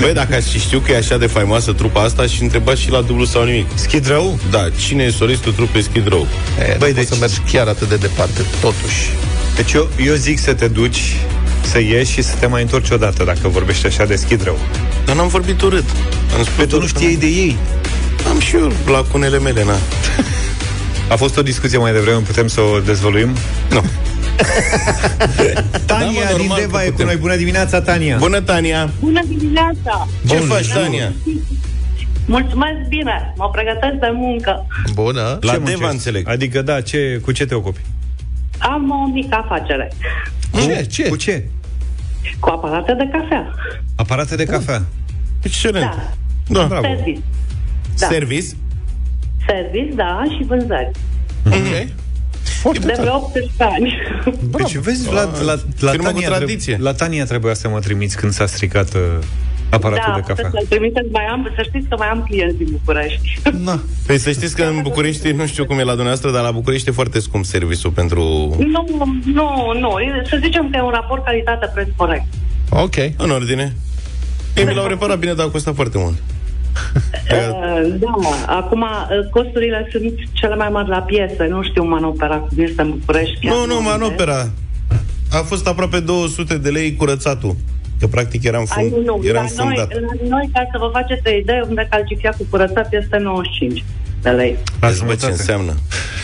Băi, 0.00 0.12
dacă 0.12 0.34
aș 0.34 0.44
fi 0.44 0.58
știu 0.58 0.78
că 0.78 0.92
e 0.92 0.96
așa 0.96 1.18
de 1.18 1.26
faimoasă 1.26 1.72
trupa 1.72 2.02
asta 2.02 2.26
și 2.26 2.42
întreba 2.42 2.74
și 2.74 2.90
la 2.90 3.00
dublu 3.00 3.24
sau 3.24 3.44
nimic. 3.44 3.66
Skid 3.74 4.08
Row? 4.08 4.38
Da, 4.50 4.64
cine 4.86 5.02
e 5.04 5.10
solistul 5.10 5.52
trupei 5.52 5.82
Skid 5.82 6.08
Row? 6.08 6.26
E, 6.60 6.64
Băi, 6.64 6.76
Băi, 6.78 6.92
deci- 6.92 7.08
deci... 7.08 7.12
să 7.12 7.16
mergi 7.20 7.40
chiar 7.52 7.66
atât 7.66 7.88
de 7.88 7.96
departe, 7.96 8.40
totuși. 8.60 9.10
Deci 9.56 9.72
eu, 9.72 9.88
eu 10.06 10.14
zic 10.14 10.38
să 10.38 10.52
te 10.54 10.68
duci 10.68 11.00
să 11.60 11.78
ieși 11.80 12.12
și 12.12 12.22
să 12.22 12.34
te 12.40 12.46
mai 12.46 12.62
întorci 12.62 12.90
odată 12.90 13.24
dacă 13.24 13.48
vorbești 13.48 13.86
așa 13.86 14.04
de 14.04 14.16
Skid 14.16 14.44
Row. 14.44 14.58
Dar 15.04 15.16
n-am 15.16 15.28
vorbit 15.28 15.60
urât. 15.60 15.84
Am 16.36 16.42
spus 16.42 16.54
Păi 16.56 16.66
tu 16.66 16.74
nu 16.74 16.78
doar 16.78 16.90
că 16.92 16.98
știai 16.98 17.14
de 17.16 17.26
ei. 17.26 17.56
Am 18.30 18.40
și 18.40 18.56
eu 18.56 18.72
lacunele 18.86 19.38
mele, 19.38 19.64
na. 19.64 19.74
A 21.10 21.16
fost 21.16 21.36
o 21.36 21.42
discuție 21.42 21.78
mai 21.78 21.92
devreme, 21.92 22.18
putem 22.18 22.46
să 22.46 22.60
o 22.60 22.78
dezvăluim? 22.80 23.28
Nu. 23.70 23.80
Tania 25.86 26.20
Da, 26.24 26.30
mă, 26.30 26.36
din 26.36 26.46
normal 26.46 26.58
Deva 26.60 26.78
că 26.78 26.84
e 26.84 26.86
cu 26.86 26.90
putem. 26.90 27.06
noi. 27.06 27.16
Bună 27.16 27.36
dimineața, 27.36 27.80
Tania! 27.80 28.16
Bună, 28.16 28.40
Tania! 28.40 28.90
Bună 29.00 29.20
dimineața! 29.26 30.08
Ce 30.28 30.36
faci, 30.36 30.68
Tania? 30.72 31.12
Mulțumesc 32.26 32.88
bine! 32.88 33.32
Mă 33.36 33.48
pregătesc 33.52 33.92
de 34.00 34.10
muncă. 34.14 34.66
Bună. 34.92 35.20
La 35.40 35.52
Ce 35.52 35.58
Deva 35.58 35.58
muncești? 35.70 35.84
înțeleg. 35.92 36.28
Adică, 36.28 36.62
da, 36.62 36.80
ce, 36.80 37.20
cu 37.22 37.32
ce 37.32 37.46
te 37.46 37.54
ocupi? 37.54 37.80
Am 38.58 38.90
o 38.90 39.12
mică 39.12 39.36
afacere 39.44 39.92
Ce? 40.54 40.86
Ce? 40.90 41.08
Cu 41.08 41.16
ce? 41.16 41.48
cu 42.40 42.48
aparate 42.48 42.92
de 42.94 43.08
cafea. 43.12 43.54
Aparate 43.96 44.36
de 44.36 44.44
cafea. 44.44 44.82
Excelent. 45.42 45.90
Da. 46.48 46.60
Da. 46.60 46.66
Bravo. 46.66 46.86
Service. 46.86 47.20
Da. 47.98 48.06
Service? 48.06 48.46
Service, 49.46 49.94
da, 49.94 50.22
și 50.36 50.44
vânzări. 50.46 50.90
Ok. 51.46 51.88
Foarte 52.42 52.86
De 52.86 52.92
tare. 52.92 53.00
vreo 53.02 53.14
18 53.14 53.52
ani. 53.58 53.94
Deci, 54.58 54.76
vezi, 54.76 55.12
la, 55.12 55.30
la, 55.44 55.54
la, 55.80 55.90
Firmă 55.90 56.06
cu 56.06 56.12
Tania, 56.12 56.28
tradiție. 56.28 56.72
trebuie, 56.72 56.90
la 56.90 56.94
Tania 56.96 57.24
trebuia 57.24 57.54
să 57.54 57.68
mă 57.68 57.78
trimiți 57.78 58.16
când 58.16 58.32
s-a 58.32 58.46
stricat 58.46 58.94
uh, 58.94 59.00
aparatul 59.70 60.12
da, 60.14 60.20
de 60.20 60.26
cafea. 60.26 60.50
să-l 60.50 60.66
trimiteți, 60.68 61.08
mai 61.10 61.24
am, 61.24 61.52
să 61.56 61.62
știți 61.62 61.88
că 61.88 61.96
mai 61.98 62.08
am 62.08 62.24
clienți 62.28 62.56
din 62.56 62.68
București. 62.70 63.40
Na. 63.64 63.80
Păi 64.06 64.18
să 64.18 64.30
știți 64.30 64.56
că 64.56 64.62
în 64.62 64.82
București, 64.82 65.30
nu 65.30 65.46
știu 65.46 65.64
cum 65.64 65.78
e 65.78 65.82
la 65.82 65.92
dumneavoastră, 65.92 66.30
dar 66.30 66.42
la 66.42 66.50
București 66.50 66.88
e 66.88 66.92
foarte 66.92 67.20
scump 67.20 67.44
serviciul 67.44 67.90
pentru... 67.90 68.20
nu, 68.58 68.84
nu, 69.24 69.72
nu. 69.80 69.96
Să 70.28 70.38
zicem 70.42 70.70
că 70.70 70.76
e 70.76 70.80
un 70.82 70.90
raport 70.90 71.24
calitate-preț 71.24 71.88
corect. 71.96 72.24
Ok. 72.70 72.94
În 73.16 73.30
ordine. 73.30 73.76
Ei 74.56 74.64
mi 74.64 74.74
l-au 74.74 74.86
reparat 74.86 75.18
bine, 75.18 75.32
dar 75.34 75.46
a 75.46 75.50
costat 75.50 75.74
foarte 75.74 75.98
mult. 75.98 76.22
Uh, 77.30 77.94
da, 77.98 78.12
acum 78.46 78.80
uh, 78.82 79.28
costurile 79.30 79.88
sunt 79.92 80.12
cele 80.32 80.54
mai 80.54 80.68
mari 80.68 80.88
la 80.88 80.98
piese. 81.00 81.46
Nu 81.48 81.62
știu 81.62 81.84
manopera 81.84 82.36
cum 82.36 82.62
este 82.64 82.82
în 82.82 82.90
București. 82.90 83.38
chiar 83.46 83.54
Nu, 83.54 83.66
nu, 83.66 83.76
unde. 83.76 83.88
manopera. 83.88 84.50
A 85.30 85.36
fost 85.36 85.66
aproape 85.66 86.00
200 86.00 86.58
de 86.58 86.70
lei 86.70 86.96
curățatul. 86.96 87.56
Că 88.00 88.06
practic 88.06 88.44
eram, 88.44 88.64
Ai, 88.68 88.88
fund, 88.90 89.04
nu, 89.06 89.20
eram 89.24 89.48
la 89.56 89.64
noi, 89.64 89.76
fundat. 89.76 89.92
la 89.92 90.28
noi, 90.28 90.50
ca 90.52 90.60
să 90.72 90.78
vă 90.78 90.88
faceți 90.92 91.22
o 91.26 91.30
idee, 91.30 91.64
unde 91.68 91.86
calcifia 91.90 92.30
cu 92.38 92.46
curățat 92.50 92.92
este 92.92 93.16
95 93.18 93.78
de 93.78 93.84
lei. 94.30 94.58
La 94.80 94.88
Vezi, 94.88 94.98
bă, 95.04 95.04
ce 95.04 95.16
jumătate. 95.16 95.32
înseamnă? 95.32 95.74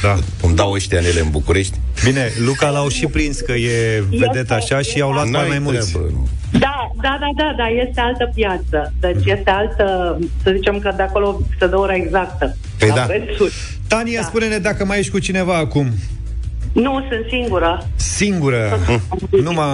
Da. 0.02 0.16
Îmi 0.42 0.54
dau 0.54 0.72
ăștia 0.72 0.98
în 0.98 1.04
ele 1.04 1.20
în 1.20 1.30
București. 1.30 1.78
Bine, 2.04 2.32
Luca 2.44 2.68
l-au 2.68 2.88
și 2.88 3.06
prins 3.06 3.40
că 3.40 3.52
e 3.52 4.04
vedet 4.10 4.50
așa 4.50 4.80
și 4.80 4.98
i-au 4.98 5.10
luat 5.10 5.28
mai, 5.28 5.32
N-ai 5.40 5.48
mai 5.48 5.58
mulți. 5.58 5.90
treabă, 5.90 6.08
nu. 6.12 6.28
Da, 6.58 6.90
da, 7.02 7.16
da, 7.20 7.26
da, 7.36 7.54
da, 7.56 7.66
este 7.88 8.00
altă 8.00 8.30
piață. 8.34 8.92
Deci 9.00 9.24
este 9.26 9.50
altă, 9.50 10.18
să 10.42 10.52
zicem 10.56 10.78
că 10.78 10.92
de 10.96 11.02
acolo 11.02 11.40
se 11.58 11.66
dă 11.66 11.78
ora 11.78 11.94
exactă. 11.94 12.56
Păi 12.78 12.88
la 12.88 12.94
da. 12.94 13.00
prețuri. 13.02 13.52
Tania, 13.88 14.20
Da. 14.20 14.26
spune-ne 14.26 14.58
dacă 14.58 14.84
mai 14.84 14.98
ești 14.98 15.10
cu 15.10 15.18
cineva 15.18 15.56
acum. 15.56 15.92
Nu, 16.72 16.92
sunt 17.10 17.26
singură. 17.28 17.86
Singură. 17.96 18.78
Numai, 19.42 19.66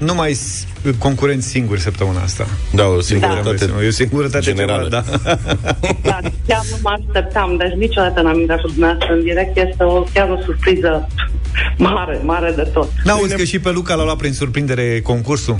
numai 0.00 0.32
s- 0.32 0.66
concurenți 0.98 1.46
singuri 1.48 1.80
săptămâna 1.80 2.20
asta. 2.22 2.46
Da, 2.72 2.86
o 2.86 2.94
Da. 2.94 3.00
singurătate 3.00 3.70
E 3.82 3.86
o 3.86 3.90
singurătate 3.90 4.44
generală. 4.44 4.82
ceva, 4.88 5.02
da. 5.24 5.34
Da, 6.02 6.18
chiar 6.46 6.62
nu 6.70 6.76
mă 6.82 6.96
așteptam. 7.06 7.56
Deci 7.56 7.72
niciodată 7.78 8.20
n-am 8.20 8.38
intrat 8.40 8.60
cu 8.60 8.66
dumneavoastră 8.68 9.12
în 9.14 9.22
direct. 9.22 9.56
Este 9.56 9.84
o, 9.84 10.02
chiar 10.14 10.30
o 10.30 10.36
surpriză 10.44 11.08
mare, 11.76 12.20
mare 12.24 12.52
de 12.56 12.62
tot. 12.62 12.88
N-auzi 13.04 13.36
că 13.36 13.44
și 13.44 13.58
pe 13.58 13.70
Luca 13.70 13.94
l-a 13.94 14.04
luat 14.04 14.16
prin 14.16 14.32
surprindere 14.32 15.00
concursul? 15.00 15.56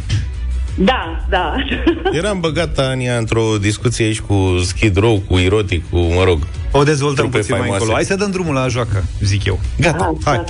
Da, 0.75 1.25
da. 1.29 1.55
Eram 2.19 2.41
băgat, 2.41 2.79
Ania, 2.79 3.17
într-o 3.17 3.43
discuție 3.61 4.05
aici 4.05 4.21
cu 4.21 4.59
Skid 4.65 4.97
Row, 4.97 5.23
cu 5.29 5.39
Erotic, 5.39 5.91
cu, 5.91 5.97
mă 5.99 6.25
rog, 6.25 6.47
O 6.71 6.83
dezvoltăm 6.83 7.25
trupe 7.25 7.39
puțin 7.39 7.51
mai 7.55 7.61
faimoase. 7.61 7.83
încolo. 7.83 7.93
Hai 7.95 8.05
să 8.05 8.17
dăm 8.17 8.31
drumul 8.31 8.55
la 8.55 8.69
joacă, 8.69 9.05
zic 9.21 9.45
eu. 9.45 9.61
Gata, 9.81 10.15
hai. 10.25 10.45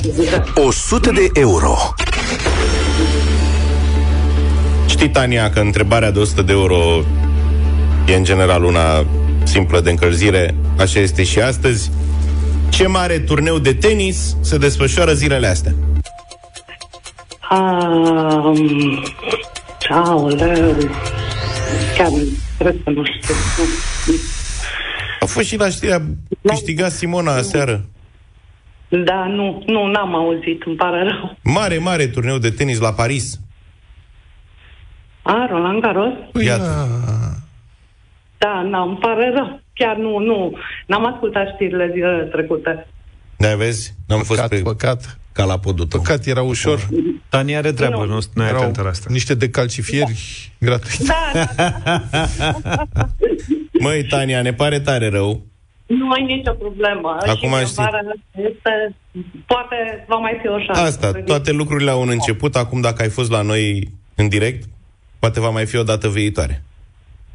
100 0.55 1.11
de 1.11 1.29
euro. 1.33 1.77
Știți, 4.87 5.09
Tania, 5.13 5.51
că 5.51 5.61
întrebarea 5.61 6.11
de 6.11 6.19
100 6.19 6.43
de 6.43 6.53
euro 6.53 7.05
e 8.07 8.15
în 8.15 8.25
general 8.25 8.65
una 8.65 9.07
simplă 9.43 9.81
de 9.81 9.91
încălzire. 9.91 10.55
Așa 10.79 11.01
este 11.01 11.23
și 11.23 11.41
astăzi. 11.41 11.91
Ce 12.69 12.87
mare 12.87 13.19
turneu 13.19 13.59
de 13.59 13.75
tenis 13.75 14.37
se 14.41 14.59
desfășoară 14.59 15.13
zilele 15.13 15.47
astea? 15.47 15.75
Um, 17.51 19.03
aoleu. 19.89 20.77
Chiar 21.97 22.11
cred 22.59 22.77
că 22.85 22.91
nu 22.91 23.03
știu. 23.05 23.35
A 25.21 25.25
fost 25.25 25.47
și 25.47 25.57
la 25.57 25.69
știrea 25.69 26.03
câștigat 26.43 26.91
Simona 26.91 27.33
aseară. 27.33 27.85
Da, 28.89 29.27
nu, 29.27 29.63
nu, 29.67 29.87
n-am 29.87 30.15
auzit, 30.15 30.63
îmi 30.67 30.77
pare 30.77 31.03
rău. 31.03 31.37
Mare, 31.43 31.79
mare 31.79 32.07
turneu 32.07 32.39
de 32.39 32.51
tenis 32.51 32.79
la 32.79 32.93
Paris. 32.93 33.41
A, 35.23 35.47
Roland 35.51 35.81
Garros? 35.81 36.13
Iată. 36.45 36.89
Da, 38.39 38.63
n-am, 38.63 38.89
îmi 38.89 38.99
pare 38.99 39.33
rău. 39.35 39.61
Chiar 39.73 39.97
nu, 39.97 40.19
nu. 40.19 40.57
N-am 40.87 41.07
ascultat 41.07 41.47
știrile 41.55 41.91
zilele 41.93 42.25
trecute. 42.25 42.87
Da, 43.37 43.57
vezi? 43.57 43.95
N-am 44.07 44.23
fost 44.23 44.47
pe 44.49 44.61
păcat. 44.63 45.20
Ca 45.33 45.45
la 45.45 45.59
podul 45.59 45.87
tău. 45.87 46.01
Păcat, 46.01 46.27
era 46.27 46.43
ușor. 46.43 46.89
Tania 47.29 47.59
are 47.59 47.73
treabă, 47.73 48.05
nu, 48.05 48.19
nu 48.35 48.45
e 48.45 48.47
Erau 48.47 48.61
atentă 48.61 48.83
la 48.83 48.89
asta. 48.89 49.07
niște 49.11 49.35
decalcifieri 49.35 50.53
gratuite. 50.59 51.05
Da, 51.07 51.43
Măi, 53.81 54.05
Tania, 54.05 54.43
ne 54.43 54.53
pare 54.53 54.81
tare 54.81 55.09
rău. 55.09 55.47
nu 55.87 56.11
ai 56.11 56.23
nicio 56.25 56.53
problemă. 56.53 57.17
Acum 57.27 57.51
și 57.59 57.65
știi. 57.67 57.75
vara 57.75 58.01
este, 58.33 58.95
poate 59.47 60.05
va 60.09 60.17
mai 60.17 60.39
fi 60.41 60.49
o 60.49 60.59
șansă. 60.59 60.81
Asta, 60.83 61.13
toate 61.13 61.53
lucrurile 61.53 61.91
au 61.91 62.01
un 62.01 62.09
început. 62.09 62.57
Acum, 62.57 62.81
dacă 62.81 63.03
ai 63.03 63.09
fost 63.09 63.31
la 63.31 63.43
noi 63.43 63.91
în 64.15 64.29
direct, 64.29 64.69
poate 65.19 65.41
va 65.41 65.51
mai 65.51 65.67
fi 65.67 65.77
o 65.77 65.83
dată 65.83 66.09
viitoare. 66.09 66.63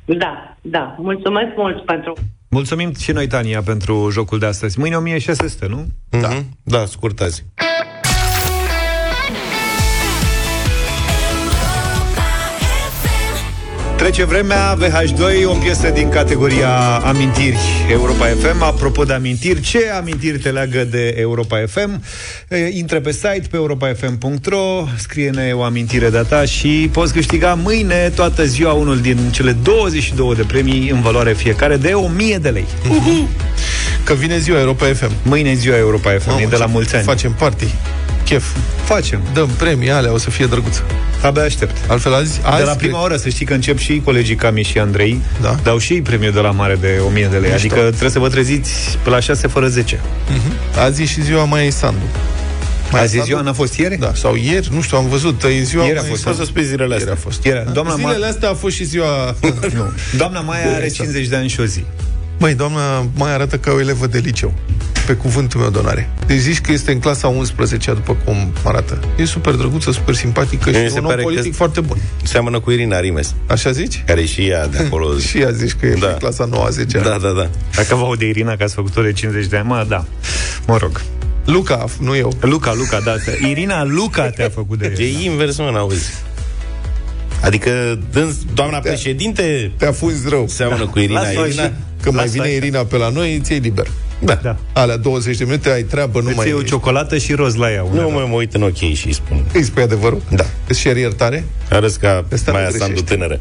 Da, 0.05 0.57
da. 0.61 0.95
Mulțumesc 0.99 1.55
mult 1.55 1.85
pentru... 1.85 2.13
Mulțumim 2.55 2.93
și 2.93 3.11
noi, 3.11 3.27
Tania, 3.27 3.61
pentru 3.61 4.09
jocul 4.09 4.39
de 4.39 4.45
astăzi. 4.45 4.79
Mâine 4.79 4.95
1600, 4.95 5.67
nu? 5.67 5.87
Da. 6.09 6.43
Da, 6.63 6.85
scurt 6.85 7.21
Trece 14.05 14.25
vremea, 14.25 14.77
VH2, 14.77 15.45
o 15.45 15.53
piesă 15.53 15.89
din 15.89 16.09
categoria 16.09 16.97
Amintiri 17.03 17.57
Europa 17.89 18.25
FM. 18.25 18.61
Apropo 18.61 19.03
de 19.03 19.13
amintiri, 19.13 19.61
ce 19.61 19.89
amintiri 19.89 20.37
te 20.37 20.49
leagă 20.49 20.83
de 20.83 21.15
Europa 21.17 21.63
FM? 21.67 22.03
E, 22.47 22.67
Intră 22.67 22.99
pe 22.99 23.11
site, 23.11 23.43
pe 23.49 23.55
europafm.ro, 23.55 24.87
scrie-ne 24.97 25.51
o 25.53 25.63
amintire 25.63 26.09
de-a 26.09 26.21
ta 26.21 26.45
și 26.45 26.89
poți 26.91 27.13
câștiga 27.13 27.53
mâine 27.53 28.11
toată 28.15 28.45
ziua 28.45 28.73
unul 28.73 28.99
din 28.99 29.17
cele 29.31 29.51
22 29.51 30.35
de 30.35 30.43
premii 30.47 30.89
în 30.89 31.01
valoare 31.01 31.33
fiecare 31.33 31.77
de 31.77 31.93
1000 31.93 32.37
de 32.37 32.49
lei. 32.49 32.65
Că 34.03 34.13
vine 34.13 34.37
ziua 34.37 34.59
Europa 34.59 34.85
FM. 34.85 35.11
Mâine 35.23 35.49
e 35.49 35.53
ziua 35.53 35.77
Europa 35.77 36.11
FM, 36.19 36.29
Mamă, 36.29 36.41
e 36.41 36.47
de 36.47 36.55
la 36.55 36.65
ce 36.65 36.71
mulți 36.71 36.95
ani. 36.95 37.03
Facem 37.03 37.31
party. 37.31 37.67
Chef. 38.25 38.43
Facem. 38.83 39.21
Dăm 39.33 39.49
premii 39.57 39.91
alea, 39.91 40.11
o 40.13 40.17
să 40.17 40.29
fie 40.29 40.45
drăguț. 40.45 40.77
Abia 41.21 41.43
aștept. 41.43 41.75
Altfel 41.87 42.13
azi, 42.13 42.39
azi 42.43 42.57
de 42.57 42.63
la 42.63 42.69
cred- 42.69 42.77
prima 42.77 43.01
oră, 43.03 43.15
să 43.17 43.29
știi 43.29 43.45
că 43.45 43.53
încep 43.53 43.77
și 43.77 44.01
colegii 44.03 44.35
Cami 44.35 44.63
și 44.63 44.79
Andrei, 44.79 45.21
Da. 45.41 45.55
dau 45.63 45.77
și 45.77 45.93
ei 45.93 46.01
premiul 46.01 46.31
de 46.31 46.39
la 46.39 46.51
mare 46.51 46.75
de 46.81 47.01
1000 47.07 47.27
de 47.31 47.37
lei. 47.37 47.51
Mișto. 47.51 47.65
Adică 47.67 47.81
trebuie 47.89 48.09
să 48.09 48.19
vă 48.19 48.29
treziți 48.29 48.97
pe 49.03 49.09
la 49.09 49.19
6 49.19 49.47
fără 49.47 49.67
10. 49.67 49.99
Mhm. 50.29 50.79
Azi 50.79 51.01
e 51.01 51.05
și 51.05 51.21
ziua 51.21 51.43
mai 51.43 51.71
Sandu. 51.71 52.05
Azi 52.91 53.17
e 53.17 53.21
ziua, 53.23 53.41
n-a 53.41 53.53
fost 53.53 53.73
ieri? 53.77 53.95
Da, 53.97 54.11
sau 54.15 54.35
ieri, 54.35 54.67
nu 54.73 54.81
știu, 54.81 54.97
am 54.97 55.07
văzut, 55.07 55.43
e 55.43 55.61
ziua 55.63 55.83
Ieri 55.85 55.97
a 55.97 56.01
Mai 56.01 56.09
fost, 56.09 56.21
Sandu. 56.21 56.37
să 56.39 56.45
spui 56.45 56.63
zilele 56.63 56.83
Ieri 56.89 56.95
astea. 56.99 57.13
a 57.13 57.15
fost. 57.15 57.43
Ieri, 57.43 57.73
doamna 57.73 57.93
Ma- 57.93 57.97
Zilele 57.97 58.25
astea 58.25 58.49
a 58.49 58.53
fost 58.53 58.75
și 58.75 58.83
ziua... 58.83 59.35
nu. 59.75 59.91
Doamna 60.17 60.39
Maia 60.39 60.73
are 60.75 60.87
50 60.89 61.27
de 61.27 61.35
ani 61.35 61.47
și 61.49 61.59
o 61.59 61.65
zi. 61.65 61.83
Băi, 62.39 62.53
doamna 62.53 63.07
mai 63.15 63.33
arată 63.33 63.57
ca 63.57 63.71
o 63.71 63.79
elevă 63.79 64.07
de 64.07 64.17
liceu. 64.17 64.53
Pe 65.05 65.13
cuvântul 65.13 65.59
meu 65.59 65.69
de 65.69 65.77
onoare. 65.77 66.09
Deci 66.27 66.37
zici 66.39 66.59
că 66.61 66.71
este 66.71 66.91
în 66.91 66.99
clasa 66.99 67.27
11 67.27 67.93
după 67.93 68.17
cum 68.25 68.53
arată. 68.63 68.99
E 69.17 69.25
super 69.25 69.53
drăguță, 69.53 69.91
super 69.91 70.15
simpatică 70.15 70.69
Mie 70.69 70.79
mi 70.79 70.85
și 70.85 70.91
se 70.91 70.99
un 70.99 71.05
om 71.05 71.09
pare 71.09 71.21
că 71.21 71.27
politic 71.27 71.55
foarte 71.55 71.81
bun. 71.81 71.97
Seamănă 72.23 72.59
cu 72.59 72.71
Irina 72.71 72.99
Rimes. 72.99 73.35
Așa 73.47 73.71
zici? 73.71 74.03
Care 74.05 74.21
e 74.21 74.25
și 74.25 74.47
ea 74.47 74.67
de 74.67 74.77
acolo. 74.85 75.17
și 75.17 75.37
ea 75.37 75.51
zici 75.51 75.73
că 75.79 75.85
e 75.85 75.93
da. 75.99 76.07
în 76.07 76.15
clasa 76.17 76.45
90 76.45 76.91
Da, 76.91 76.99
da, 77.01 77.17
da. 77.17 77.49
Dacă 77.75 77.95
vă 77.95 78.03
aude 78.03 78.25
Irina 78.25 78.55
că 78.55 78.63
ați 78.63 78.73
făcut-o 78.73 79.01
de 79.01 79.11
50 79.11 79.45
de 79.47 79.57
ani, 79.57 79.67
mă, 79.67 79.85
da. 79.87 80.05
Mă 80.67 80.77
rog. 80.77 81.01
Luca, 81.45 81.85
nu 81.99 82.15
eu. 82.15 82.33
Luca, 82.39 82.73
Luca, 82.73 82.99
da. 82.99 83.15
Irina 83.47 83.83
Luca 83.83 84.29
te-a 84.29 84.49
făcut 84.49 84.79
de... 84.79 84.95
E 84.99 85.23
invers, 85.23 85.57
mă, 85.57 85.69
n-auzi. 85.73 86.09
Adică, 87.41 87.99
dâns, 88.11 88.35
doamna 88.53 88.77
președinte 88.79 89.71
Te 89.77 89.85
afunzi 89.85 90.29
rău. 90.29 90.47
seamănă 90.47 90.85
cu 90.87 90.99
Irina. 90.99 91.21
Lasă-o 91.21 91.45
Irina 91.45 91.61
așa. 91.61 91.73
Când 92.01 92.15
mai 92.15 92.23
Lasă 92.23 92.37
vine 92.37 92.45
așa. 92.47 92.55
Irina 92.55 92.83
pe 92.83 92.97
la 92.97 93.09
noi, 93.09 93.35
îți 93.35 93.51
iei 93.51 93.59
liber. 93.59 93.87
Da. 94.19 94.39
Da. 94.43 94.55
Alea 94.73 94.97
20 94.97 95.37
de 95.37 95.43
minute 95.43 95.69
ai 95.69 95.83
treabă, 95.83 96.19
nu 96.21 96.27
Îți 96.27 96.35
mai... 96.35 96.45
iei 96.45 96.55
o 96.55 96.61
ciocolată 96.61 97.17
și 97.17 97.33
roz 97.33 97.55
la 97.55 97.71
ea. 97.71 97.81
Nu 97.81 97.89
unele. 97.89 98.11
mă, 98.11 98.25
mă 98.29 98.35
uit 98.35 98.53
în 98.53 98.61
ochii 98.61 98.87
ei 98.87 98.93
și 98.93 99.07
îi 99.07 99.13
spun. 99.13 99.45
Îi 99.53 99.63
spui 99.63 99.81
adevărul? 99.83 100.21
Da. 100.29 100.45
Îți 100.67 100.79
ceri 100.79 100.99
iertare? 100.99 101.45
Arăți 101.69 101.99
ca 101.99 102.25
Ăsta 102.31 102.51
nu 102.51 102.57
Maia 102.57 102.69
greșește. 102.69 102.93
Sandu 102.95 103.01
tânără. 103.01 103.39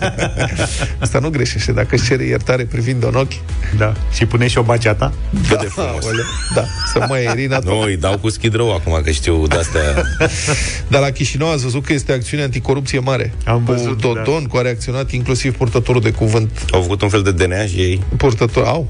Asta 0.98 1.18
nu 1.18 1.28
greșește. 1.28 1.72
Dacă 1.72 1.94
îți 1.94 2.04
cere 2.04 2.24
iertare 2.24 2.64
privind 2.64 3.04
în 3.04 3.14
ochi, 3.14 3.32
Da. 3.78 3.94
Și 4.12 4.26
pune 4.26 4.46
și 4.46 4.58
o 4.58 4.62
baceata. 4.62 5.12
Cât 5.48 5.60
de 5.60 5.66
frumos. 5.66 6.04
aoleu, 6.04 6.24
da, 6.54 6.64
să 6.92 7.04
mai 7.08 7.24
Irina 7.24 7.58
Nu, 7.64 7.80
îi 7.80 7.96
dau 7.96 8.18
cu 8.18 8.28
schid 8.28 8.54
rău 8.54 8.74
acum, 8.74 9.00
că 9.04 9.10
știu 9.10 9.46
de-astea. 9.46 9.80
Dar 10.90 11.00
la 11.00 11.10
Chișinău 11.10 11.50
ați 11.50 11.62
văzut 11.62 11.84
că 11.84 11.92
este 11.92 12.12
acțiune 12.12 12.42
anticorupție 12.42 12.98
mare. 12.98 13.32
Am 13.46 13.60
cu 13.60 13.72
văzut, 13.72 14.00
Dodon, 14.00 14.46
cu 14.46 14.56
care 14.56 14.68
a 14.68 14.70
acționat 14.70 15.10
inclusiv 15.10 15.56
purtătorul 15.56 16.00
de 16.00 16.10
cuvânt. 16.10 16.50
Au 16.70 16.80
făcut 16.80 17.02
un 17.02 17.08
fel 17.08 17.22
de 17.22 17.30
DNA 17.32 17.66
și 17.66 17.76
ei. 17.76 18.02
Purtător, 18.16 18.64
au, 18.64 18.72
au 18.72 18.88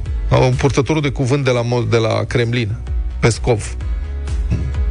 purtătorul 0.57 1.03
de 1.03 1.09
cuvânt 1.09 1.45
de 1.45 1.51
la, 1.51 1.62
Mo- 1.62 1.91
de 1.91 1.97
la 1.97 2.24
Kremlin, 2.28 2.74
Pescov. 3.18 3.76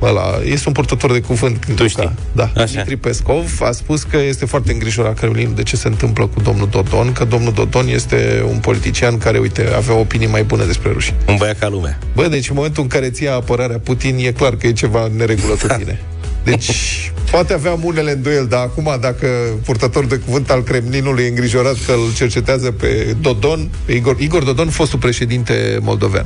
Ăla, 0.01 0.39
este 0.43 0.67
un 0.67 0.73
purtător 0.73 1.11
de 1.11 1.19
cuvânt. 1.19 1.65
Tu 1.75 1.87
știi. 1.87 2.11
Da. 2.31 2.51
Așa. 2.55 2.65
Dmitri 2.65 2.95
Pescov 2.95 3.61
a 3.61 3.71
spus 3.71 4.03
că 4.03 4.17
este 4.17 4.45
foarte 4.45 4.71
îngrijorat 4.71 5.19
Kremlin 5.19 5.55
de 5.55 5.63
ce 5.63 5.75
se 5.75 5.87
întâmplă 5.87 6.27
cu 6.27 6.41
domnul 6.41 6.67
Dodon, 6.69 7.11
că 7.11 7.25
domnul 7.25 7.53
Dodon 7.53 7.87
este 7.87 8.45
un 8.49 8.57
politician 8.57 9.17
care, 9.17 9.37
uite, 9.37 9.73
avea 9.75 9.95
opinii 9.95 10.27
mai 10.27 10.43
bune 10.43 10.65
despre 10.65 10.91
ruși. 10.91 11.13
Un 11.27 11.35
băiat 11.37 11.59
ca 11.59 11.67
lumea. 11.67 11.99
Bă, 12.15 12.27
deci 12.27 12.49
în 12.49 12.55
momentul 12.55 12.83
în 12.83 12.89
care 12.89 13.09
ți 13.09 13.23
ia 13.23 13.33
apărarea 13.33 13.79
Putin, 13.79 14.17
e 14.17 14.31
clar 14.31 14.55
că 14.55 14.67
e 14.67 14.71
ceva 14.71 15.03
în 15.03 15.15
neregulă 15.15 15.53
cu 15.53 15.67
tine. 15.67 16.01
Deci, 16.43 17.11
poate 17.31 17.53
aveam 17.53 17.83
unele 17.83 18.11
îndoieli, 18.11 18.47
dar 18.47 18.59
acum, 18.59 18.97
dacă 19.01 19.27
purtător 19.65 20.05
de 20.05 20.15
cuvânt 20.15 20.49
al 20.49 20.63
Kremlinului 20.63 21.23
e 21.23 21.27
îngrijorat 21.27 21.75
că 21.85 21.91
îl 21.91 22.13
cercetează 22.15 22.71
pe 22.71 23.15
Dodon, 23.21 23.69
pe 23.85 23.91
Igor, 23.91 24.19
Igor 24.19 24.43
Dodon, 24.43 24.69
fostul 24.69 24.99
președinte 24.99 25.77
moldovean. 25.81 26.25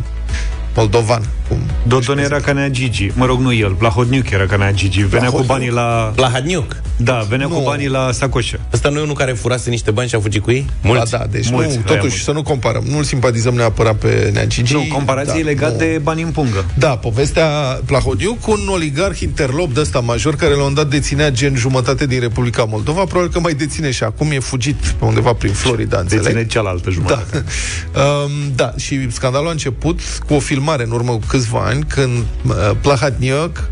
Moldovan. 0.75 1.21
Cum 1.53 1.61
Dodon 1.87 2.17
era 2.17 2.39
ca 2.39 2.51
Nea 2.53 2.69
Gigi. 2.69 3.11
Mă 3.15 3.25
rog, 3.25 3.39
nu 3.39 3.53
el. 3.53 3.71
Plahotniuc 3.71 4.29
era 4.29 4.45
ca 4.45 4.55
Nea 4.55 4.71
Gigi. 4.71 5.01
Venea 5.01 5.29
cu 5.29 5.43
banii 5.43 5.69
la... 5.69 6.13
La 6.15 6.29
Hadniuc. 6.29 6.75
Da, 6.97 7.25
venea 7.29 7.47
cu 7.47 7.53
Nu. 7.53 7.59
banii 7.63 7.87
la 7.87 8.09
sacoșă. 8.11 8.59
Ăsta 8.73 8.89
nu 8.89 8.99
e 8.99 9.01
unul 9.01 9.15
care 9.15 9.31
furase 9.31 9.69
niște 9.69 9.91
bani 9.91 10.09
și 10.09 10.15
a 10.15 10.19
fugit 10.19 10.41
cu 10.41 10.51
ei? 10.51 10.65
Mulți. 10.81 11.11
Da, 11.11 11.17
da, 11.17 11.25
deci 11.31 11.49
Mulți, 11.49 11.67
nu, 11.69 11.73
aia 11.75 11.81
totuși 11.85 12.01
mulți. 12.07 12.23
să 12.23 12.31
nu 12.31 12.43
comparăm. 12.43 12.83
Nu-l 12.89 13.03
simpatizăm 13.03 13.53
neapărat 13.53 13.95
pe 13.95 14.29
Nea 14.33 14.45
Gigi. 14.47 14.73
Nu, 14.73 14.85
comparație 14.93 15.41
da, 15.41 15.47
legat 15.49 15.71
nu. 15.71 15.77
de 15.77 15.99
bani 16.03 16.21
în 16.21 16.29
pungă. 16.31 16.65
Da, 16.77 16.87
povestea 16.87 17.47
Plahodiuc, 17.85 18.47
un 18.47 18.67
oligarh 18.71 19.19
interlop 19.19 19.73
de 19.73 19.79
ăsta 19.79 19.99
major 19.99 20.35
care 20.35 20.53
la 20.53 20.63
un 20.63 20.73
dat 20.73 20.87
deținea 20.87 21.29
gen 21.31 21.55
jumătate 21.55 22.05
din 22.05 22.19
Republica 22.19 22.63
Moldova, 22.63 23.03
probabil 23.03 23.31
că 23.31 23.39
mai 23.39 23.53
deține 23.53 23.91
și 23.91 24.03
acum, 24.03 24.31
e 24.31 24.39
fugit 24.39 24.75
pe 24.75 25.05
undeva 25.05 25.33
prin 25.33 25.53
Florida, 25.53 25.99
înțeleg? 25.99 26.23
Deține 26.23 26.45
cealaltă 26.45 26.83
Da. 26.85 26.91
jumătate. 26.91 27.43
um, 28.25 28.31
da, 28.55 28.73
și 28.77 29.11
scandalul 29.11 29.47
a 29.47 29.51
început 29.51 29.99
cu 30.27 30.33
o 30.33 30.39
filmare 30.39 30.83
în 30.83 30.91
urmă 30.91 31.11
cu 31.11 31.25
câțiva 31.43 31.65
ani, 31.65 31.83
când 31.87 32.25
uh, 32.47 32.71
Plahatniuc 32.81 33.69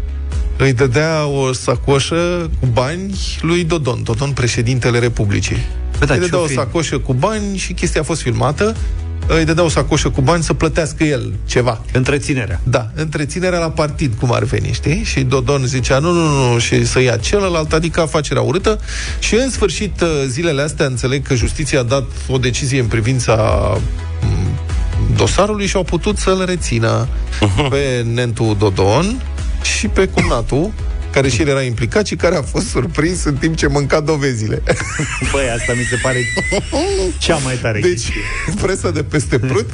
îi 0.57 0.74
dădea 0.74 1.26
o 1.26 1.53
sacoșă 1.53 2.49
cu 2.59 2.65
bani 2.65 3.13
lui 3.41 3.63
Dodon, 3.63 4.03
Dodon 4.03 4.32
președintele 4.32 4.99
Republicii. 4.99 5.65
Bă, 5.99 6.05
da, 6.05 6.13
îi 6.13 6.19
ce-o 6.19 6.26
dădea 6.26 6.43
o 6.43 6.45
fi? 6.45 6.53
sacoșă 6.53 6.97
cu 6.97 7.13
bani 7.13 7.57
și 7.57 7.74
chestia 7.74 8.01
a 8.01 8.03
fost 8.03 8.22
filmată. 8.22 8.76
Îi 9.28 9.45
dădea 9.45 9.63
o 9.63 9.69
sacoșă 9.69 10.09
cu 10.09 10.22
bani 10.22 10.43
să 10.43 10.53
plătească 10.53 11.03
el 11.03 11.34
ceva. 11.45 11.82
Întreținerea. 11.93 12.59
Da, 12.63 12.91
întreținerea 12.95 13.59
la 13.59 13.69
partid, 13.69 14.13
cum 14.19 14.34
ar 14.34 14.43
veni, 14.43 14.72
știi? 14.74 15.03
Și 15.03 15.22
Dodon 15.22 15.65
zicea, 15.65 15.99
nu, 15.99 16.11
nu, 16.11 16.51
nu, 16.51 16.59
și 16.59 16.86
să 16.86 16.99
ia 16.99 17.17
celălalt, 17.17 17.74
adică 17.74 18.01
afacerea 18.01 18.41
urâtă. 18.41 18.80
Și 19.19 19.36
în 19.36 19.49
sfârșit, 19.49 20.01
uh, 20.01 20.07
zilele 20.28 20.61
astea, 20.61 20.86
înțeleg 20.86 21.28
că 21.28 21.36
justiția 21.36 21.80
a 21.80 21.84
dat 21.84 22.05
o 22.28 22.38
decizie 22.38 22.80
în 22.80 22.88
privința 22.88 23.36
m, 24.22 24.30
dosarului 25.16 25.66
și 25.66 25.76
au 25.76 25.84
putut 25.84 26.18
să-l 26.18 26.45
rețină 26.45 27.07
pe 27.70 28.05
Nentu 28.14 28.55
Dodon 28.59 29.22
și 29.62 29.88
pe 29.88 30.07
cumnatul 30.07 30.72
care 31.12 31.30
și 31.30 31.41
el 31.41 31.47
era 31.47 31.62
implicat 31.62 32.05
și 32.05 32.16
care 32.16 32.36
a 32.36 32.41
fost 32.41 32.68
surprins 32.68 33.24
în 33.24 33.36
timp 33.36 33.55
ce 33.55 33.68
mânca 33.68 33.99
dovezile. 33.99 34.64
Băi, 35.32 35.49
asta 35.55 35.74
mi 35.74 35.84
se 35.89 35.95
pare 36.01 36.20
cea 37.18 37.36
mai 37.36 37.55
tare 37.62 37.80
Deci, 37.80 37.91
chestie. 37.91 38.22
presa 38.62 38.91
de 38.91 39.03
peste 39.03 39.39
prut. 39.39 39.70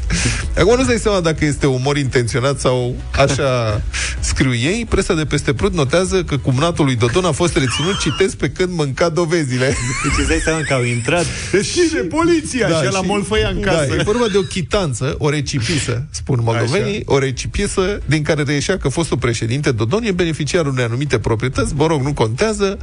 Acum 0.58 0.76
nu-ți 0.76 0.88
dai 0.88 0.98
seama 0.98 1.20
dacă 1.20 1.46
este 1.46 1.68
umor 1.68 1.98
intenționat 1.98 2.60
sau 2.60 2.96
așa 3.12 3.82
scriu 4.20 4.54
ei. 4.54 4.86
Presa 4.90 5.14
de 5.14 5.26
peste 5.26 5.54
prut 5.54 5.74
notează 5.74 6.24
că 6.24 6.38
cumnatul 6.38 6.86
lui 6.86 6.96
Dodon 6.96 7.26
a 7.26 7.32
fost 7.32 7.54
reținut, 7.54 8.00
citesc, 8.00 8.36
pe 8.36 8.50
când 8.50 8.74
mânca 8.74 9.10
dovezile. 9.10 9.66
Deci 10.04 10.18
îți 10.20 10.28
dai 10.28 10.42
seama 10.44 10.60
că 10.62 10.74
au 10.74 10.84
intrat 10.84 11.26
și 11.62 11.90
de 11.94 12.00
poliția 12.00 12.70
da, 12.70 12.82
și 12.82 12.92
la 12.92 13.02
molfăia 13.02 13.48
în 13.48 13.62
casă. 13.62 13.86
Da, 13.90 13.96
e 13.96 14.04
vorba 14.04 14.28
de 14.32 14.38
o 14.38 14.42
chitanță, 14.42 15.16
o 15.18 15.30
recipisă, 15.30 16.08
spun 16.10 16.40
moldovenii, 16.44 16.96
Așa. 16.96 17.04
o 17.06 17.20
recipisă 17.20 18.00
din 18.06 18.24
care 18.24 18.44
reieșea 18.44 18.78
că 18.78 18.90
fostul 18.90 19.18
președinte 19.18 19.72
Dodon 19.72 20.04
e 20.04 20.12
beneficiarul 20.12 20.72
unei 20.72 20.84
anumite 20.84 21.20
proprietăți, 21.28 21.73
mă 21.75 21.88
rog, 21.88 22.01
nu 22.01 22.13
contează. 22.13 22.78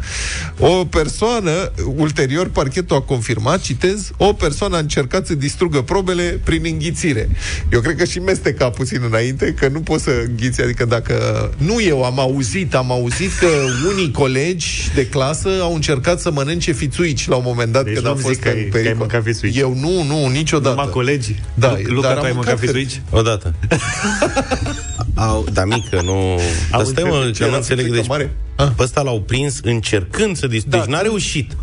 O 0.58 0.84
persoană, 0.84 1.72
ulterior, 1.96 2.48
parchetul 2.48 2.96
a 2.96 3.00
confirmat, 3.00 3.60
citez, 3.60 4.10
o 4.16 4.32
persoană 4.32 4.76
a 4.76 4.78
încercat 4.78 5.26
să 5.26 5.34
distrugă 5.34 5.82
probele 5.82 6.40
prin 6.44 6.62
înghițire. 6.64 7.28
Eu 7.72 7.80
cred 7.80 7.96
că 7.96 8.04
și 8.04 8.18
mesteca 8.18 8.70
puțin 8.70 9.00
înainte, 9.06 9.54
că 9.58 9.68
nu 9.68 9.80
poți 9.80 10.02
să 10.02 10.10
înghiți, 10.28 10.62
adică 10.62 10.84
dacă... 10.84 11.14
Nu 11.56 11.80
eu, 11.82 12.04
am 12.04 12.18
auzit, 12.18 12.74
am 12.74 12.90
auzit 12.92 13.30
că 13.38 13.46
unii 13.92 14.10
colegi 14.10 14.90
de 14.94 15.06
clasă 15.06 15.48
au 15.60 15.74
încercat 15.74 16.20
să 16.20 16.30
mănânce 16.30 16.72
fițuici 16.72 17.28
la 17.28 17.36
un 17.36 17.42
moment 17.46 17.72
dat, 17.72 17.84
Deci 17.84 17.94
când 17.94 18.06
a 18.06 18.08
nu-mi 18.08 18.20
fost 18.22 18.34
zic 18.34 18.42
că 18.42 18.48
în 18.48 18.54
ai- 18.56 18.60
că 18.68 18.76
ai 18.76 18.82
pericol. 18.82 18.98
mâncat 18.98 19.22
fițuici. 19.24 19.56
Eu 19.56 19.76
nu, 19.80 20.02
nu, 20.02 20.28
niciodată. 20.28 20.74
Numai 20.74 20.92
colegii. 20.92 21.40
Da, 21.54 21.76
Lu- 21.82 21.94
Luca, 21.94 22.06
dar 22.08 22.12
tu 22.16 22.18
am 22.20 22.24
ai 22.26 22.32
mâncat 22.32 22.52
mâncat 22.54 22.58
fițuici? 22.74 23.00
Odată. 23.10 23.54
Au, 25.14 25.46
dar 25.52 25.64
mică, 25.64 26.00
nu... 26.04 26.40
Dar 26.70 26.84
stai 26.84 27.04
mă, 27.08 27.14
înțeles. 27.24 27.36
că 27.38 27.42
nu 27.44 27.48
Era 27.48 27.56
înțeleg. 27.56 27.84
fițică 27.84 28.00
Deci, 28.00 28.08
mare? 28.08 28.33
Pe 28.56 28.82
ăsta 28.82 29.02
l-au 29.02 29.20
prins 29.20 29.58
încercând 29.62 30.36
să 30.36 30.46
dis... 30.46 30.62
Da. 30.64 30.78
Deci 30.78 30.86
n-a 30.86 31.00
reușit. 31.00 31.56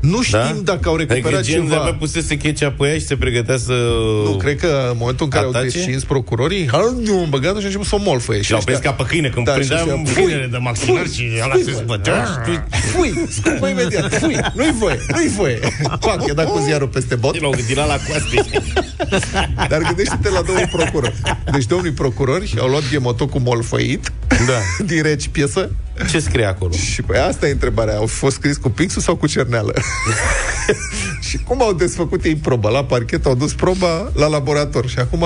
Nu 0.00 0.22
știm 0.22 0.60
dacă 0.64 0.88
au 0.88 0.96
recuperat 0.96 1.24
adică 1.26 1.40
gen, 1.42 1.60
ceva. 1.62 1.68
de-abia 1.68 1.94
pusese 1.94 2.36
ketchup 2.36 2.76
pe 2.76 2.86
ea 2.88 2.94
și 2.94 3.06
se 3.06 3.16
pregătea 3.16 3.56
să... 3.56 3.72
Nu, 4.24 4.36
cred 4.36 4.56
că 4.58 4.86
în 4.90 4.96
momentul 4.98 5.24
în 5.24 5.30
care 5.30 5.44
Atace? 5.46 5.58
au 5.64 5.70
descins 5.70 6.04
procurorii, 6.04 6.68
au 6.72 7.26
băgat 7.28 7.56
și 7.56 7.62
a 7.62 7.64
început 7.64 7.86
să 7.86 7.94
o 7.94 7.98
molfăie. 7.98 8.42
Și 8.42 8.50
l-au 8.50 8.60
prins 8.64 8.78
ca 8.78 8.92
pe 8.92 9.04
câine, 9.06 9.28
când 9.28 9.46
Da, 9.46 9.52
și 9.52 9.58
prindeam 9.58 10.00
ăștia, 10.00 10.14
câinele 10.14 10.46
de 10.50 10.56
maxilar 10.56 11.06
și 11.08 11.28
ăla 11.42 11.52
fui, 11.52 11.62
se 11.62 11.70
bă. 11.70 11.76
zbătea 11.76 12.24
și 12.24 12.50
tu... 12.50 12.64
Fui, 12.76 13.12
scupă 13.28 13.66
imediat, 13.66 14.14
fui, 14.14 14.36
nu-i 14.54 14.72
voie, 14.78 14.98
nu-i 15.14 15.28
voie. 15.36 15.58
Pac, 16.00 16.26
i-a 16.26 16.34
dat 16.34 16.46
cu 16.46 16.62
ziarul 16.64 16.88
peste 16.88 17.14
bot. 17.14 17.40
L-au 17.40 17.50
gândit 17.50 17.76
la 17.76 17.84
coaste. 17.84 18.62
Dar 19.70 19.80
gândește-te 19.82 20.30
la 20.30 20.42
domnul 20.42 20.68
procuror. 20.72 21.12
Deci 21.52 21.64
domnii 21.64 21.92
procurori 21.92 22.54
au 22.60 22.68
luat 22.68 22.82
ghemotocul 22.90 23.40
molfăit 23.40 24.12
Da. 24.28 24.58
din 24.90 25.02
reci 25.02 25.28
piesă 25.28 25.70
Ce 26.10 26.18
scrie 26.20 26.44
acolo? 26.44 26.72
și 26.72 27.02
păi 27.02 27.18
asta 27.18 27.48
e 27.48 27.50
întrebarea. 27.50 27.96
Au 27.96 28.06
fost 28.06 28.34
scris 28.36 28.56
cu 28.56 28.68
pixul 28.70 29.02
sau 29.02 29.16
cu 29.16 29.26
cerneală? 29.26 29.72
și 31.28 31.36
cum 31.38 31.62
au 31.62 31.72
desfăcut 31.72 32.24
ei 32.24 32.36
proba? 32.36 32.68
La 32.68 32.84
parchet 32.84 33.26
au 33.26 33.34
dus 33.34 33.52
proba 33.54 34.10
la 34.14 34.26
laborator 34.26 34.88
și 34.88 34.98
acum 34.98 35.24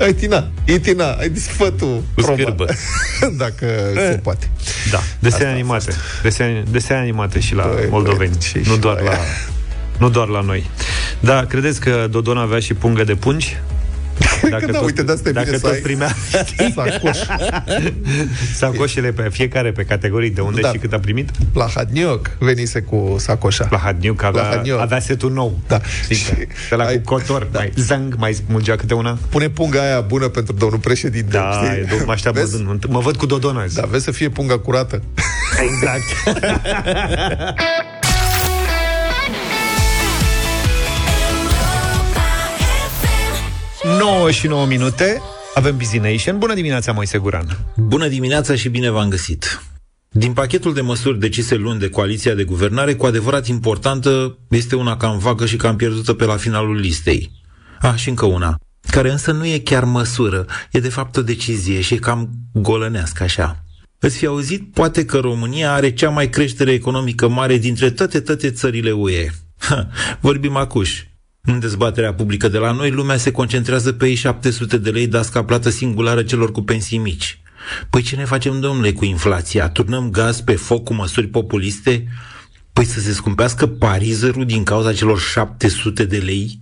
ai 0.00 0.12
tina, 0.14 0.50
e 0.64 0.78
tina, 0.78 1.10
ai 1.12 1.28
desfăcut 1.28 1.76
tu 1.78 1.86
Cu 1.86 2.02
proba. 2.14 2.34
scârbă. 2.40 2.66
Dacă 3.44 3.66
se 3.94 4.20
poate. 4.22 4.50
Da, 4.90 4.98
desene 5.18 5.50
animate. 5.50 5.92
Desene, 6.22 6.62
desene 6.70 7.00
animate 7.00 7.40
și 7.40 7.54
la 7.54 7.66
Băi, 7.74 7.86
moldoveni, 7.90 8.30
băi, 8.30 8.38
ce 8.62 8.68
nu 8.68 8.74
și 8.74 8.78
doar 8.80 8.96
la 8.96 9.02
la 9.02 9.10
ea. 9.10 9.18
nu 9.98 10.08
doar 10.08 10.28
la 10.28 10.40
noi. 10.40 10.70
Da, 11.20 11.44
credeți 11.44 11.80
că 11.80 12.06
Dodon 12.10 12.36
avea 12.38 12.58
și 12.60 12.74
pungă 12.74 13.04
de 13.04 13.14
pungi? 13.14 13.56
Cred 14.40 14.64
că 14.64 14.72
da, 14.72 14.78
uite, 14.78 15.02
de 15.02 15.12
asta 15.12 15.28
e 15.28 15.32
dacă 15.32 15.46
bine 15.46 15.56
să 15.58 15.62
tot 15.66 15.72
ai 15.74 15.80
primea 15.80 16.14
sacoș. 16.74 17.18
sacoșele 18.54 19.12
pe 19.12 19.28
fiecare 19.32 19.72
pe 19.72 19.82
categorii 19.84 20.30
de 20.30 20.40
unde 20.40 20.60
Da. 20.60 20.70
și 20.72 20.78
cât 20.78 20.92
a 20.92 20.98
primit? 20.98 21.30
La 21.54 21.68
Hadnioc 21.74 22.30
venise 22.38 22.80
cu 22.80 23.14
sacoșa. 23.18 23.66
La 23.70 23.78
Hadniuc 23.78 24.22
avea, 24.22 24.42
La 24.42 24.48
Hadniuc. 24.48 24.80
avea 24.80 25.00
setul 25.00 25.32
nou. 25.32 25.58
Da. 25.66 25.80
Știi, 26.02 26.16
Și 26.16 26.68
de 26.68 26.74
la 26.74 26.84
ai- 26.84 27.02
cu 27.02 27.14
cotor, 27.14 27.48
da. 27.52 27.58
mai 27.58 27.72
zang, 27.76 28.14
mai 28.18 28.32
smulgea 28.32 28.76
câte 28.76 28.94
una. 28.94 29.18
Pune 29.28 29.48
punga 29.48 29.80
aia 29.82 30.00
bună 30.00 30.28
pentru 30.28 30.52
domnul 30.52 30.78
președinte. 30.78 31.30
Da, 31.30 31.50
știi? 31.64 31.78
e, 31.78 31.86
domnul 31.88 32.06
mă 32.06 32.12
așteaptă, 32.12 32.40
Vezi? 32.40 32.62
mă, 32.62 32.76
mă 32.88 32.98
văd 32.98 33.16
cu 33.16 33.26
Dodon 33.26 33.56
azi. 33.56 33.74
Da, 33.74 33.86
vezi 33.90 34.04
să 34.04 34.10
fie 34.10 34.28
punga 34.28 34.58
curată. 34.58 35.02
Exact. 35.62 36.02
9 43.96 44.30
și 44.30 44.46
9 44.46 44.66
minute, 44.66 45.20
avem 45.54 45.76
Busy 45.76 45.98
Nation. 45.98 46.38
Bună 46.38 46.54
dimineața, 46.54 46.92
Moise 46.92 47.18
Guran. 47.18 47.58
Bună 47.76 48.08
dimineața 48.08 48.54
și 48.54 48.68
bine 48.68 48.90
v-am 48.90 49.08
găsit! 49.08 49.62
Din 50.10 50.32
pachetul 50.32 50.74
de 50.74 50.80
măsuri 50.80 51.18
decise 51.18 51.54
luni 51.54 51.78
de 51.78 51.88
coaliția 51.88 52.34
de 52.34 52.44
guvernare, 52.44 52.94
cu 52.94 53.06
adevărat 53.06 53.46
importantă 53.46 54.38
este 54.48 54.76
una 54.76 54.96
cam 54.96 55.18
vagă 55.18 55.46
și 55.46 55.56
cam 55.56 55.76
pierdută 55.76 56.12
pe 56.12 56.24
la 56.24 56.36
finalul 56.36 56.76
listei. 56.76 57.30
Ah, 57.80 57.94
și 57.94 58.08
încă 58.08 58.26
una, 58.26 58.56
care 58.90 59.10
însă 59.10 59.32
nu 59.32 59.46
e 59.46 59.58
chiar 59.58 59.84
măsură, 59.84 60.46
e 60.72 60.80
de 60.80 60.88
fapt 60.88 61.16
o 61.16 61.22
decizie 61.22 61.80
și 61.80 61.94
e 61.94 61.98
cam 61.98 62.30
golănească 62.52 63.22
așa. 63.22 63.64
Îți 63.98 64.16
fi 64.16 64.26
auzit 64.26 64.72
poate 64.72 65.04
că 65.04 65.18
România 65.18 65.72
are 65.72 65.92
cea 65.92 66.10
mai 66.10 66.28
creștere 66.28 66.72
economică 66.72 67.28
mare 67.28 67.56
dintre 67.56 67.90
toate 67.90 68.20
toate 68.20 68.50
țările 68.50 68.90
UE. 68.90 69.28
Ha, 69.58 69.88
vorbim 70.20 70.56
acuș. 70.56 71.02
În 71.50 71.58
dezbaterea 71.58 72.14
publică 72.14 72.48
de 72.48 72.58
la 72.58 72.72
noi, 72.72 72.90
lumea 72.90 73.16
se 73.16 73.30
concentrează 73.30 73.92
pe 73.92 74.06
ei 74.06 74.14
700 74.14 74.78
de 74.78 74.90
lei 74.90 75.06
dasca 75.06 75.44
plată 75.44 75.70
singulară 75.70 76.22
celor 76.22 76.52
cu 76.52 76.62
pensii 76.62 76.98
mici. 76.98 77.40
Păi 77.90 78.02
ce 78.02 78.16
ne 78.16 78.24
facem, 78.24 78.60
domnule, 78.60 78.92
cu 78.92 79.04
inflația? 79.04 79.68
Turnăm 79.68 80.10
gaz 80.10 80.40
pe 80.40 80.54
foc 80.54 80.84
cu 80.84 80.94
măsuri 80.94 81.26
populiste? 81.26 82.06
Păi 82.72 82.84
să 82.84 83.00
se 83.00 83.12
scumpească 83.12 83.66
parizerul 83.66 84.46
din 84.46 84.64
cauza 84.64 84.92
celor 84.92 85.20
700 85.20 86.04
de 86.04 86.16
lei? 86.16 86.58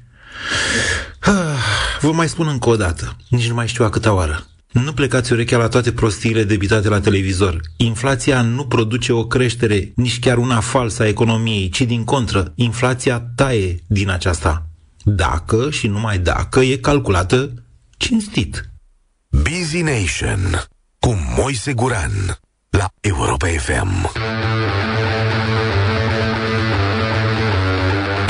Ah, 1.20 1.32
Vă 2.00 2.12
mai 2.12 2.28
spun 2.28 2.48
încă 2.48 2.68
o 2.68 2.76
dată, 2.76 3.16
nici 3.28 3.48
nu 3.48 3.54
mai 3.54 3.68
știu 3.68 3.84
a 3.84 3.88
câta 3.88 4.14
oară. 4.14 4.46
Nu 4.72 4.92
plecați 4.92 5.32
urechea 5.32 5.58
la 5.58 5.68
toate 5.68 5.92
prostiile 5.92 6.44
debitate 6.44 6.88
la 6.88 7.00
televizor. 7.00 7.60
Inflația 7.76 8.42
nu 8.42 8.66
produce 8.66 9.12
o 9.12 9.26
creștere, 9.26 9.92
nici 9.94 10.18
chiar 10.18 10.36
una 10.36 10.60
falsă 10.60 11.02
a 11.02 11.08
economiei, 11.08 11.68
ci 11.68 11.82
din 11.82 12.04
contră, 12.04 12.52
inflația 12.54 13.18
taie 13.34 13.82
din 13.86 14.10
aceasta. 14.10 14.66
Dacă 15.08 15.70
și 15.70 15.86
numai 15.86 16.18
dacă 16.18 16.60
e 16.60 16.76
calculată 16.76 17.52
cinstit. 17.96 18.70
Busy 19.28 19.82
Nation 19.82 20.64
cu 20.98 21.16
Moise 21.36 21.72
Guran 21.72 22.38
la 22.70 22.88
Europa 23.00 23.46
FM. 23.46 24.10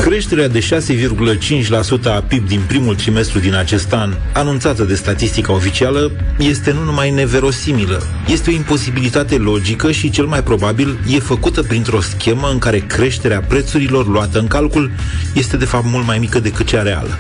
Creșterea 0.09 0.49
de 0.49 0.59
6,5% 0.59 2.05
a 2.05 2.23
PIB 2.29 2.49
din 2.49 2.61
primul 2.67 2.95
trimestru 2.95 3.39
din 3.39 3.55
acest 3.55 3.93
an, 3.93 4.15
anunțată 4.33 4.85
de 4.85 4.95
statistica 4.95 5.53
oficială, 5.53 6.13
este 6.39 6.73
nu 6.73 6.85
numai 6.85 7.11
neverosimilă, 7.11 8.03
este 8.29 8.51
o 8.51 8.53
imposibilitate 8.53 9.37
logică 9.37 9.93
și 9.93 10.11
cel 10.11 10.27
mai 10.27 10.43
probabil 10.43 10.99
e 11.09 11.19
făcută 11.19 11.63
printr-o 11.63 12.01
schemă 12.01 12.49
în 12.53 12.59
care 12.59 12.79
creșterea 12.79 13.41
prețurilor 13.41 14.07
luată 14.07 14.39
în 14.39 14.47
calcul 14.47 14.91
este 15.35 15.57
de 15.57 15.65
fapt 15.65 15.87
mult 15.87 16.07
mai 16.07 16.19
mică 16.19 16.41
decât 16.41 16.67
cea 16.67 16.83
reală. 16.83 17.19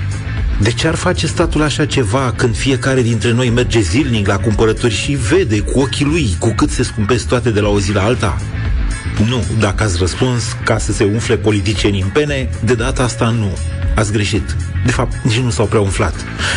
De 0.60 0.72
ce 0.72 0.88
ar 0.88 0.94
face 0.94 1.26
statul 1.26 1.62
așa 1.62 1.86
ceva 1.86 2.32
când 2.36 2.56
fiecare 2.56 3.02
dintre 3.02 3.32
noi 3.32 3.50
merge 3.50 3.80
zilnic 3.80 4.26
la 4.26 4.38
cumpărături 4.38 4.94
și 4.94 5.12
vede 5.12 5.60
cu 5.60 5.78
ochii 5.78 6.04
lui 6.04 6.36
cu 6.38 6.52
cât 6.56 6.70
se 6.70 6.82
scumpesc 6.82 7.28
toate 7.28 7.50
de 7.50 7.60
la 7.60 7.68
o 7.68 7.80
zi 7.80 7.92
la 7.92 8.02
alta? 8.02 8.40
Nu, 9.24 9.44
dacă 9.60 9.82
ați 9.82 9.96
răspuns 9.98 10.56
ca 10.64 10.78
să 10.78 10.92
se 10.92 11.04
umfle 11.04 11.36
politicienii 11.36 12.02
în 12.02 12.08
pene, 12.08 12.48
de 12.64 12.74
data 12.74 13.02
asta 13.02 13.28
nu. 13.28 13.58
Ați 13.94 14.12
greșit. 14.12 14.56
De 14.86 14.92
fapt, 14.92 15.16
nici 15.22 15.38
nu 15.38 15.50
s-au 15.50 15.66
prea 15.66 15.80
umflat. 15.80 16.14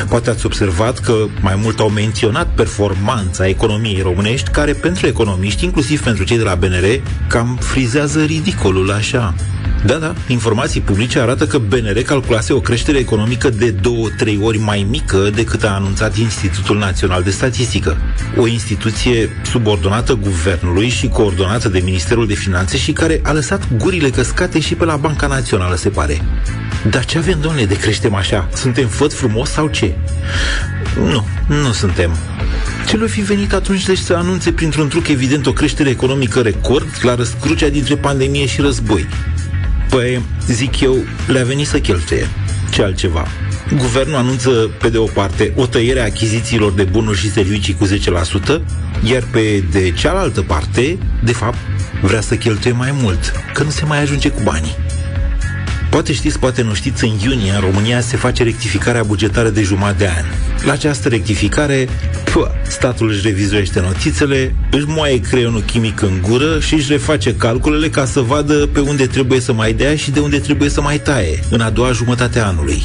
Poate 0.09 0.29
ați 0.29 0.45
observat 0.45 0.99
că 0.99 1.13
mai 1.41 1.59
mult 1.61 1.79
au 1.79 1.89
menționat 1.89 2.47
performanța 2.55 3.47
economiei 3.47 4.01
românești, 4.01 4.49
care 4.49 4.73
pentru 4.73 5.07
economiști, 5.07 5.63
inclusiv 5.63 6.03
pentru 6.03 6.23
cei 6.23 6.37
de 6.37 6.43
la 6.43 6.55
BNR, 6.55 7.01
cam 7.27 7.57
frizează 7.61 8.23
ridicolul 8.23 8.91
așa. 8.91 9.35
Da, 9.85 9.93
da, 9.93 10.13
informații 10.27 10.81
publice 10.81 11.19
arată 11.19 11.47
că 11.47 11.57
BNR 11.57 12.01
calculase 12.01 12.53
o 12.53 12.59
creștere 12.59 12.97
economică 12.97 13.49
de 13.49 13.69
două-trei 13.69 14.39
ori 14.41 14.57
mai 14.57 14.87
mică 14.89 15.29
decât 15.35 15.63
a 15.63 15.69
anunțat 15.69 16.17
Institutul 16.17 16.77
Național 16.77 17.23
de 17.23 17.29
Statistică. 17.29 17.97
O 18.37 18.47
instituție 18.47 19.29
subordonată 19.43 20.13
guvernului 20.13 20.89
și 20.89 21.07
coordonată 21.07 21.69
de 21.69 21.81
Ministerul 21.83 22.27
de 22.27 22.33
Finanțe 22.33 22.77
și 22.77 22.91
care 22.91 23.19
a 23.23 23.31
lăsat 23.31 23.67
gurile 23.77 24.09
căscate 24.09 24.59
și 24.59 24.75
pe 24.75 24.85
la 24.85 24.95
Banca 24.95 25.27
Națională, 25.27 25.75
se 25.75 25.89
pare. 25.89 26.21
Dar 26.89 27.05
ce 27.05 27.17
avem, 27.17 27.39
domnule, 27.41 27.65
de 27.65 27.75
creștem 27.75 28.15
așa? 28.19 28.49
Suntem 28.53 28.87
făt 28.87 29.13
frumos 29.13 29.49
sau 29.49 29.67
ce? 29.67 29.93
Nu, 30.95 31.27
nu 31.47 31.71
suntem. 31.71 32.17
Ce 32.87 32.97
le 32.97 33.07
fi 33.07 33.21
venit 33.21 33.53
atunci 33.53 33.85
deci 33.85 33.97
să 33.97 34.13
anunțe 34.13 34.51
printr-un 34.51 34.87
truc 34.87 35.07
evident 35.07 35.45
o 35.45 35.53
creștere 35.53 35.89
economică 35.89 36.41
record 36.41 36.87
la 37.01 37.15
răscrucea 37.15 37.67
dintre 37.67 37.95
pandemie 37.95 38.45
și 38.45 38.61
război? 38.61 39.07
Păi, 39.89 40.21
zic 40.47 40.79
eu, 40.79 40.97
le-a 41.27 41.43
venit 41.43 41.67
să 41.67 41.79
cheltuie. 41.79 42.27
Ce 42.71 42.83
altceva? 42.83 43.27
Guvernul 43.77 44.15
anunță, 44.15 44.49
pe 44.79 44.89
de 44.89 44.97
o 44.97 45.05
parte, 45.05 45.53
o 45.55 45.65
tăiere 45.65 45.99
a 45.99 46.03
achizițiilor 46.03 46.71
de 46.71 46.83
bunuri 46.83 47.17
și 47.17 47.31
servicii 47.31 47.75
cu 47.75 47.87
10%, 47.87 47.89
iar 49.03 49.23
pe 49.31 49.63
de 49.71 49.91
cealaltă 49.91 50.41
parte, 50.41 50.97
de 51.23 51.31
fapt, 51.31 51.57
vrea 52.01 52.21
să 52.21 52.35
cheltuie 52.35 52.73
mai 52.73 52.91
mult, 53.01 53.33
că 53.53 53.63
nu 53.63 53.69
se 53.69 53.85
mai 53.85 54.01
ajunge 54.01 54.29
cu 54.29 54.41
banii. 54.43 54.75
Poate 55.89 56.13
știți, 56.13 56.39
poate 56.39 56.61
nu 56.61 56.73
știți, 56.73 57.03
în 57.03 57.11
iunie 57.23 57.51
în 57.51 57.59
România 57.59 57.99
se 58.01 58.17
face 58.17 58.43
rectificarea 58.43 59.03
bugetară 59.03 59.49
de 59.49 59.61
jumătate 59.61 59.97
de 59.97 60.07
an. 60.07 60.25
La 60.65 60.71
această 60.71 61.09
rectificare, 61.09 61.87
pă, 62.33 62.51
statul 62.67 63.09
își 63.09 63.21
revizuiește 63.23 63.79
notițele, 63.79 64.55
își 64.71 64.85
moaie 64.87 65.19
creionul 65.19 65.61
chimic 65.61 66.01
în 66.01 66.21
gură 66.21 66.59
și 66.59 66.73
își 66.73 66.91
reface 66.91 67.35
calculele 67.35 67.89
ca 67.89 68.05
să 68.05 68.19
vadă 68.19 68.53
pe 68.53 68.79
unde 68.79 69.07
trebuie 69.07 69.39
să 69.39 69.53
mai 69.53 69.73
dea 69.73 69.95
și 69.95 70.11
de 70.11 70.19
unde 70.19 70.39
trebuie 70.39 70.69
să 70.69 70.81
mai 70.81 70.99
taie 70.99 71.43
în 71.49 71.61
a 71.61 71.69
doua 71.69 71.91
jumătate 71.91 72.39
a 72.39 72.47
anului. 72.47 72.81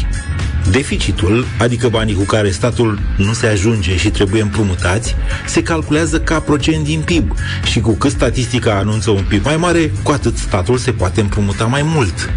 Deficitul, 0.71 1.47
adică 1.59 1.89
banii 1.89 2.15
cu 2.15 2.23
care 2.23 2.51
statul 2.51 2.99
nu 3.17 3.33
se 3.33 3.47
ajunge 3.47 3.97
și 3.97 4.11
trebuie 4.11 4.43
împrumutați, 4.43 5.15
se 5.47 5.63
calculează 5.63 6.21
ca 6.21 6.41
procent 6.41 6.85
din 6.85 7.01
PIB 7.01 7.33
și 7.71 7.81
cu 7.81 7.93
cât 7.93 8.11
statistica 8.11 8.75
anunță 8.75 9.11
un 9.11 9.25
PIB 9.29 9.45
mai 9.45 9.57
mare, 9.57 9.93
cu 10.03 10.11
atât 10.11 10.37
statul 10.37 10.77
se 10.77 10.93
poate 10.93 11.21
împrumuta 11.21 11.65
mai 11.65 11.83
mult. 11.85 12.31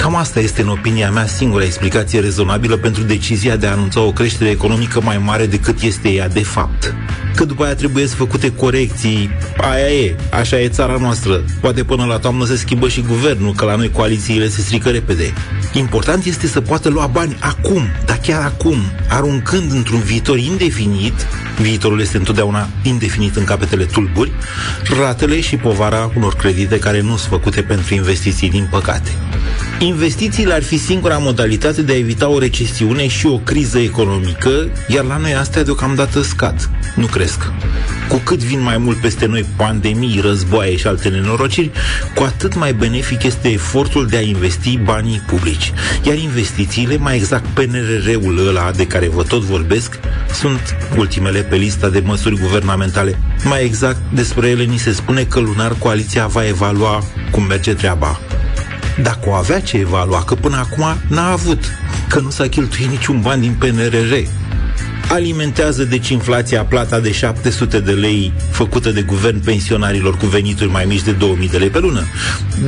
Cam 0.00 0.16
asta 0.16 0.40
este, 0.40 0.62
în 0.62 0.68
opinia 0.68 1.10
mea, 1.10 1.26
singura 1.26 1.64
explicație 1.64 2.20
rezonabilă 2.20 2.76
pentru 2.76 3.02
decizia 3.02 3.56
de 3.56 3.66
a 3.66 3.70
anunța 3.70 4.00
o 4.00 4.12
creștere 4.12 4.50
economică 4.50 5.00
mai 5.02 5.18
mare 5.18 5.46
decât 5.46 5.80
este 5.80 6.08
ea 6.08 6.28
de 6.28 6.42
fapt. 6.42 6.94
Că 7.34 7.44
după 7.44 7.64
aia 7.64 7.74
trebuie 7.74 8.06
să 8.06 8.14
făcute 8.14 8.52
corecții, 8.52 9.30
aia 9.56 9.88
e, 9.88 10.16
așa 10.30 10.60
e 10.60 10.68
țara 10.68 10.96
noastră. 11.00 11.44
Poate 11.60 11.84
până 11.84 12.04
la 12.04 12.18
toamnă 12.18 12.44
se 12.44 12.56
schimbă 12.56 12.88
și 12.88 13.00
guvernul, 13.00 13.52
că 13.52 13.64
la 13.64 13.74
noi 13.74 13.90
coalițiile 13.90 14.48
se 14.48 14.60
strică 14.60 14.88
repede. 14.88 15.32
Important 15.72 16.24
este 16.24 16.46
să 16.46 16.60
poată 16.60 16.88
lua 16.88 17.06
bani 17.06 17.36
acum, 17.40 17.82
dar 18.04 18.20
chiar 18.22 18.42
acum, 18.42 18.76
aruncând 19.08 19.72
într-un 19.72 20.00
viitor 20.00 20.38
indefinit, 20.38 21.26
viitorul 21.62 22.00
este 22.00 22.16
întotdeauna 22.16 22.68
indefinit 22.82 23.36
în 23.36 23.44
capetele 23.44 23.84
tulburi, 23.84 24.32
ratele 25.00 25.40
și 25.40 25.56
povara 25.56 26.10
unor 26.16 26.34
credite 26.34 26.78
care 26.78 27.00
nu 27.00 27.16
sunt 27.16 27.30
făcute 27.30 27.62
pentru 27.62 27.94
investiții, 27.94 28.50
din 28.50 28.68
păcate. 28.70 29.10
Investițiile 29.78 30.54
ar 30.54 30.62
fi 30.62 30.78
singura 30.78 31.18
modalitate 31.18 31.82
de 31.82 31.92
a 31.92 31.96
evita 31.96 32.28
o 32.28 32.38
recesiune 32.38 33.08
și 33.08 33.26
o 33.26 33.38
criză 33.38 33.78
economică, 33.78 34.68
iar 34.88 35.04
la 35.04 35.16
noi 35.16 35.34
astea 35.34 35.64
deocamdată 35.64 36.22
scad, 36.22 36.70
nu 36.94 37.06
cresc. 37.06 37.52
Cu 38.08 38.16
cât 38.16 38.38
vin 38.38 38.62
mai 38.62 38.78
mult 38.78 38.96
peste 38.96 39.26
noi 39.26 39.46
pandemii, 39.56 40.20
războaie 40.20 40.76
și 40.76 40.86
alte 40.86 41.08
nenorociri, 41.08 41.70
cu 42.14 42.22
atât 42.22 42.54
mai 42.54 42.72
benefic 42.72 43.22
este 43.22 43.48
efortul 43.48 44.06
de 44.06 44.16
a 44.16 44.20
investi 44.20 44.78
banii 44.78 45.22
publici. 45.26 45.72
Iar 46.02 46.16
investițiile, 46.16 46.96
mai 46.96 47.16
exact 47.16 47.44
PNRR-ul 47.46 48.46
ăla 48.48 48.70
de 48.70 48.86
care 48.86 49.08
vă 49.08 49.22
tot 49.22 49.42
vorbesc, 49.42 49.98
sunt 50.32 50.76
ultimele 50.96 51.40
pe 51.40 51.56
lista 51.56 51.88
de 51.88 52.02
măsuri 52.04 52.40
guvernamentale. 52.40 53.18
Mai 53.44 53.64
exact, 53.64 54.00
despre 54.14 54.48
ele 54.48 54.64
ni 54.64 54.78
se 54.78 54.92
spune 54.92 55.22
că 55.22 55.40
lunar 55.40 55.74
coaliția 55.78 56.26
va 56.26 56.46
evalua 56.46 57.04
cum 57.30 57.42
merge 57.42 57.74
treaba 57.74 58.20
dacă 59.02 59.28
o 59.28 59.32
avea 59.32 59.60
ce 59.60 59.76
evalua, 59.76 60.24
că 60.24 60.34
până 60.34 60.56
acum 60.56 60.84
n-a 61.08 61.30
avut, 61.30 61.64
că 62.08 62.20
nu 62.20 62.30
s-a 62.30 62.48
cheltuit 62.48 62.88
niciun 62.88 63.20
ban 63.20 63.40
din 63.40 63.54
PNRR. 63.58 64.12
Alimentează 65.08 65.84
deci 65.84 66.08
inflația 66.08 66.64
plata 66.64 67.00
de 67.00 67.12
700 67.12 67.80
de 67.80 67.92
lei 67.92 68.32
făcută 68.50 68.90
de 68.90 69.02
guvern 69.02 69.44
pensionarilor 69.44 70.16
cu 70.16 70.26
venituri 70.26 70.70
mai 70.70 70.84
mici 70.84 71.02
de 71.02 71.12
2000 71.12 71.48
de 71.48 71.58
lei 71.58 71.68
pe 71.68 71.78
lună. 71.78 72.04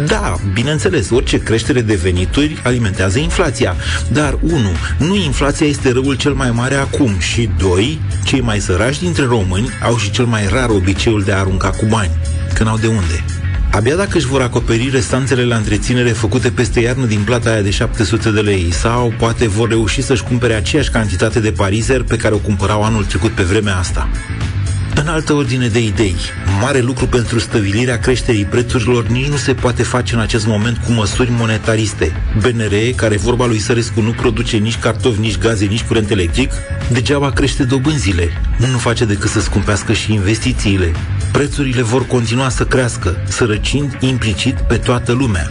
Da, 0.06 0.36
bineînțeles, 0.52 1.10
orice 1.10 1.38
creștere 1.38 1.80
de 1.80 1.94
venituri 1.94 2.60
alimentează 2.64 3.18
inflația. 3.18 3.74
Dar, 4.12 4.38
unu, 4.40 4.70
nu 4.98 5.16
inflația 5.16 5.66
este 5.66 5.92
răul 5.92 6.16
cel 6.16 6.32
mai 6.32 6.50
mare 6.50 6.74
acum 6.74 7.18
și, 7.18 7.50
doi, 7.58 8.00
cei 8.24 8.40
mai 8.40 8.60
săraci 8.60 8.98
dintre 9.00 9.24
români 9.24 9.68
au 9.82 9.96
și 9.96 10.10
cel 10.10 10.24
mai 10.24 10.46
rar 10.46 10.68
obiceiul 10.68 11.22
de 11.22 11.32
a 11.32 11.38
arunca 11.38 11.70
cu 11.70 11.86
bani, 11.88 12.10
că 12.54 12.62
n-au 12.62 12.76
de 12.76 12.86
unde. 12.86 13.24
Abia 13.72 13.96
dacă 13.96 14.16
își 14.16 14.26
vor 14.26 14.42
acoperi 14.42 14.90
restanțele 14.92 15.44
la 15.44 15.56
întreținere 15.56 16.08
făcute 16.08 16.50
peste 16.50 16.80
iarnă 16.80 17.06
din 17.06 17.20
plata 17.24 17.50
aia 17.50 17.60
de 17.60 17.70
700 17.70 18.30
de 18.30 18.40
lei 18.40 18.72
sau 18.72 19.12
poate 19.18 19.48
vor 19.48 19.68
reuși 19.68 20.02
să-și 20.02 20.22
cumpere 20.22 20.54
aceeași 20.54 20.90
cantitate 20.90 21.40
de 21.40 21.52
parizer 21.52 22.02
pe 22.02 22.16
care 22.16 22.34
o 22.34 22.38
cumpărau 22.38 22.82
anul 22.82 23.04
trecut 23.04 23.30
pe 23.30 23.42
vremea 23.42 23.76
asta. 23.76 24.08
În 25.00 25.08
altă 25.08 25.32
ordine 25.32 25.66
de 25.66 25.82
idei, 25.82 26.16
mare 26.60 26.80
lucru 26.80 27.06
pentru 27.06 27.38
stăvilirea 27.38 27.98
creșterii 27.98 28.44
prețurilor 28.44 29.06
nici 29.06 29.26
nu 29.26 29.36
se 29.36 29.54
poate 29.54 29.82
face 29.82 30.14
în 30.14 30.20
acest 30.20 30.46
moment 30.46 30.76
cu 30.76 30.92
măsuri 30.92 31.30
monetariste. 31.30 32.12
BNR, 32.40 32.94
care 32.96 33.16
vorba 33.16 33.46
lui 33.46 33.58
Sărescu 33.58 34.00
nu 34.00 34.10
produce 34.10 34.56
nici 34.56 34.78
cartofi, 34.78 35.20
nici 35.20 35.38
gaze, 35.38 35.64
nici 35.64 35.82
curent 35.82 36.10
electric, 36.10 36.52
degeaba 36.92 37.30
crește 37.30 37.62
dobânzile. 37.62 38.28
Nu 38.72 38.78
face 38.78 39.04
decât 39.04 39.30
să 39.30 39.40
scumpească 39.40 39.92
și 39.92 40.12
investițiile. 40.12 40.92
Prețurile 41.32 41.82
vor 41.82 42.06
continua 42.06 42.48
să 42.48 42.64
crească, 42.64 43.16
sărăcind 43.28 43.96
implicit 44.00 44.54
pe 44.54 44.76
toată 44.76 45.12
lumea. 45.12 45.48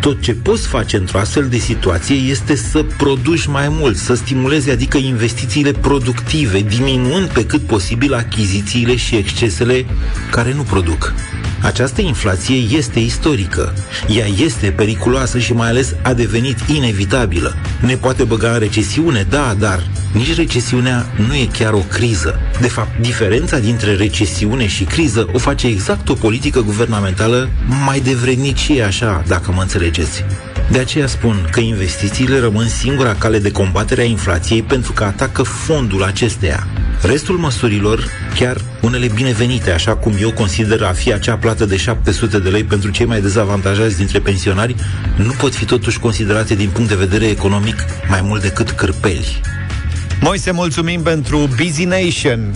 Tot 0.00 0.22
ce 0.22 0.32
poți 0.34 0.66
face 0.66 0.96
într-o 0.96 1.18
astfel 1.18 1.48
de 1.48 1.56
situație 1.56 2.14
este 2.14 2.54
să 2.56 2.84
produci 2.96 3.46
mai 3.46 3.68
mult, 3.68 3.96
să 3.96 4.14
stimulezi, 4.14 4.70
adică 4.70 4.98
investițiile 4.98 5.72
productive, 5.72 6.60
diminuând 6.60 7.26
pe 7.26 7.46
cât 7.46 7.60
posibil 7.60 8.14
achizițiile 8.84 8.96
și 8.96 9.16
excesele 9.16 9.86
care 10.30 10.52
nu 10.54 10.62
produc. 10.62 11.14
Această 11.62 12.00
inflație 12.00 12.56
este 12.56 12.98
istorică. 12.98 13.74
Ea 14.08 14.26
este 14.26 14.70
periculoasă 14.70 15.38
și 15.38 15.52
mai 15.52 15.68
ales 15.68 15.94
a 16.02 16.14
devenit 16.14 16.58
inevitabilă. 16.60 17.56
Ne 17.80 17.96
poate 17.96 18.24
băga 18.24 18.52
în 18.52 18.58
recesiune, 18.58 19.26
da, 19.28 19.54
dar 19.58 19.82
nici 20.12 20.36
recesiunea 20.36 21.06
nu 21.26 21.34
e 21.34 21.48
chiar 21.58 21.72
o 21.72 21.84
criză. 21.88 22.40
De 22.60 22.68
fapt, 22.68 23.00
diferența 23.00 23.58
dintre 23.58 23.94
recesiune 23.94 24.66
și 24.66 24.84
criză 24.84 25.28
o 25.32 25.38
face 25.38 25.66
exact 25.66 26.08
o 26.08 26.14
politică 26.14 26.60
guvernamentală 26.60 27.48
mai 27.84 28.00
devrednicie 28.00 28.82
așa, 28.82 29.22
dacă 29.26 29.52
mă 29.52 29.60
înțelegeți. 29.60 30.24
De 30.74 30.80
aceea 30.80 31.06
spun 31.06 31.48
că 31.50 31.60
investițiile 31.60 32.38
rămân 32.38 32.68
singura 32.68 33.14
cale 33.14 33.38
de 33.38 33.50
combatere 33.50 34.00
a 34.00 34.04
inflației 34.04 34.62
pentru 34.62 34.92
că 34.92 35.04
atacă 35.04 35.42
fondul 35.42 36.02
acesteia. 36.02 36.66
Restul 37.02 37.36
măsurilor, 37.36 38.04
chiar 38.34 38.56
unele 38.80 39.06
binevenite, 39.14 39.70
așa 39.70 39.96
cum 39.96 40.12
eu 40.20 40.32
consider 40.32 40.82
a 40.82 40.92
fi 40.92 41.12
acea 41.12 41.36
plată 41.36 41.64
de 41.64 41.76
700 41.76 42.38
de 42.38 42.48
lei 42.48 42.64
pentru 42.64 42.90
cei 42.90 43.06
mai 43.06 43.20
dezavantajați 43.20 43.96
dintre 43.96 44.18
pensionari, 44.20 44.74
nu 45.16 45.32
pot 45.32 45.54
fi 45.54 45.64
totuși 45.64 45.98
considerate 45.98 46.54
din 46.54 46.68
punct 46.68 46.88
de 46.88 46.94
vedere 46.94 47.26
economic 47.26 47.76
mai 48.08 48.20
mult 48.22 48.42
decât 48.42 48.70
cârpeli. 48.70 49.40
Moise, 50.20 50.50
mulțumim 50.50 51.02
pentru 51.02 51.48
Busy 51.56 51.84
Nation. 51.84 52.54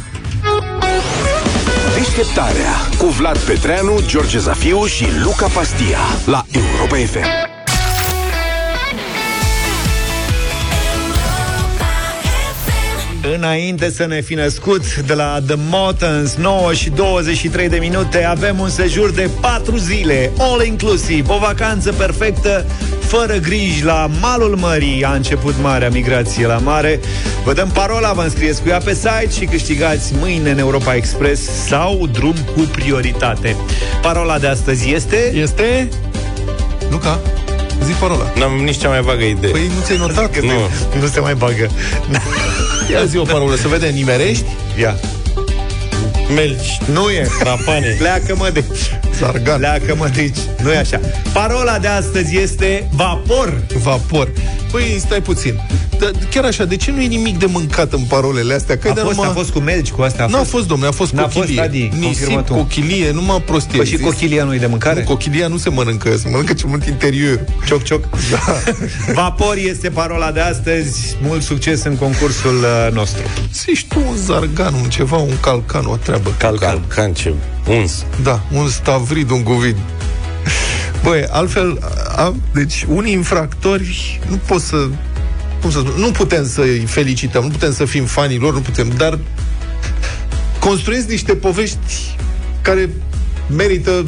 Deșteptarea 1.94 2.72
cu 2.96 3.06
Vlad 3.06 3.38
Petreanu, 3.38 4.00
George 4.06 4.38
Zafiu 4.38 4.84
și 4.84 5.06
Luca 5.22 5.46
Pastia 5.46 5.98
la 6.24 6.44
Europa 6.52 6.96
FM. 6.96 7.48
Înainte 13.22 13.90
să 13.90 14.06
ne 14.06 14.20
fi 14.20 14.34
născut 14.34 14.96
de 14.96 15.14
la 15.14 15.38
The 15.46 15.56
Motans 15.70 16.34
9 16.34 16.72
și 16.72 16.90
23 16.90 17.68
de 17.68 17.76
minute 17.76 18.24
Avem 18.24 18.58
un 18.58 18.68
sejur 18.68 19.10
de 19.10 19.30
4 19.40 19.76
zile 19.76 20.30
All 20.38 20.64
inclusiv, 20.64 21.28
o 21.28 21.38
vacanță 21.38 21.92
perfectă 21.92 22.66
Fără 23.00 23.36
griji 23.36 23.84
la 23.84 24.10
malul 24.20 24.56
mării 24.56 25.04
A 25.04 25.12
început 25.12 25.54
marea 25.62 25.90
migrație 25.90 26.46
la 26.46 26.58
mare. 26.58 27.00
Vă 27.44 27.52
dăm 27.52 27.68
parola, 27.68 28.12
vă 28.12 28.22
înscrieți 28.22 28.62
cu 28.62 28.68
ea 28.68 28.78
pe 28.78 28.94
site 28.94 29.30
Și 29.38 29.44
câștigați 29.44 30.12
mâine 30.18 30.50
în 30.50 30.58
Europa 30.58 30.94
Express 30.94 31.42
Sau 31.66 32.06
drum 32.12 32.34
cu 32.54 32.60
prioritate. 32.60 33.56
Parola 34.02 34.38
de 34.38 34.46
astăzi 34.46 34.92
este... 34.92 35.32
Este... 35.34 35.88
Luca, 36.90 37.20
zi 37.88 37.94
parola. 38.00 38.32
N-am 38.36 38.52
nici 38.52 38.78
cea 38.78 38.88
mai 38.88 39.00
vagă 39.00 39.24
idee. 39.24 39.50
Păi 39.50 39.66
nu 39.76 39.82
ți-ai 39.84 39.98
notat? 39.98 40.30
Că 40.30 40.40
Nu. 40.40 41.00
nu 41.00 41.06
se 41.06 41.20
mai 41.20 41.34
bagă 41.34 41.68
Ia 42.92 43.04
zi 43.04 43.16
o 43.16 43.22
parolă, 43.22 43.54
să 43.56 43.68
vedem, 43.68 43.94
nimerești? 43.94 44.44
Ia 44.80 44.96
Melci, 46.34 46.78
Nu 46.92 47.10
e 47.10 47.28
rapane. 47.42 47.94
Pleacă 47.98 48.34
mă 48.36 48.50
de 48.52 48.64
aici 49.22 49.32
Zargan. 49.32 49.58
Pleacă 49.58 49.94
mă 49.96 50.08
de 50.14 50.20
aici 50.20 50.36
Nu 50.62 50.72
e 50.72 50.76
așa 50.76 51.00
Parola 51.32 51.78
de 51.78 51.86
astăzi 51.86 52.36
este 52.38 52.88
Vapor 52.92 53.62
Vapor. 53.82 54.28
Păi, 54.70 54.96
stai 54.98 55.20
puțin. 55.22 55.60
Dar 55.98 56.10
chiar 56.30 56.44
așa, 56.44 56.64
de 56.64 56.76
ce 56.76 56.90
nu 56.90 57.00
e 57.00 57.06
nimic 57.06 57.38
de 57.38 57.46
mâncat 57.46 57.92
în 57.92 58.00
parolele 58.08 58.54
astea? 58.54 58.78
Că 58.78 58.88
a 58.88 58.92
de 58.92 59.00
fost, 59.00 59.14
numai... 59.14 59.30
a 59.30 59.32
fost 59.32 59.50
cu 59.50 59.58
melci, 59.58 59.90
cu 59.90 60.02
astea 60.02 60.24
a 60.24 60.28
N-a 60.28 60.38
fost. 60.38 60.50
fost, 60.50 60.66
domnule, 60.66 60.88
a 60.90 60.92
fost 60.92 61.12
N-a 61.12 61.22
cochilie. 61.22 61.46
fost, 61.56 61.58
Adi, 61.68 61.88
confirmă 61.88 62.08
Nisip, 62.34 62.46
tu. 62.46 62.54
cochilie, 62.54 63.10
numai 63.10 63.42
prostie. 63.46 63.76
Păi 63.78 63.86
și 63.86 63.96
Zis- 63.96 64.04
cochilia 64.06 64.44
nu 64.44 64.54
e 64.54 64.58
de 64.58 64.66
mâncare? 64.66 64.98
Nu, 65.00 65.06
cochilia 65.06 65.46
nu 65.48 65.56
se 65.56 65.68
mănâncă, 65.70 66.16
se 66.16 66.28
mănâncă 66.28 66.52
ce 66.52 66.66
mult 66.66 66.86
interior. 66.86 67.40
Cioc, 67.66 67.82
cioc. 67.82 68.04
Da. 68.30 68.58
Vapor 69.12 69.56
este 69.56 69.88
parola 69.88 70.30
de 70.30 70.40
astăzi. 70.40 71.16
Mult 71.22 71.42
succes 71.42 71.82
în 71.84 71.96
concursul 71.96 72.56
uh, 72.58 72.92
nostru. 72.92 73.22
Zici 73.54 73.86
tu 73.88 73.98
un 74.08 74.16
zargan, 74.16 74.74
un 74.74 74.88
ceva, 74.88 75.16
un 75.16 75.40
calcan, 75.40 75.84
o 75.86 75.96
treabă. 75.96 76.34
Calcan. 76.38 76.68
Calcan 76.70 77.12
ce 77.12 77.34
uns. 77.68 78.04
Da, 78.22 78.42
un 78.52 78.68
stavrid, 78.68 79.30
un 79.30 79.42
guvid. 79.42 79.76
Băi, 81.02 81.24
altfel, 81.30 81.78
a, 82.16 82.34
deci 82.52 82.84
unii 82.88 83.12
infractori 83.12 84.20
nu 84.28 84.36
pot 84.36 84.60
să 84.60 84.88
cum 85.60 85.70
să 85.70 85.78
spun, 85.78 85.92
nu 85.96 86.10
putem 86.10 86.46
să-i 86.46 86.78
felicităm, 86.78 87.42
nu 87.42 87.48
putem 87.48 87.72
să 87.72 87.84
fim 87.84 88.04
fanii 88.04 88.38
lor, 88.38 88.52
nu 88.52 88.60
putem, 88.60 88.92
dar 88.96 89.18
construiesc 90.58 91.08
niște 91.08 91.34
povești 91.34 92.16
care 92.62 92.90
merită, 93.56 94.04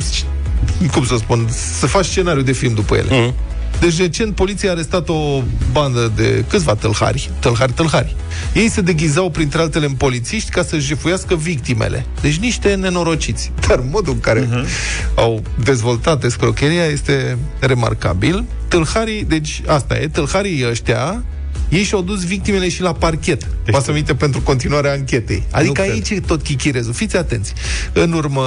cum 0.92 1.04
să 1.04 1.16
spun, 1.16 1.48
să 1.78 1.86
faci 1.86 2.04
scenariu 2.04 2.42
de 2.42 2.52
film 2.52 2.74
după 2.74 2.96
ele. 2.96 3.20
Mhm. 3.20 3.34
Deci 3.80 3.98
recent 3.98 4.34
poliția 4.34 4.68
a 4.68 4.72
arestat 4.72 5.08
o 5.08 5.42
bandă 5.72 6.12
de 6.16 6.44
câțiva 6.48 6.74
tălhari, 6.74 7.30
tălhari, 7.38 7.72
tălhari. 7.72 8.16
Ei 8.52 8.68
se 8.68 8.80
deghizau 8.80 9.30
printre 9.30 9.60
altele 9.60 9.86
în 9.86 9.92
polițiști 9.92 10.50
ca 10.50 10.62
să 10.62 10.78
jefuiască 10.78 11.36
victimele. 11.36 12.06
Deci 12.20 12.36
niște 12.36 12.74
nenorociți. 12.74 13.52
Dar 13.68 13.80
modul 13.90 14.12
în 14.12 14.20
care 14.20 14.46
uh-huh. 14.46 14.66
au 15.14 15.42
dezvoltat 15.64 16.24
escrocheria 16.24 16.84
este 16.84 17.38
remarcabil. 17.58 18.44
Tălharii, 18.68 19.24
deci 19.24 19.62
asta 19.66 19.98
e, 19.98 20.08
tălharii 20.08 20.68
ăștia 20.68 21.24
ei 21.68 21.82
și-au 21.82 22.02
dus 22.02 22.24
victimele 22.24 22.68
și 22.68 22.82
la 22.82 22.92
parchet. 22.92 23.46
Deci 23.64 23.74
Pasă 23.74 23.92
minte 23.92 24.14
pentru 24.14 24.40
continuarea 24.40 24.92
anchetei. 24.92 25.42
Adică 25.50 25.72
cred. 25.72 25.90
aici 25.90 26.10
e 26.10 26.20
tot 26.20 26.42
chichirezul. 26.42 26.92
Fiți 26.92 27.16
atenți. 27.16 27.52
În 27.92 28.12
urmă 28.12 28.42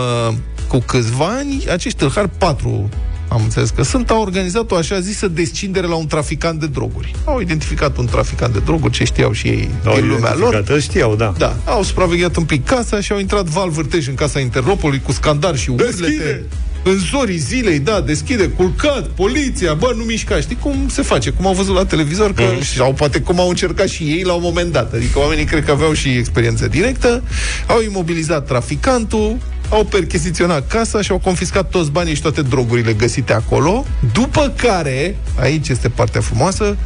cu 0.67 0.77
câțiva 0.77 1.25
ani, 1.25 1.63
acești 1.69 1.97
tâlhari, 1.97 2.29
patru 2.37 2.89
am 3.33 3.41
înțeles 3.43 3.69
că 3.69 3.83
sunt, 3.83 4.09
au 4.09 4.21
organizat 4.21 4.71
o 4.71 4.75
așa 4.75 4.99
zisă 4.99 5.27
descindere 5.27 5.87
la 5.87 5.95
un 5.95 6.07
traficant 6.07 6.59
de 6.59 6.67
droguri. 6.67 7.15
Au 7.25 7.39
identificat 7.39 7.97
un 7.97 8.05
traficant 8.05 8.53
de 8.53 8.59
droguri, 8.59 8.93
ce 8.93 9.03
știau 9.03 9.31
și 9.31 9.47
ei 9.47 9.69
Au 9.85 9.95
din 9.95 10.07
lumea 10.07 10.33
lor. 10.35 10.53
identificat, 10.53 10.81
Știau, 10.81 11.15
da. 11.15 11.33
Da, 11.37 11.55
au 11.65 11.83
supravegheat 11.83 12.35
un 12.35 12.43
pic 12.43 12.65
casa 12.65 13.01
și 13.01 13.11
au 13.11 13.19
intrat 13.19 13.45
val 13.45 13.69
vârtej 13.69 14.07
în 14.07 14.15
casa 14.15 14.39
Interlopului 14.39 15.01
cu 15.01 15.11
scandar 15.11 15.57
și 15.57 15.69
urlete. 15.69 16.45
În 16.85 16.97
zorii 16.97 17.37
zilei, 17.37 17.79
da, 17.79 18.01
deschide, 18.01 18.47
culcat, 18.47 19.07
poliția, 19.07 19.73
bă, 19.73 19.93
nu 19.97 20.03
mișca. 20.03 20.39
Știi 20.39 20.57
cum 20.59 20.87
se 20.89 21.01
face? 21.01 21.29
Cum 21.29 21.47
au 21.47 21.53
văzut 21.53 21.75
la 21.75 21.85
televizor 21.85 22.33
că, 22.33 22.41
mm. 22.41 22.61
sau 22.61 22.93
poate 22.93 23.19
cum 23.19 23.39
au 23.39 23.49
încercat 23.49 23.87
și 23.87 24.03
ei 24.03 24.23
la 24.23 24.33
un 24.33 24.41
moment 24.43 24.71
dat. 24.71 24.93
Adică 24.93 25.19
oamenii 25.19 25.45
cred 25.45 25.65
că 25.65 25.71
aveau 25.71 25.93
și 25.93 26.09
experiență 26.09 26.67
directă, 26.67 27.23
au 27.67 27.81
imobilizat 27.81 28.45
traficantul, 28.45 29.37
au 29.73 29.83
percheziționat 29.83 30.67
casa 30.67 31.01
și 31.01 31.11
au 31.11 31.17
confiscat 31.17 31.69
toți 31.69 31.91
banii 31.91 32.15
și 32.15 32.21
toate 32.21 32.41
drogurile 32.41 32.93
găsite 32.93 33.33
acolo, 33.33 33.85
după 34.13 34.53
care, 34.55 35.17
aici 35.39 35.69
este 35.69 35.89
partea 35.89 36.21
frumoasă, 36.21 36.77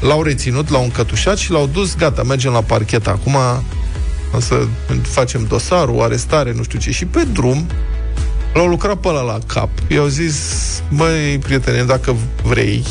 l-au 0.00 0.22
reținut, 0.22 0.70
l-au 0.70 0.82
încătușat 0.82 1.36
și 1.36 1.50
l-au 1.50 1.66
dus, 1.66 1.96
gata, 1.96 2.22
mergem 2.22 2.52
la 2.52 2.60
parchet 2.60 3.06
acum, 3.06 3.36
o 4.34 4.40
să 4.40 4.66
facem 5.02 5.44
dosarul, 5.48 6.02
arestare, 6.02 6.52
nu 6.52 6.62
știu 6.62 6.78
ce, 6.78 6.90
și 6.90 7.04
pe 7.04 7.26
drum 7.32 7.66
l-au 8.54 8.66
lucrat 8.66 8.96
pe 8.96 9.08
ăla 9.08 9.22
la 9.22 9.38
cap. 9.46 9.70
I-au 9.88 10.06
zis, 10.06 10.36
măi, 10.88 11.38
prietene, 11.38 11.82
dacă 11.82 12.16
vrei, 12.42 12.84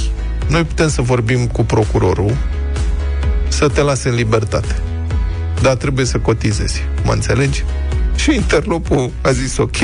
noi 0.47 0.63
putem 0.63 0.89
să 0.89 1.01
vorbim 1.01 1.47
cu 1.47 1.63
procurorul 1.63 2.37
să 3.47 3.67
te 3.67 3.81
lase 3.81 4.09
în 4.09 4.15
libertate. 4.15 4.81
Dar 5.61 5.75
trebuie 5.75 6.05
să 6.05 6.17
cotizezi. 6.17 6.81
Mă 7.03 7.11
înțelegi? 7.11 7.63
Și 8.21 8.35
interlopul 8.35 9.11
a 9.21 9.31
zis 9.31 9.57
ok, 9.57 9.81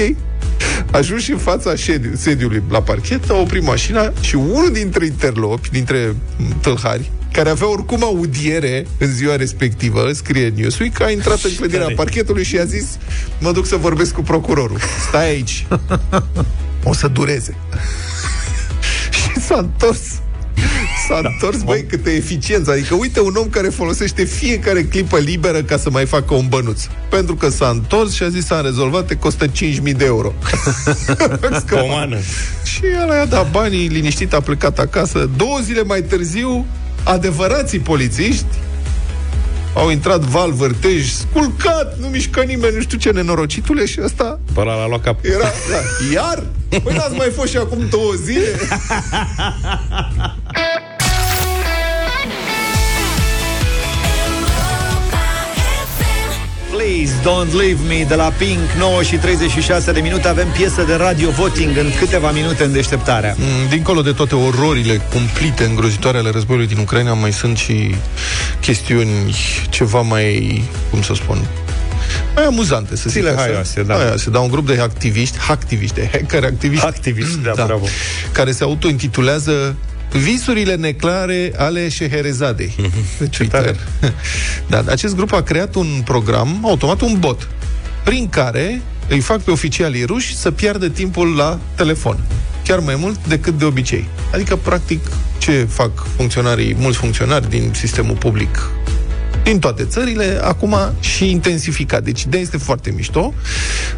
a 0.91 0.97
ajuns 0.97 1.23
și 1.23 1.31
în 1.31 1.37
fața 1.37 1.73
ședi- 1.75 2.15
sediului 2.15 2.63
la 2.69 2.81
parchet, 2.81 3.29
a 3.29 3.33
oprit 3.35 3.63
mașina 3.63 4.11
și 4.21 4.35
unul 4.35 4.71
dintre 4.71 5.05
interlopi, 5.05 5.69
dintre 5.69 6.15
m, 6.37 6.59
tâlhari, 6.61 7.11
care 7.31 7.49
avea 7.49 7.71
oricum 7.71 8.03
audiere 8.03 8.87
în 8.97 9.07
ziua 9.13 9.35
respectivă, 9.35 10.11
scrie 10.11 10.53
Newsweek, 10.55 11.01
a 11.01 11.09
intrat 11.09 11.43
în 11.43 11.51
clădirea 11.57 11.87
parchetului 11.95 12.43
și 12.43 12.57
a 12.57 12.63
zis 12.65 12.97
mă 13.39 13.51
duc 13.51 13.65
să 13.65 13.75
vorbesc 13.75 14.13
cu 14.13 14.21
procurorul. 14.21 14.79
Stai 15.07 15.29
aici. 15.29 15.65
O 16.83 16.93
să 16.93 17.07
dureze. 17.07 17.55
și 19.17 19.39
s-a 19.41 19.57
întors 19.57 19.99
S-a 21.07 21.21
da. 21.21 21.29
întors, 21.29 21.61
băi, 21.63 21.85
câtă 21.89 22.09
eficiență. 22.09 22.71
Adică, 22.71 22.95
uite, 22.95 23.19
un 23.19 23.35
om 23.35 23.49
care 23.49 23.67
folosește 23.69 24.23
fiecare 24.23 24.83
clipă 24.83 25.17
liberă 25.17 25.61
ca 25.63 25.77
să 25.77 25.89
mai 25.89 26.05
facă 26.05 26.33
un 26.33 26.45
bănuț. 26.49 26.81
Pentru 27.09 27.35
că 27.35 27.49
s-a 27.49 27.67
întors 27.69 28.13
și 28.13 28.23
a 28.23 28.29
zis, 28.29 28.45
s-a 28.45 28.61
rezolvat, 28.61 29.05
te 29.05 29.15
costă 29.15 29.45
5.000 29.47 29.51
de 29.95 30.05
euro. 30.05 30.33
Pomană. 31.69 32.17
și 32.63 32.81
el 33.01 33.11
a 33.21 33.25
dat 33.25 33.51
banii, 33.51 33.87
liniștit, 33.87 34.33
a 34.33 34.39
plecat 34.41 34.79
acasă. 34.79 35.29
Două 35.37 35.59
zile 35.63 35.83
mai 35.83 36.01
târziu, 36.01 36.65
adevărații 37.03 37.79
polițiști 37.79 38.45
au 39.73 39.89
intrat 39.89 40.19
val, 40.19 40.51
vârtej, 40.51 41.09
sculcat, 41.11 41.97
nu 41.99 42.07
mișcă 42.07 42.41
nimeni, 42.41 42.75
nu 42.75 42.81
știu 42.81 42.97
ce 42.97 43.11
nenorocitule 43.11 43.85
și 43.85 43.99
ăsta 44.03 44.39
Pe 44.53 44.59
ăla 44.59 44.75
l-a 44.75 44.87
luat 44.87 45.01
cap. 45.01 45.19
era, 45.25 45.51
da, 45.71 45.77
iar? 46.13 46.43
Păi 46.69 46.93
n-ați 46.95 47.15
mai 47.15 47.31
fost 47.35 47.51
și 47.51 47.57
acum 47.57 47.87
două 47.89 48.13
zile? 48.23 48.47
Please 56.77 57.13
Don't 57.21 57.53
Leave 57.53 57.79
Me 57.87 58.05
de 58.07 58.15
la 58.15 58.33
Pink 58.37 58.59
9 58.77 59.03
și 59.03 59.15
36 59.15 59.91
de 59.91 59.99
minute 59.99 60.27
Avem 60.27 60.47
piesă 60.47 60.83
de 60.83 60.93
radio 60.93 61.29
voting 61.29 61.77
în 61.77 61.91
câteva 61.99 62.31
minute 62.31 62.63
în 62.63 62.71
deșteptarea 62.71 63.35
Mm, 63.37 63.69
Dincolo 63.69 64.01
de 64.01 64.11
toate 64.11 64.35
ororile 64.35 65.01
cumplite, 65.13 65.63
îngrozitoare 65.63 66.17
ale 66.17 66.29
războiului 66.29 66.67
din 66.67 66.77
Ucraina, 66.77 67.13
mai 67.13 67.33
sunt 67.33 67.57
și 67.57 67.95
chestiuni 68.61 69.35
ceva 69.69 70.01
mai, 70.01 70.63
cum 70.89 71.01
să 71.01 71.13
spun, 71.13 71.47
mai 72.35 72.45
amuzante, 72.45 72.95
să 72.95 73.09
zic 73.09 73.11
Zile 73.21 73.29
așa. 73.29 73.39
haioase, 73.41 73.83
da. 73.83 73.93
Haioase, 73.95 74.29
da, 74.29 74.39
un 74.39 74.49
grup 74.49 74.67
de 74.67 74.79
activiști, 74.81 75.37
hacktiviști, 75.37 75.95
de 75.95 76.09
hacker 76.11 76.43
activiști, 76.43 76.85
Activiști, 76.85 77.37
da, 77.37 77.51
bravo. 77.65 77.85
care 78.31 78.51
se 78.51 78.63
autointitulează 78.63 79.75
Visurile 80.11 80.75
neclare 80.75 81.51
ale 81.57 81.89
Șeherezadei. 81.89 82.75
Deci, 83.19 83.37
uite, 83.41 83.75
da, 84.69 84.83
acest 84.87 85.15
grup 85.15 85.33
a 85.33 85.41
creat 85.41 85.75
un 85.75 86.01
program, 86.05 86.59
automat 86.63 87.01
un 87.01 87.15
bot, 87.19 87.47
prin 88.03 88.29
care 88.29 88.81
îi 89.09 89.19
fac 89.19 89.41
pe 89.41 89.51
oficialii 89.51 90.03
ruși 90.03 90.35
să 90.35 90.51
piardă 90.51 90.89
timpul 90.89 91.35
la 91.35 91.59
telefon. 91.75 92.17
Chiar 92.63 92.79
mai 92.79 92.95
mult 92.95 93.27
decât 93.27 93.57
de 93.57 93.65
obicei. 93.65 94.07
Adică, 94.33 94.55
practic, 94.55 94.99
ce 95.37 95.67
fac 95.69 96.07
funcționarii, 96.15 96.75
mulți 96.79 96.97
funcționari 96.97 97.49
din 97.49 97.71
sistemul 97.73 98.15
public 98.15 98.69
din 99.47 99.59
toate 99.59 99.83
țările, 99.83 100.39
acum 100.43 100.75
și 100.99 101.29
intensificat. 101.29 102.03
Deci 102.03 102.21
ideea 102.21 102.41
este 102.41 102.57
foarte 102.57 102.91
mișto. 102.91 103.33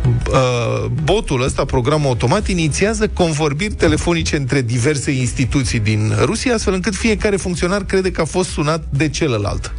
Uh, 0.06 0.86
Botul 1.04 1.44
ăsta, 1.44 1.66
programul 1.66 2.08
automat, 2.08 2.48
inițiază 2.48 3.08
convorbiri 3.08 3.74
telefonice 3.74 4.36
între 4.36 4.62
diverse 4.62 5.12
instituții 5.12 5.80
din 5.80 6.14
Rusia, 6.22 6.54
astfel 6.54 6.74
încât 6.74 6.96
fiecare 6.96 7.36
funcționar 7.36 7.84
crede 7.84 8.12
că 8.12 8.22
a 8.22 8.26
fost 8.26 8.50
sunat 8.50 8.84
de 8.90 9.10
celălalt. 9.10 9.74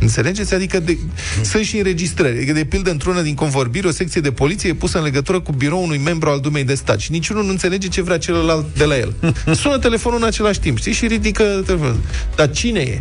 Înțelegeți? 0.00 0.54
Adică 0.54 0.80
de, 0.80 0.98
sunt 1.42 1.64
și 1.64 1.76
înregistrări. 1.76 2.36
Adică, 2.36 2.52
de 2.52 2.64
pildă, 2.64 2.90
într-una 2.90 3.22
din 3.22 3.34
convorbiri, 3.34 3.86
o 3.86 3.90
secție 3.90 4.20
de 4.20 4.32
poliție 4.32 4.68
e 4.70 4.74
pusă 4.74 4.98
în 4.98 5.04
legătură 5.04 5.40
cu 5.40 5.52
biroul 5.52 5.84
unui 5.84 5.98
membru 5.98 6.28
al 6.28 6.40
Dumei 6.40 6.64
de 6.64 6.74
Stat 6.74 6.98
și 6.98 7.10
niciunul 7.10 7.44
nu 7.44 7.50
înțelege 7.50 7.88
ce 7.88 8.02
vrea 8.02 8.18
celălalt 8.18 8.66
de 8.76 8.84
la 8.84 8.96
el. 8.96 9.14
Sună 9.54 9.78
telefonul 9.78 10.18
în 10.18 10.26
același 10.26 10.60
timp, 10.60 10.78
știi? 10.78 10.92
Și 10.92 11.06
ridică 11.06 11.62
telefonul. 11.66 12.00
Dar 12.36 12.50
cine 12.50 12.80
e? 12.80 13.00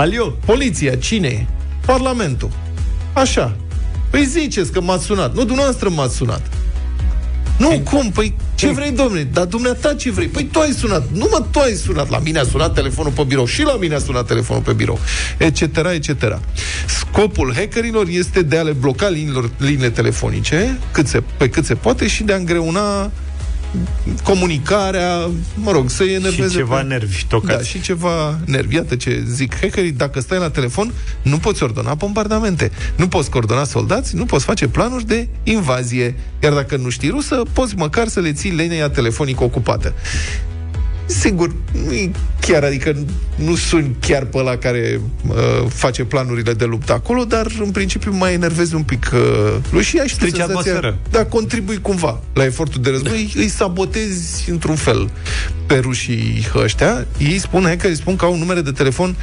Alio? 0.00 0.26
Poliția, 0.44 0.96
cine 0.96 1.28
e? 1.28 1.46
Parlamentul. 1.86 2.50
Așa. 3.12 3.56
Păi 4.10 4.24
ziceți 4.24 4.72
că 4.72 4.80
m-ați 4.80 5.04
sunat. 5.04 5.34
Nu, 5.34 5.44
dumneavoastră 5.44 5.88
m-ați 5.88 6.16
sunat. 6.16 6.42
Nu, 7.56 7.80
cum? 7.90 8.10
Păi 8.10 8.34
ce 8.54 8.70
vrei, 8.70 8.90
domnule? 8.90 9.22
Dar 9.22 9.44
dumneata 9.44 9.94
ce 9.94 10.10
vrei? 10.10 10.26
Păi 10.26 10.44
tu 10.52 10.58
ai 10.58 10.72
sunat. 10.72 11.08
Nu 11.12 11.28
mă, 11.30 11.44
tu 11.50 11.58
ai 11.58 11.72
sunat. 11.72 12.10
La 12.10 12.18
mine 12.18 12.38
a 12.38 12.44
sunat 12.44 12.74
telefonul 12.74 13.12
pe 13.12 13.22
birou. 13.22 13.44
Și 13.44 13.62
la 13.62 13.76
mine 13.76 13.94
a 13.94 13.98
sunat 13.98 14.26
telefonul 14.26 14.62
pe 14.62 14.72
birou. 14.72 14.98
Etc., 15.38 15.60
etc. 15.92 16.38
Scopul 16.86 17.54
hackerilor 17.54 18.06
este 18.08 18.42
de 18.42 18.58
a 18.58 18.62
le 18.62 18.72
bloca 18.72 19.08
liniilor, 19.08 19.50
liniile 19.58 19.90
telefonice 19.90 20.78
cât 20.92 21.06
se, 21.06 21.22
pe 21.36 21.48
cât 21.48 21.64
se 21.64 21.74
poate 21.74 22.06
și 22.06 22.22
de 22.22 22.32
a 22.32 22.36
îngreuna 22.36 23.10
comunicarea, 24.22 25.30
mă 25.54 25.70
rog, 25.70 25.90
să-i 25.90 26.12
enerveze. 26.12 26.48
Și 26.50 26.56
ceva 26.56 26.76
pe- 26.76 26.82
nervi 26.82 27.24
tocați. 27.28 27.56
Da, 27.56 27.62
și 27.62 27.80
ceva 27.80 28.38
nervi. 28.44 28.74
Iată 28.74 28.96
ce 28.96 29.24
zic 29.28 29.54
hackerii, 29.60 29.92
dacă 29.92 30.20
stai 30.20 30.38
la 30.38 30.50
telefon, 30.50 30.92
nu 31.22 31.36
poți 31.38 31.62
ordona 31.62 31.94
bombardamente, 31.94 32.70
nu 32.96 33.08
poți 33.08 33.30
coordona 33.30 33.64
soldați, 33.64 34.16
nu 34.16 34.24
poți 34.24 34.44
face 34.44 34.68
planuri 34.68 35.06
de 35.06 35.28
invazie. 35.42 36.14
Iar 36.42 36.52
dacă 36.52 36.76
nu 36.76 36.88
știi 36.88 37.08
rusă, 37.08 37.42
poți 37.52 37.74
măcar 37.76 38.08
să 38.08 38.20
le 38.20 38.32
ții 38.32 38.50
linia 38.50 38.88
telefonică 38.90 39.44
ocupată. 39.44 39.94
Sigur, 41.18 41.54
nu 41.86 41.92
e 41.92 42.10
chiar, 42.40 42.64
adică 42.64 42.96
nu 43.34 43.54
sunt 43.56 43.96
chiar 44.00 44.24
pe 44.24 44.38
ăla 44.38 44.56
care 44.56 45.00
uh, 45.28 45.34
face 45.68 46.04
planurile 46.04 46.52
de 46.52 46.64
luptă 46.64 46.92
acolo, 46.92 47.24
dar 47.24 47.46
în 47.60 47.70
principiu 47.70 48.12
mai 48.14 48.32
enervezi 48.32 48.74
un 48.74 48.82
pic 48.82 49.10
uh, 49.14 49.20
rușia 49.72 50.02
și 50.02 50.08
tu 50.08 50.14
Strici 50.14 50.34
senzația- 50.36 50.44
atmosfera. 50.44 50.96
Da, 51.10 51.24
contribui 51.24 51.80
cumva 51.80 52.20
la 52.32 52.44
efortul 52.44 52.82
de 52.82 52.90
război, 52.90 53.32
îi 53.36 53.48
sabotezi 53.48 54.50
într-un 54.50 54.74
fel 54.76 55.10
pe 55.66 55.78
rușii 55.78 56.46
ăștia. 56.54 57.06
Ei 57.18 57.38
spun, 57.38 57.62
hackerii 57.64 57.96
spun 57.96 58.16
că 58.16 58.24
au 58.24 58.36
numere 58.38 58.60
de 58.60 58.70
telefon, 58.72 59.16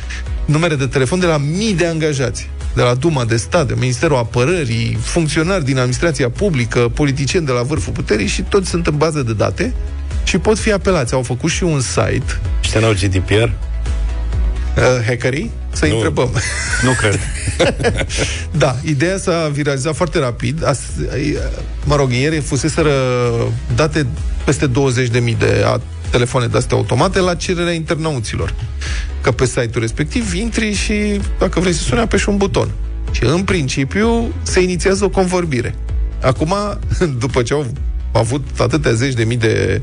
numere 0.46 0.76
de 0.76 0.86
telefon 0.86 1.20
de 1.20 1.26
la 1.26 1.38
mii 1.38 1.74
de 1.74 1.86
angajați 1.86 2.50
de 2.76 2.82
la 2.82 2.94
Duma 2.94 3.26
de 3.26 3.36
Stat, 3.38 3.68
de 3.68 3.74
Ministerul 3.80 4.18
Apărării, 4.18 4.98
funcționari 5.02 5.66
din 5.66 5.76
administrația 5.78 6.30
publică, 6.30 6.92
politicieni 6.94 7.46
de 7.46 7.52
la 7.52 7.62
vârful 7.62 7.94
puterii 7.94 8.28
și 8.28 8.42
toți 8.42 8.70
sunt 8.70 8.88
în 8.88 8.98
bază 8.98 9.24
de 9.24 9.34
date 9.34 9.74
și 10.28 10.38
pot 10.38 10.60
fi 10.60 10.72
apelați. 10.72 11.14
Au 11.14 11.22
făcut 11.22 11.50
și 11.50 11.64
un 11.64 11.82
site 11.82 12.40
Și 12.62 12.78
n-au 12.80 12.94
GDPR? 12.94 13.34
Uh, 13.34 13.50
hackerii? 15.06 15.52
Să-i 15.72 15.92
întrebăm. 15.92 16.30
Nu 16.84 16.92
cred. 16.92 17.20
Da, 18.52 18.76
ideea 18.84 19.18
s-a 19.18 19.48
viralizat 19.48 19.96
foarte 19.96 20.20
rapid. 20.20 20.66
As, 20.66 20.80
mă 21.84 21.96
rog, 21.96 22.12
ieri 22.12 22.40
fuseseră 22.40 22.92
date 23.76 24.08
peste 24.46 24.70
20.000 24.70 25.38
de 25.38 25.64
a, 25.66 25.82
telefoane 26.10 26.48
de-astea 26.48 26.78
automate 26.78 27.20
la 27.20 27.36
cererea 27.36 27.74
internauților. 27.74 28.54
Că 29.22 29.32
pe 29.32 29.46
site-ul 29.46 29.80
respectiv 29.80 30.34
intri 30.34 30.74
și, 30.74 31.22
dacă 31.40 31.60
vrei 31.60 31.74
să 31.74 31.84
suni, 31.84 32.02
apeși 32.02 32.30
un 32.30 32.38
buton. 32.38 32.70
Și 33.12 33.24
în 33.24 33.44
principiu 33.44 34.34
se 34.44 34.62
inițiază 34.62 35.04
o 35.04 35.10
convorbire. 35.10 35.76
Acum, 36.22 36.54
după 37.20 37.42
ce 37.42 37.54
au 37.54 37.66
avut 38.18 38.46
atâtea 38.58 38.92
zeci 38.92 39.14
de 39.14 39.24
mii 39.24 39.38
de 39.38 39.82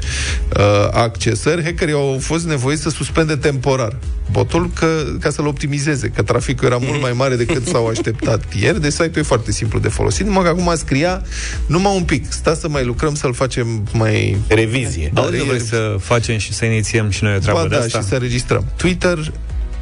uh, 0.57 0.89
accesări, 0.91 1.65
hackerii 1.65 1.95
au 1.95 2.19
fost 2.21 2.47
nevoiți 2.47 2.83
să 2.83 2.91
suspende 2.91 3.37
temporar 3.37 3.97
botul 4.31 4.71
că, 4.75 4.87
ca 5.21 5.31
să-l 5.31 5.47
optimizeze, 5.47 6.09
că 6.09 6.23
traficul 6.23 6.67
era 6.67 6.77
mult 6.77 7.01
mai 7.01 7.13
mare 7.13 7.37
decât 7.37 7.67
s-au 7.67 7.87
așteptat 7.87 8.45
ieri, 8.63 8.81
deci 8.81 8.93
site-ul 8.93 9.19
e 9.19 9.23
foarte 9.23 9.53
simplu 9.53 9.79
de 9.79 9.89
folosit, 9.89 10.27
numai 10.27 10.43
că 10.43 10.49
acum 10.49 10.73
scria 10.77 11.23
numai 11.67 11.97
un 11.97 12.03
pic, 12.03 12.33
sta 12.33 12.55
să 12.55 12.69
mai 12.69 12.85
lucrăm, 12.85 13.15
să-l 13.15 13.35
facem 13.35 13.89
mai... 13.93 14.39
Revizie. 14.49 15.11
Da, 15.15 15.21
unde 15.21 15.43
vrei 15.43 15.61
să 15.61 15.97
facem 16.01 16.39
și 16.39 16.53
să 16.53 16.65
inițiem 16.65 17.11
și 17.11 17.25
noi 17.25 17.35
o 17.35 17.39
treabă 17.39 17.61
Ba, 17.61 17.69
de 17.69 17.77
da, 17.77 17.81
asta? 17.81 18.01
și 18.01 18.07
să 18.07 18.17
registrăm. 18.17 18.65
Twitter, 18.77 19.33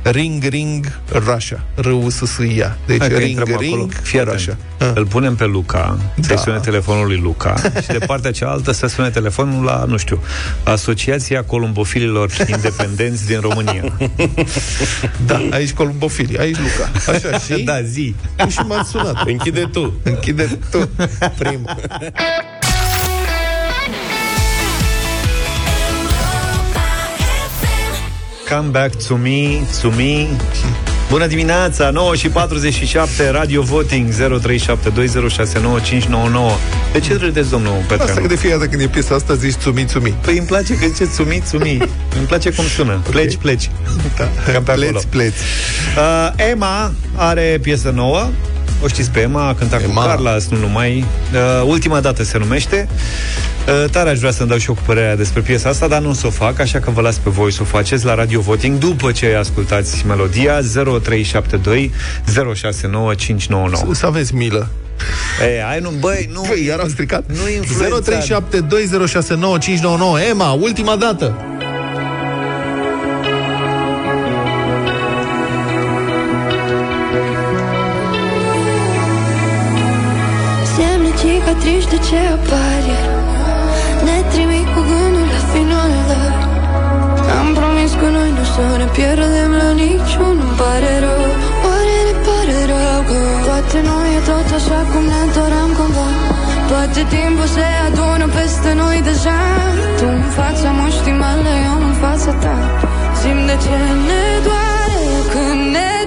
Ring 0.02 0.44
Ring 0.44 0.98
Russia. 1.12 1.64
r 1.74 1.86
u 1.86 2.10
s 2.10 2.16
s 2.16 2.38
i 2.38 2.62
a 2.62 2.76
Deci 2.86 2.98
Hai 2.98 3.08
că 3.08 3.16
Ring 3.16 3.38
intrăm 3.38 3.58
Ring 3.60 3.72
acolo. 3.72 3.88
Fii 4.02 4.18
atent. 4.18 4.34
Russia. 4.36 4.56
Îl 4.94 5.06
punem 5.06 5.34
pe 5.34 5.44
Luca, 5.44 5.96
da. 6.14 6.22
să-i 6.22 6.36
Da. 6.36 6.42
sune 6.42 6.58
telefonul 6.58 7.06
lui 7.06 7.16
Luca 7.16 7.54
și 7.82 7.86
de 7.86 7.98
partea 8.06 8.30
cealaltă 8.30 8.72
să 8.72 8.86
sune 8.86 9.10
telefonul 9.10 9.64
la, 9.64 9.84
nu 9.84 9.96
știu, 9.96 10.22
Asociația 10.64 11.44
Columbofililor 11.44 12.30
Independenți 12.46 13.26
din 13.26 13.40
România. 13.40 13.84
Da, 15.26 15.40
aici 15.50 15.72
columbofilii, 15.72 16.38
aici 16.38 16.56
Luca. 16.56 17.12
Așa, 17.12 17.38
și? 17.56 17.62
Da, 17.62 17.82
zi. 17.82 18.14
Și 18.48 18.58
m-ați 18.66 18.90
sunat. 18.90 19.26
Închide 19.26 19.68
tu. 19.72 19.92
Închide 20.02 20.58
tu. 20.70 20.88
Primul. 21.38 21.76
Come 28.56 28.68
back 28.68 28.94
to 29.06 29.16
me, 29.16 29.60
to 29.80 29.88
me. 29.90 30.26
Bună 31.10 31.26
dimineața, 31.26 31.90
9 31.90 32.14
și 32.14 32.28
47, 32.28 33.30
Radio 33.30 33.62
Voting 33.62 34.12
0372069599. 34.12 34.14
De 36.92 37.00
ce 37.00 37.16
râdeți, 37.16 37.50
domnul 37.50 37.72
Asta 37.72 37.84
Petreanu? 37.88 38.20
că 38.20 38.26
de 38.26 38.36
fiecare 38.36 38.60
dată 38.60 38.70
când 38.70 38.82
e 38.82 38.86
piesa 38.86 39.14
asta 39.14 39.34
zici 39.34 39.54
țumi, 39.54 39.84
țumi. 39.84 40.14
Păi 40.20 40.38
îmi 40.38 40.46
place 40.46 40.76
că 40.76 40.86
ziceți 40.86 41.14
țumi, 41.14 41.42
țumi. 41.46 41.78
Îmi 42.18 42.26
place 42.26 42.50
cum 42.50 42.64
sună. 42.64 43.02
Pleci, 43.10 43.36
pleci. 43.36 43.70
Da. 44.16 44.28
Cam 44.52 44.62
pe 44.62 44.70
acolo. 44.70 44.86
Pleți, 44.88 45.06
pleți. 45.06 45.36
Uh, 45.96 46.32
Emma 46.50 46.92
are 47.16 47.58
piesă 47.62 47.90
nouă. 47.90 48.28
O 48.82 48.88
știți 48.88 49.10
pe 49.10 49.20
Emma, 49.20 49.48
a 49.48 49.54
cântat 49.54 49.82
cu 49.82 49.88
Emma. 49.88 50.06
Carla, 50.06 50.36
nu 50.50 50.58
numai. 50.58 51.04
Uh, 51.32 51.62
ultima 51.66 52.00
dată 52.00 52.22
se 52.22 52.38
numește. 52.38 52.88
Uh, 53.66 53.90
tare 53.90 54.10
aș 54.10 54.18
vrea 54.18 54.30
să-mi 54.30 54.48
dau 54.48 54.58
și 54.58 54.68
eu 54.68 54.74
cu 54.74 54.80
părerea 54.86 55.16
despre 55.16 55.40
piesa 55.40 55.68
asta, 55.68 55.88
dar 55.88 56.00
nu 56.00 56.08
o 56.08 56.12
să 56.12 56.26
o 56.26 56.30
fac, 56.30 56.58
așa 56.58 56.78
că 56.78 56.90
vă 56.90 57.00
las 57.00 57.16
pe 57.16 57.30
voi 57.30 57.52
să 57.52 57.58
o 57.62 57.64
faceți 57.64 58.04
la 58.04 58.14
Radio 58.14 58.40
Voting 58.40 58.78
după 58.78 59.12
ce 59.12 59.34
ascultați 59.38 60.06
melodia 60.06 60.60
0372 60.62 61.92
069599. 62.54 63.94
Să 63.94 64.06
aveți 64.06 64.34
milă. 64.34 64.68
Ei, 65.40 65.62
hai 65.68 65.78
nu, 65.80 65.92
băi, 66.00 66.28
nu. 66.32 66.44
Băi, 66.48 66.64
iar 66.66 66.78
am 66.78 66.88
stricat. 66.88 67.24
Nu 67.26 67.48
influența. 67.56 68.42
0372069599. 70.24 70.28
Emma, 70.30 70.50
ultima 70.50 70.96
dată. 70.96 71.34
Ce 82.12 82.22
apar 82.36 82.82
iar 82.90 83.10
Ne 84.06 84.16
trimit 84.32 84.66
cu 84.74 84.80
gândul 84.88 85.28
la 85.34 85.42
finală. 85.52 86.20
Am 87.38 87.48
promis 87.58 87.92
că 88.00 88.06
noi 88.16 88.30
nu 88.36 88.44
să 88.54 88.64
ne 88.80 88.86
pierdem 88.96 89.50
la 89.62 89.70
niciun 89.82 90.36
Îmi 90.44 90.56
pare 90.60 90.92
rău, 91.04 91.24
oare 91.66 91.98
ne 92.08 92.14
pare 92.26 92.60
rău 92.72 93.00
Că 93.08 93.18
poate 93.46 93.78
nu 93.86 93.96
e 94.16 94.18
tot 94.28 94.48
așa 94.58 94.80
cum 94.90 95.04
ne 95.12 95.22
doream 95.36 95.70
cumva? 95.78 96.08
Poate 96.70 97.02
timpul 97.14 97.48
se 97.56 97.66
adună 97.86 98.26
peste 98.36 98.70
noi 98.82 98.98
deja. 99.08 99.40
Tu 99.98 100.06
în 100.16 100.24
fața 100.36 100.68
muștii 100.78 101.16
mele, 101.22 101.54
eu 101.68 101.78
în 101.88 101.94
fața 102.02 102.32
ta. 102.42 102.56
Simt 103.20 103.44
de 103.48 103.56
ce 103.64 103.78
ne 104.08 104.24
doare 104.46 105.02
când 105.32 105.60
ne 105.76 106.01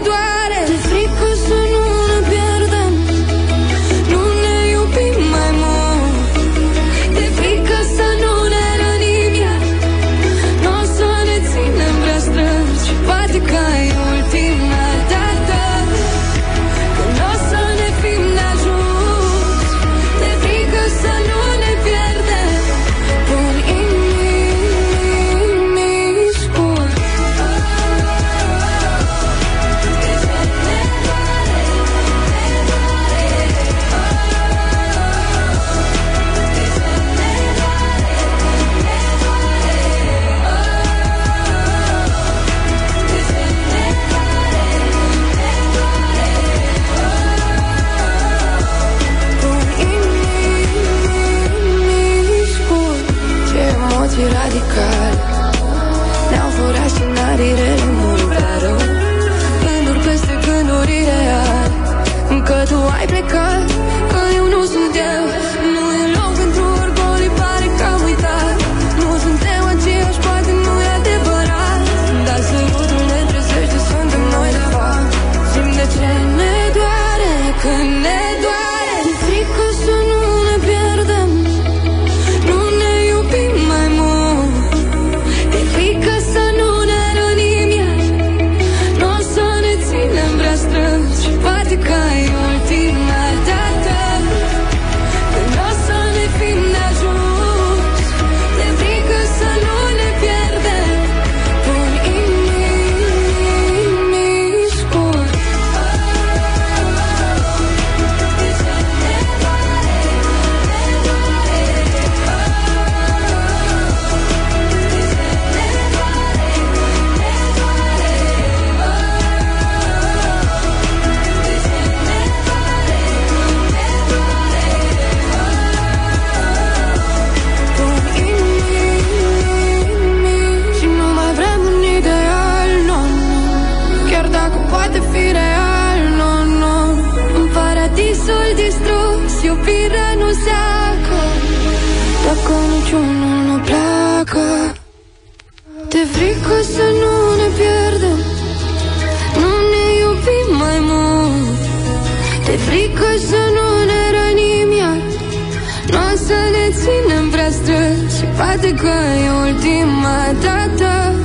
dată 160.43 161.15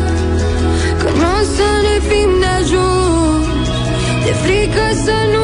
Că 1.00 1.08
nu 1.18 1.28
o 1.38 1.42
să 1.56 1.68
ne 1.86 1.96
fim 2.08 2.30
de 2.40 2.46
ajuns. 2.58 3.68
De 4.24 4.32
frică 4.42 4.86
să 5.04 5.16
nu 5.32 5.39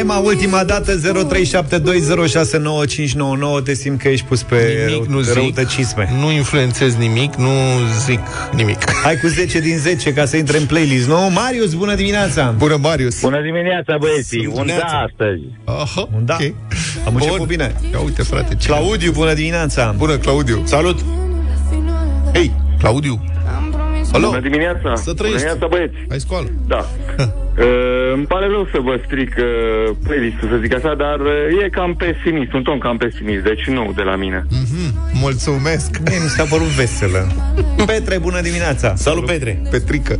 Emma, 0.00 0.18
ultima 0.18 0.64
dată 0.64 1.00
0372069599 1.00 1.04
Te 3.64 3.74
simt 3.74 4.00
că 4.00 4.08
ești 4.08 4.26
pus 4.26 4.42
pe 4.42 4.84
Nimic 4.88 5.06
nu 5.06 5.12
rău- 5.14 5.22
zic, 5.22 5.34
răutăcisme 5.34 6.08
nu 6.20 6.30
influențez 6.30 6.94
nimic, 6.96 7.34
nu 7.34 7.50
zic 8.04 8.20
nimic. 8.54 8.90
Hai 9.04 9.16
cu 9.16 9.26
10 9.26 9.60
din 9.60 9.76
10 9.78 10.12
ca 10.12 10.24
să 10.24 10.36
intre 10.36 10.58
în 10.58 10.66
playlist, 10.66 11.08
nu? 11.08 11.30
Marius, 11.30 11.74
bună 11.74 11.94
dimineața! 11.94 12.54
Bună, 12.58 12.76
Marius! 12.80 13.20
Bună 13.20 13.40
dimineața, 13.42 13.96
băieții! 14.00 14.46
Un 14.46 14.52
Dimineața. 14.52 14.86
da 14.90 14.98
astăzi. 14.98 15.40
Aha, 15.64 16.08
Un 16.16 16.24
da. 16.24 16.36
ok. 16.40 16.52
Am 17.06 17.14
început 17.14 17.36
Bun. 17.36 17.46
bine. 17.46 17.74
Ia 17.92 17.98
uite, 18.00 18.22
frate. 18.22 18.54
Ce... 18.54 18.66
Claudiu, 18.68 19.12
bună 19.12 19.34
dimineața! 19.34 19.94
Bună, 19.96 20.16
Claudiu. 20.16 20.62
Salut! 20.64 20.98
Hei, 22.34 22.52
Claudiu. 22.78 23.20
Alo. 24.12 24.26
Bună 24.26 24.40
dimineața! 24.40 24.90
Să 24.94 25.02
Bună 25.04 25.16
trăiești. 25.16 25.42
dimineața, 25.42 25.66
băieți! 25.74 25.94
Hai 26.08 26.20
scoală. 26.20 26.48
Da. 26.66 26.82
Uh, 27.50 27.66
îmi 28.14 28.26
pare 28.26 28.46
rău 28.46 28.68
să 28.72 28.78
vă 28.80 29.00
stric 29.04 29.32
uh, 29.38 29.96
playlist-ul, 30.06 30.48
să 30.48 30.56
zic 30.62 30.74
așa, 30.74 30.94
dar 30.94 31.18
uh, 31.20 31.62
e 31.64 31.68
cam 31.68 31.94
pesimist, 31.96 32.52
un 32.52 32.62
ton 32.62 32.78
cam 32.78 32.96
pesimist, 32.96 33.42
deci 33.44 33.66
nu 33.66 33.92
de 33.96 34.02
la 34.02 34.16
mine. 34.16 34.46
Mhm, 34.50 34.94
Mulțumesc. 35.20 35.90
Mie 36.08 36.18
mi 36.22 36.28
s-a 36.28 36.44
părut 36.44 36.66
veselă. 36.66 37.26
Petre, 37.86 38.18
bună 38.18 38.40
dimineața! 38.40 38.94
Salut, 38.94 39.24
Petre! 39.26 39.62
Petrică. 39.70 40.18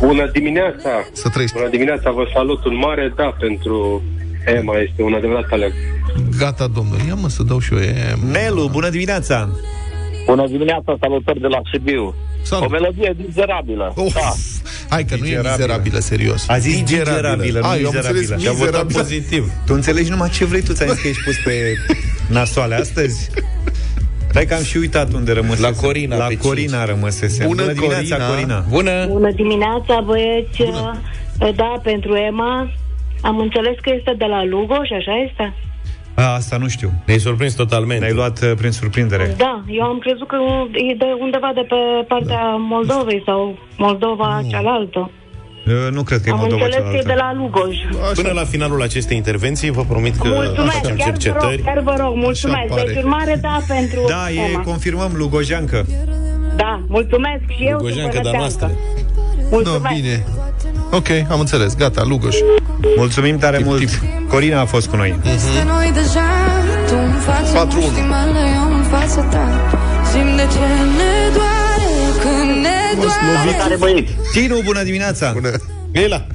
Bună 0.00 0.30
dimineața! 0.32 0.90
Să 1.12 1.28
trăiești. 1.28 1.56
Bună 1.56 1.68
dimineața, 1.70 2.10
vă 2.10 2.24
salut 2.34 2.64
un 2.64 2.76
mare 2.76 3.12
da 3.16 3.34
pentru 3.40 4.02
Emma, 4.44 4.76
este 4.78 5.02
un 5.02 5.14
adevărat 5.14 5.48
talent. 5.48 5.72
Gata, 6.38 6.66
domnule. 6.74 7.00
Ia 7.06 7.14
mă 7.14 7.28
să 7.28 7.42
dau 7.42 7.58
și 7.58 7.72
eu. 7.72 7.78
E... 7.78 7.94
Nelu, 8.32 8.68
bună 8.72 8.88
dimineața! 8.88 9.48
Bună 10.30 10.46
dimineața, 10.46 10.96
salutări 11.00 11.40
de 11.40 11.46
la 11.46 11.60
Sibiu. 11.72 12.14
Salut. 12.42 12.66
O 12.66 12.68
melodie 12.70 13.16
mizerabilă. 13.26 13.92
Of. 13.96 14.14
Da. 14.14 14.32
Hai 14.88 15.04
că 15.04 15.14
nu 15.18 15.24
e 15.24 15.28
Digerabilă. 15.28 15.50
mizerabilă, 15.56 15.98
serios. 15.98 16.48
A 16.48 16.58
zis 16.58 16.82
digerabilă, 16.82 17.58
nu 17.60 17.66
A, 17.68 17.76
eu 17.76 17.86
am 17.86 17.94
mizerabilă. 17.94 18.20
înțeles 18.20 18.42
Și-a 18.42 18.52
votat 18.52 18.84
mizerabilă. 18.86 18.98
Pozitiv. 19.02 19.52
Tu 19.66 19.72
înțelegi 19.74 20.10
numai 20.10 20.28
ce 20.28 20.44
vrei 20.44 20.62
tu, 20.62 20.72
ți-ai 20.72 20.88
zis 20.88 21.00
că 21.02 21.08
ești 21.08 21.22
pus 21.24 21.36
pe 21.44 21.52
nasoale 22.38 22.74
astăzi? 22.74 23.30
Hai 24.34 24.44
că 24.46 24.54
am 24.54 24.62
și 24.62 24.76
uitat 24.76 25.12
unde 25.12 25.32
rămăsese. 25.32 25.62
La 25.62 25.72
Corina, 25.72 26.16
La 26.16 26.24
pe 26.26 26.36
Corina 26.36 26.84
rămăsese. 26.84 27.44
Bună, 27.44 27.62
Bună 27.62 27.72
dimineața, 27.72 28.16
Corina. 28.26 28.28
Corina. 28.28 28.64
Bună! 28.68 29.06
Bună 29.06 29.30
dimineața, 29.30 30.00
băieți. 30.00 30.62
Uh, 30.62 31.54
Da, 31.54 31.80
pentru 31.82 32.14
Emma. 32.16 32.70
Am 33.20 33.38
înțeles 33.38 33.74
că 33.82 33.90
este 33.98 34.14
de 34.18 34.24
la 34.24 34.44
Lugoș, 34.44 34.88
așa 35.00 35.14
este? 35.28 35.54
A, 36.22 36.34
asta 36.34 36.56
nu 36.56 36.68
știu. 36.68 36.90
Ne-ai 37.06 37.18
surprins 37.18 37.54
totalmente. 37.54 38.00
Ne-ai 38.04 38.14
luat 38.16 38.40
uh, 38.42 38.52
prin 38.56 38.70
surprindere. 38.70 39.34
Da, 39.36 39.62
eu 39.68 39.82
am 39.82 39.98
crezut 39.98 40.28
că 40.28 40.36
e 40.90 40.94
de 40.98 41.04
undeva 41.20 41.50
de 41.54 41.60
pe 41.68 41.74
partea 42.08 42.42
Moldovei 42.58 43.22
sau 43.26 43.58
Moldova 43.76 44.40
cealaltă. 44.50 45.10
Uh, 45.66 45.88
Nu 45.90 46.02
cred 46.02 46.20
că 46.20 46.28
e 46.28 46.32
Am 46.32 46.38
Moldova 46.38 46.64
înțeles 46.64 46.84
că 46.90 46.96
e 46.96 47.00
cealaltă. 47.00 47.08
de 47.08 47.14
la 47.14 47.34
Lugoj. 47.34 47.76
Până 48.14 48.32
la 48.32 48.44
finalul 48.44 48.82
acestei 48.82 49.16
intervenții, 49.16 49.70
vă 49.70 49.82
promit 49.88 50.16
că 50.16 50.28
Mulțumesc, 50.28 50.76
facem 50.76 50.96
chiar 50.96 51.06
vă 51.06 51.12
rog, 51.12 51.20
cercetări. 51.20 51.62
chiar 51.62 51.80
vă 51.80 51.94
rog, 52.00 52.14
mulțumesc. 52.14 52.66
pare. 52.74 52.82
Deci 52.92 53.02
un 53.02 53.08
mare 53.08 53.38
da 53.40 53.58
pentru 53.68 54.00
Da, 54.08 54.30
e, 54.30 54.40
Emma. 54.50 54.60
confirmăm, 54.60 55.10
Lugojancă. 55.16 55.86
Da, 56.56 56.80
mulțumesc 56.88 57.42
și 57.56 57.62
eu. 57.64 57.76
Lugojancă 57.76 58.10
sunt 58.12 58.22
de-a 58.22 58.38
noastră. 58.38 58.66
No, 58.66 59.46
Mulțumesc. 59.50 59.94
bine. 59.94 60.24
Ok, 60.92 61.08
am 61.30 61.40
înțeles. 61.40 61.76
Gata, 61.76 62.02
Lugoș. 62.04 62.36
Mulțumim 62.96 63.38
tare 63.38 63.56
Tip, 63.56 63.66
mult. 63.66 63.78
tip. 63.78 63.90
Corina 64.28 64.60
a 64.60 64.64
fost 64.64 64.88
cu 64.88 64.96
noi. 64.96 65.18
Peste 65.22 65.62
noi 65.66 65.90
deja 65.94 66.26
Tu 66.88 66.94
în 66.96 67.12
față 67.12 67.66
4-1. 67.68 67.74
nu 67.74 67.80
știi 67.80 68.02
mele, 68.02 68.42
eu 68.54 68.74
în 68.76 68.82
fața 68.82 69.20
ta 69.22 69.46
Simt 70.12 70.36
de 70.36 70.42
ce 70.54 70.66
ne 70.98 71.12
doare 71.36 71.88
Când 72.22 72.50
ne 72.64 73.00
doare 73.00 73.36
Salutare, 73.36 73.76
băieți! 73.76 74.12
Tinu, 74.32 74.60
bună 74.64 74.82
dimineața! 74.82 75.30
Bună. 75.32 75.50
Leila! 75.92 76.26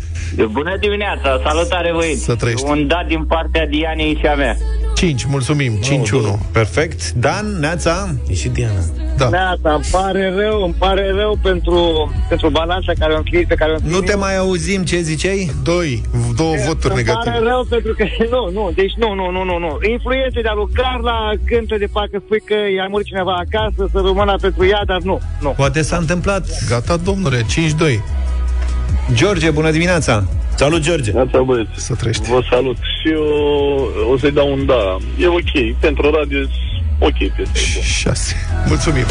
Bună 0.52 0.78
dimineața, 0.80 1.40
salutare, 1.46 1.92
băieți! 1.96 2.24
Să 2.24 2.36
trăiești. 2.36 2.66
Un 2.68 2.88
da 2.88 3.06
din 3.08 3.24
partea 3.26 3.68
Dianei 3.68 4.18
și 4.20 4.26
a 4.26 4.36
mea. 4.36 4.58
5, 5.04 5.24
mulțumim. 5.26 5.80
5-1. 5.82 6.52
Perfect. 6.52 7.12
Dan, 7.12 7.58
Neața? 7.60 8.16
E 8.30 8.34
și 8.34 8.50
Diana. 8.50 8.84
Da. 9.18 9.30
Neața, 9.30 9.74
îmi 9.74 9.84
pare 9.92 10.34
rău, 10.36 10.64
îmi 10.64 10.76
pare 10.78 11.12
rău 11.12 11.40
pentru, 11.42 12.12
pentru 12.30 12.50
balanța 12.50 12.92
care 13.00 13.14
o 13.14 13.18
împlinit, 13.18 13.48
pe 13.48 13.56
care 13.56 13.72
o 13.72 13.76
Nu 13.84 14.00
te 14.00 14.16
mai 14.16 14.38
auzim, 14.38 14.84
ce 14.84 15.02
ziceai? 15.02 15.52
2. 15.64 16.02
Două 16.36 16.56
voturi 16.66 16.94
Îmi 16.94 17.04
pare 17.04 17.30
negative. 17.30 17.50
rău 17.50 17.66
pentru 17.70 17.94
că, 17.94 18.04
nu, 18.36 18.52
nu, 18.52 18.72
deci 18.76 18.94
nu, 18.98 19.14
nu, 19.14 19.32
nu, 19.32 19.44
nu, 19.44 19.58
nu. 19.58 19.78
Influențe 19.92 20.42
de 20.42 20.48
a 20.48 20.54
Carla 20.74 21.32
cântă 21.46 21.76
de 21.78 21.88
parcă 21.92 22.22
spui 22.26 22.42
că 22.46 22.56
i-a 22.76 22.88
murit 22.90 23.06
cineva 23.06 23.34
acasă 23.46 23.90
să 23.92 24.02
rămână 24.06 24.36
pentru 24.42 24.66
ea, 24.66 24.82
dar 24.86 25.02
nu, 25.02 25.20
nu. 25.42 25.50
Poate 25.50 25.82
s-a 25.82 25.98
întâmplat. 25.98 26.44
Gata, 26.70 26.96
domnule. 26.98 27.42
5-2. 27.42 27.46
George, 29.14 29.50
bună 29.50 29.72
dimineața! 29.72 30.24
Salut, 30.56 30.82
George! 30.82 31.12
Neața 31.12 31.42
băieți, 31.42 31.70
Să 31.76 31.94
trăiești. 31.96 32.30
vă 32.30 32.42
salut 32.50 32.76
și 32.78 33.12
eu 33.12 33.24
o 34.14 34.18
să-i 34.18 34.32
dau 34.32 34.52
un 34.52 34.66
da. 34.66 34.98
E 35.20 35.28
ok, 35.28 35.76
pentru 35.80 36.12
radio 36.12 36.38
e 36.40 36.48
ok 37.00 37.18
piesa. 37.36 37.82
6. 37.82 38.36
Mulțumim. 38.68 39.04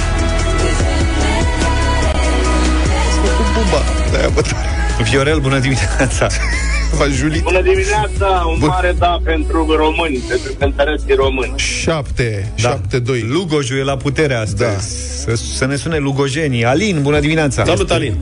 Cu 3.37 3.43
buba. 3.55 3.83
De-aia 4.11 4.29
bătare. 4.35 4.67
Viorel, 5.11 5.39
bună 5.39 5.59
dimineața! 5.59 6.27
Va 6.99 7.05
Julit. 7.09 7.43
Bună 7.43 7.61
dimineața, 7.63 8.45
un 8.49 8.57
Bun. 8.59 8.69
mare 8.69 8.95
da 8.99 9.19
pentru 9.25 9.75
români, 9.77 10.19
pentru 10.29 10.53
cântăreții 10.59 11.15
români. 11.15 11.53
7. 11.57 12.53
Da. 12.63 12.81
7-2. 12.99 13.01
Lugojul 13.29 13.79
e 13.79 13.83
la 13.83 13.97
putere 13.97 14.35
astăzi. 14.35 14.61
Da. 14.61 14.79
Să, 14.79 15.35
să 15.57 15.67
ne 15.67 15.77
sune 15.77 15.99
lugojenii. 15.99 16.65
Alin, 16.65 16.99
bună 17.03 17.21
dimineața! 17.21 17.65
Salut, 17.65 17.91
Alin! 17.91 18.15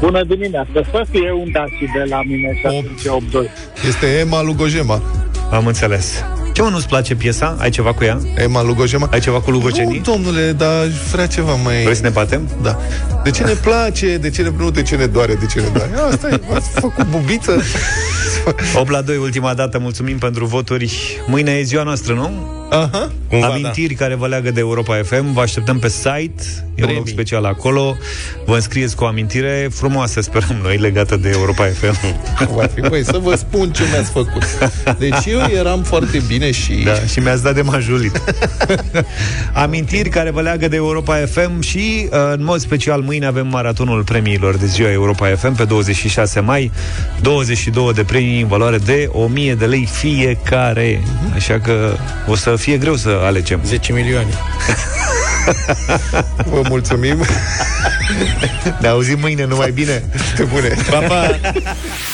Bună 0.00 0.24
dimineața, 0.24 0.70
să 0.90 1.06
fie 1.10 1.32
un 1.32 1.50
da 1.52 1.64
și 1.64 1.84
de 1.96 2.04
la 2.08 2.22
mine 2.22 2.54
și 2.54 2.66
atunci 2.66 3.46
8-2. 3.46 3.50
Este 3.88 4.06
Emma 4.06 4.42
Lugojema. 4.42 5.02
Am 5.50 5.66
înțeles. 5.66 6.24
Ce 6.52 6.62
mă, 6.62 6.68
nu-ți 6.68 6.88
place 6.88 7.14
piesa? 7.14 7.56
Ai 7.58 7.70
ceva 7.70 7.92
cu 7.94 8.04
ea? 8.04 8.18
Emma 8.36 8.62
Lugojema. 8.62 9.08
Ai 9.12 9.20
ceva 9.20 9.40
cu 9.40 9.50
lugojenii? 9.50 10.02
Nu, 10.06 10.12
domnule, 10.12 10.52
dar 10.52 10.82
aș 10.84 11.10
vrea 11.12 11.26
ceva 11.26 11.54
mai... 11.54 11.82
Vrei 11.82 11.94
să 11.94 12.02
ne 12.02 12.08
batem? 12.08 12.48
Da. 12.62 12.78
De 13.24 13.30
ce 13.30 13.44
ne 13.44 13.52
place, 13.66 14.16
de 14.16 14.30
ce 14.30 14.42
ne... 14.42 14.50
Nu, 14.56 14.70
de 14.70 14.82
ce 14.82 14.96
ne 14.96 15.06
doare, 15.06 15.34
de 15.34 15.46
ce 15.46 15.60
ne 15.60 15.66
doare. 15.72 15.90
Asta 16.12 16.28
e, 16.28 16.40
ați 16.54 16.70
făcut 16.70 17.06
bubiță. 17.06 17.62
8 18.80 18.90
la 18.90 19.00
2, 19.00 19.16
ultima 19.16 19.54
dată, 19.54 19.78
mulțumim 19.78 20.18
pentru 20.18 20.46
voturi. 20.46 20.92
Mâine 21.26 21.50
e 21.50 21.62
ziua 21.62 21.82
noastră, 21.82 22.14
nu? 22.14 22.56
Aha. 22.70 23.12
Cumva, 23.28 23.46
Amintiri 23.46 23.94
care 23.94 24.14
vă 24.14 24.26
leagă 24.26 24.50
de 24.50 24.60
Europa 24.60 25.00
FM. 25.02 25.32
Vă 25.32 25.40
așteptăm 25.40 25.78
pe 25.78 25.88
site. 25.88 26.42
E 26.44 26.60
un 26.60 26.74
Premii. 26.74 26.96
loc 26.96 27.08
special 27.08 27.44
acolo. 27.44 27.96
Vă 28.44 28.54
înscrieți 28.54 28.96
cu 28.96 29.04
o 29.04 29.06
amintire 29.06 29.68
frumoasă, 29.72 30.20
sperăm 30.20 30.56
noi, 30.62 30.76
legată 30.76 31.16
de 31.16 31.28
Europa 31.28 31.64
FM. 31.64 31.96
Va 32.56 32.66
fi, 32.74 32.80
băi, 32.80 33.04
să 33.04 33.18
vă 33.22 33.36
spun 33.36 33.70
ce 33.72 33.82
mi-ați 33.90 34.10
făcut. 34.10 34.42
Deci 34.98 35.24
eu 35.26 35.40
eram 35.54 35.82
foarte 35.82 36.22
bine 36.26 36.50
și... 36.50 36.72
Da, 36.72 36.94
și 36.94 37.18
mi-ați 37.18 37.42
dat 37.42 37.54
de 37.54 37.62
majulit. 37.62 38.22
Amintiri 39.52 40.08
care 40.08 40.30
vă 40.30 40.40
leagă 40.40 40.68
de 40.68 40.76
Europa 40.76 41.16
FM 41.16 41.60
și, 41.60 42.08
uh, 42.10 42.18
în 42.32 42.44
mod 42.44 42.60
special, 42.60 43.00
mâine 43.00 43.26
avem 43.26 43.46
maratonul 43.46 44.02
premiilor 44.02 44.56
de 44.56 44.66
ziua 44.66 44.90
Europa 44.90 45.26
FM 45.36 45.54
pe 45.54 45.64
26 45.64 46.40
mai. 46.40 46.70
22 47.20 47.92
de 47.94 48.02
premii 48.04 48.17
în 48.18 48.48
valoare 48.48 48.78
de 48.78 49.08
1000 49.12 49.54
de 49.54 49.66
lei 49.66 49.88
fiecare. 49.92 51.02
Așa 51.34 51.60
că 51.60 51.96
o 52.26 52.34
să 52.34 52.56
fie 52.56 52.76
greu 52.76 52.94
să 52.96 53.20
alegem. 53.24 53.60
10 53.64 53.92
milioane. 53.92 54.30
Vă 56.52 56.60
mulțumim. 56.68 57.24
Ne 58.80 58.88
auzim 58.88 59.18
mâine, 59.20 59.44
numai 59.44 59.70
bine. 59.70 60.04
De 60.36 60.42
bune. 60.42 60.74
Pa, 60.90 60.98
pa! 60.98 61.40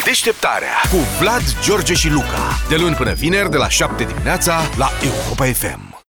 Deșteptarea 0.04 0.74
cu 0.90 0.96
Vlad, 1.20 1.42
George 1.62 1.94
și 1.94 2.08
Luca. 2.08 2.58
De 2.68 2.76
luni 2.76 2.94
până 2.94 3.12
vineri, 3.12 3.50
de 3.50 3.56
la 3.56 3.68
7 3.68 4.04
dimineața, 4.04 4.60
la 4.76 4.90
Europa 5.02 5.44
FM. 5.44 5.83